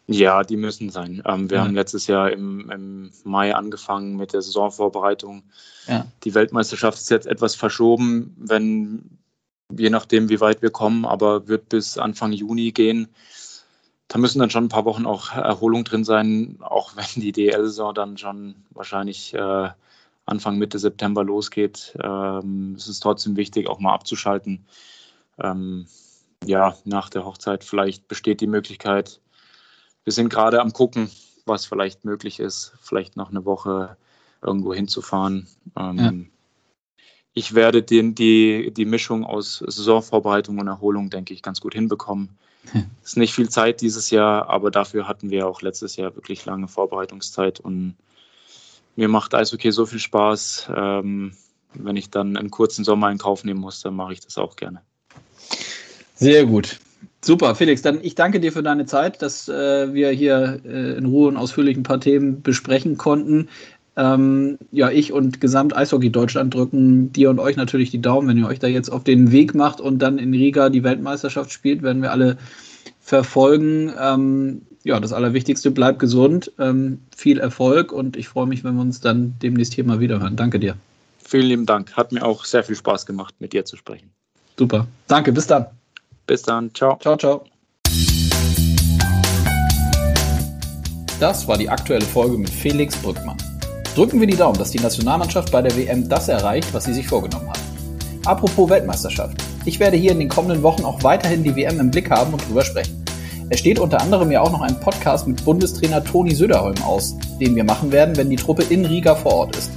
Ja, 0.09 0.42
die 0.42 0.57
müssen 0.57 0.90
sein. 0.90 1.22
Ähm, 1.24 1.48
wir 1.48 1.59
ja. 1.59 1.64
haben 1.64 1.74
letztes 1.74 2.09
Jahr 2.09 2.33
im, 2.33 2.68
im, 2.70 3.12
Mai 3.22 3.55
angefangen 3.55 4.16
mit 4.16 4.32
der 4.32 4.43
Saisonvorbereitung. 4.43 5.45
Ja. 5.86 6.07
Die 6.24 6.34
Weltmeisterschaft 6.34 6.99
ist 6.99 7.11
jetzt 7.11 7.28
etwas 7.28 7.55
verschoben, 7.55 8.34
wenn 8.36 9.18
je 9.72 9.91
nachdem, 9.91 10.28
wie 10.28 10.41
weit 10.41 10.62
wir 10.62 10.70
kommen, 10.70 11.05
aber 11.05 11.47
wird 11.47 11.68
bis 11.68 11.97
Anfang 11.97 12.32
Juni 12.32 12.72
gehen. 12.72 13.07
Da 14.09 14.18
müssen 14.18 14.41
dann 14.41 14.51
schon 14.51 14.64
ein 14.64 14.68
paar 14.68 14.84
Wochen 14.84 15.07
auch 15.07 15.32
Erholung 15.32 15.84
drin 15.84 16.03
sein, 16.03 16.57
auch 16.59 16.97
wenn 16.97 17.22
die 17.22 17.30
DL-Saison 17.30 17.95
dann 17.95 18.18
schon 18.18 18.57
wahrscheinlich 18.70 19.32
äh, 19.34 19.68
Anfang 20.31 20.59
Mitte 20.59 20.78
September 20.78 21.24
losgeht. 21.24 21.97
Ähm, 22.03 22.74
es 22.76 22.89
ist 22.89 23.01
trotzdem 23.01 23.37
wichtig, 23.37 23.68
auch 23.68 23.81
mal 23.81 23.93
abzuschalten. 23.93 24.64
Ähm, 25.39 25.87
ja, 26.45 26.76
nach 26.85 27.11
der 27.11 27.24
Hochzeit 27.24 27.64
vielleicht 27.64 28.07
besteht 28.09 28.41
die 28.41 28.47
Möglichkeit. 28.47 29.20
Wir 30.05 30.12
sind 30.12 30.28
gerade 30.28 30.61
am 30.61 30.72
gucken, 30.72 31.11
was 31.47 31.66
vielleicht 31.66 32.05
möglich 32.05 32.39
ist, 32.39 32.74
vielleicht 32.81 33.16
noch 33.16 33.31
eine 33.31 33.45
Woche 33.45 33.97
irgendwo 34.41 34.72
hinzufahren. 34.72 35.49
Ähm, 35.76 35.99
ja. 35.99 37.05
ich 37.35 37.55
werde 37.55 37.83
den, 37.83 38.14
die, 38.14 38.72
die 38.72 38.87
Mischung 38.87 39.24
aus 39.24 39.59
Saisonvorbereitung 39.59 40.59
und 40.59 40.68
Erholung, 40.68 41.11
denke 41.11 41.35
ich, 41.35 41.43
ganz 41.43 41.61
gut 41.61 41.74
hinbekommen. 41.74 42.39
Es 43.03 43.11
ist 43.11 43.16
nicht 43.16 43.35
viel 43.35 43.49
Zeit 43.49 43.81
dieses 43.81 44.11
Jahr, 44.11 44.49
aber 44.49 44.70
dafür 44.70 45.09
hatten 45.09 45.31
wir 45.31 45.49
auch 45.49 45.62
letztes 45.62 45.97
Jahr 45.97 46.14
wirklich 46.14 46.45
lange 46.45 46.68
Vorbereitungszeit 46.68 47.59
und 47.59 47.97
mir 48.97 49.09
macht 49.09 49.34
Eishockey 49.34 49.72
so 49.72 49.86
viel 49.86 49.99
Spaß. 49.99 50.70
Ähm, 50.74 51.32
wenn 51.74 51.97
ich 51.97 52.11
dann 52.11 52.36
einen 52.36 52.51
kurzen 52.51 52.84
Sommer 52.84 53.11
in 53.11 53.18
Kauf 53.18 53.45
nehmen 53.45 53.61
muss, 53.61 53.80
dann 53.80 53.95
mache 53.95 54.12
ich 54.12 54.20
das 54.20 54.38
auch 54.38 54.57
gerne. 54.57 54.80
Sehr 56.16 56.45
gut. 56.47 56.78
Super, 57.22 57.55
Felix, 57.55 57.82
dann 57.82 58.01
ich 58.03 58.14
danke 58.14 58.41
dir 58.41 58.51
für 58.51 58.62
deine 58.62 58.86
Zeit, 58.86 59.20
dass 59.20 59.49
äh, 59.49 59.93
wir 59.93 60.11
hier 60.11 60.61
äh, 60.64 60.97
in 60.97 61.07
Ruhe 61.07 61.28
und 61.28 61.36
ausführlich 61.36 61.76
ein 61.76 61.82
paar 61.82 62.01
Themen 62.01 62.43
besprechen 62.43 62.97
konnten. 62.97 63.49
Ähm, 63.97 64.59
ja, 64.72 64.91
ich 64.91 65.12
und 65.12 65.41
Gesamt 65.41 65.76
Eishockey 65.76 66.11
Deutschland 66.11 66.55
drücken 66.55 67.12
dir 67.12 67.28
und 67.28 67.38
euch 67.38 67.57
natürlich 67.57 67.91
die 67.91 68.01
Daumen, 68.01 68.28
wenn 68.28 68.38
ihr 68.38 68.47
euch 68.47 68.59
da 68.59 68.68
jetzt 68.68 68.88
auf 68.88 69.05
den 69.05 69.32
Weg 69.32 69.55
macht 69.55 69.80
und 69.80 69.99
dann 69.99 70.18
in 70.18 70.32
Riga 70.32 70.70
die 70.70 70.82
Weltmeisterschaft 70.82 71.53
spielt, 71.53 71.82
werden 71.82 72.01
wir 72.01 72.12
alle 72.12 72.38
verfolgen. 73.01 73.93
Ähm, 74.01 74.62
ja, 74.83 74.99
das 74.99 75.12
Allerwichtigste, 75.12 75.70
bleibt 75.70 75.99
gesund, 75.99 76.53
ähm, 76.59 77.01
viel 77.14 77.39
Erfolg 77.39 77.93
und 77.93 78.16
ich 78.16 78.28
freue 78.28 78.47
mich, 78.47 78.64
wenn 78.64 78.74
wir 78.74 78.81
uns 78.81 79.01
dann 79.01 79.35
demnächst 79.43 79.74
hier 79.74 79.85
mal 79.85 80.01
wieder 80.01 80.20
hören. 80.20 80.37
Danke 80.37 80.59
dir. 80.59 80.76
Vielen 81.18 81.47
lieben 81.47 81.66
Dank. 81.66 81.93
Hat 81.97 82.12
mir 82.12 82.24
auch 82.24 82.45
sehr 82.45 82.64
viel 82.64 82.76
Spaß 82.76 83.07
gemacht, 83.07 83.35
mit 83.39 83.53
dir 83.53 83.64
zu 83.64 83.76
sprechen. 83.76 84.11
Super. 84.59 84.87
Danke, 85.07 85.33
bis 85.33 85.47
dann. 85.47 85.66
Bis 86.26 86.43
dann. 86.43 86.74
Ciao. 86.74 86.99
Ciao, 86.99 87.16
ciao. 87.16 87.45
Das 91.20 91.47
war 91.47 91.59
die 91.59 91.68
aktuelle 91.68 92.05
Folge 92.05 92.39
mit 92.39 92.49
Felix 92.49 92.97
Brückmann. 92.97 93.37
Drücken 93.95 94.18
wir 94.20 94.26
die 94.26 94.37
Daumen, 94.37 94.59
dass 94.59 94.70
die 94.70 94.78
Nationalmannschaft 94.78 95.53
bei 95.53 95.61
der 95.61 95.76
WM 95.76 96.09
das 96.09 96.28
erreicht, 96.28 96.72
was 96.72 96.85
sie 96.85 96.95
sich 96.95 97.07
vorgenommen 97.07 97.51
hat. 97.51 97.61
Apropos 98.24 98.70
Weltmeisterschaft. 98.70 99.37
Ich 99.66 99.78
werde 99.78 99.97
hier 99.97 100.12
in 100.12 100.20
den 100.20 100.28
kommenden 100.28 100.62
Wochen 100.62 100.85
auch 100.85 101.03
weiterhin 101.03 101.45
die 101.45 101.55
WM 101.55 101.78
im 101.81 101.91
Blick 101.91 102.11
haben 102.11 102.33
und 102.33 102.47
drüber 102.49 102.64
sprechen. 102.64 102.99
Es 103.53 103.59
steht 103.59 103.80
unter 103.80 104.01
anderem 104.01 104.30
ja 104.30 104.42
auch 104.42 104.53
noch 104.53 104.61
ein 104.61 104.78
Podcast 104.78 105.26
mit 105.26 105.44
Bundestrainer 105.44 106.05
Toni 106.05 106.32
Söderholm 106.32 106.80
aus, 106.84 107.16
den 107.40 107.57
wir 107.57 107.64
machen 107.64 107.90
werden, 107.90 108.16
wenn 108.16 108.30
die 108.30 108.36
Truppe 108.36 108.62
in 108.68 108.84
Riga 108.84 109.16
vor 109.16 109.34
Ort 109.34 109.57
ist. 109.57 109.72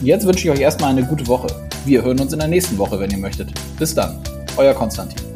Und 0.00 0.06
jetzt 0.06 0.24
wünsche 0.24 0.46
ich 0.46 0.50
euch 0.54 0.60
erstmal 0.60 0.90
eine 0.90 1.02
gute 1.02 1.26
Woche. 1.26 1.48
Wir 1.84 2.02
hören 2.02 2.20
uns 2.20 2.32
in 2.32 2.38
der 2.38 2.46
nächsten 2.46 2.78
Woche, 2.78 3.00
wenn 3.00 3.10
ihr 3.10 3.18
möchtet. 3.18 3.52
Bis 3.80 3.96
dann, 3.96 4.20
euer 4.56 4.74
Konstantin. 4.74 5.33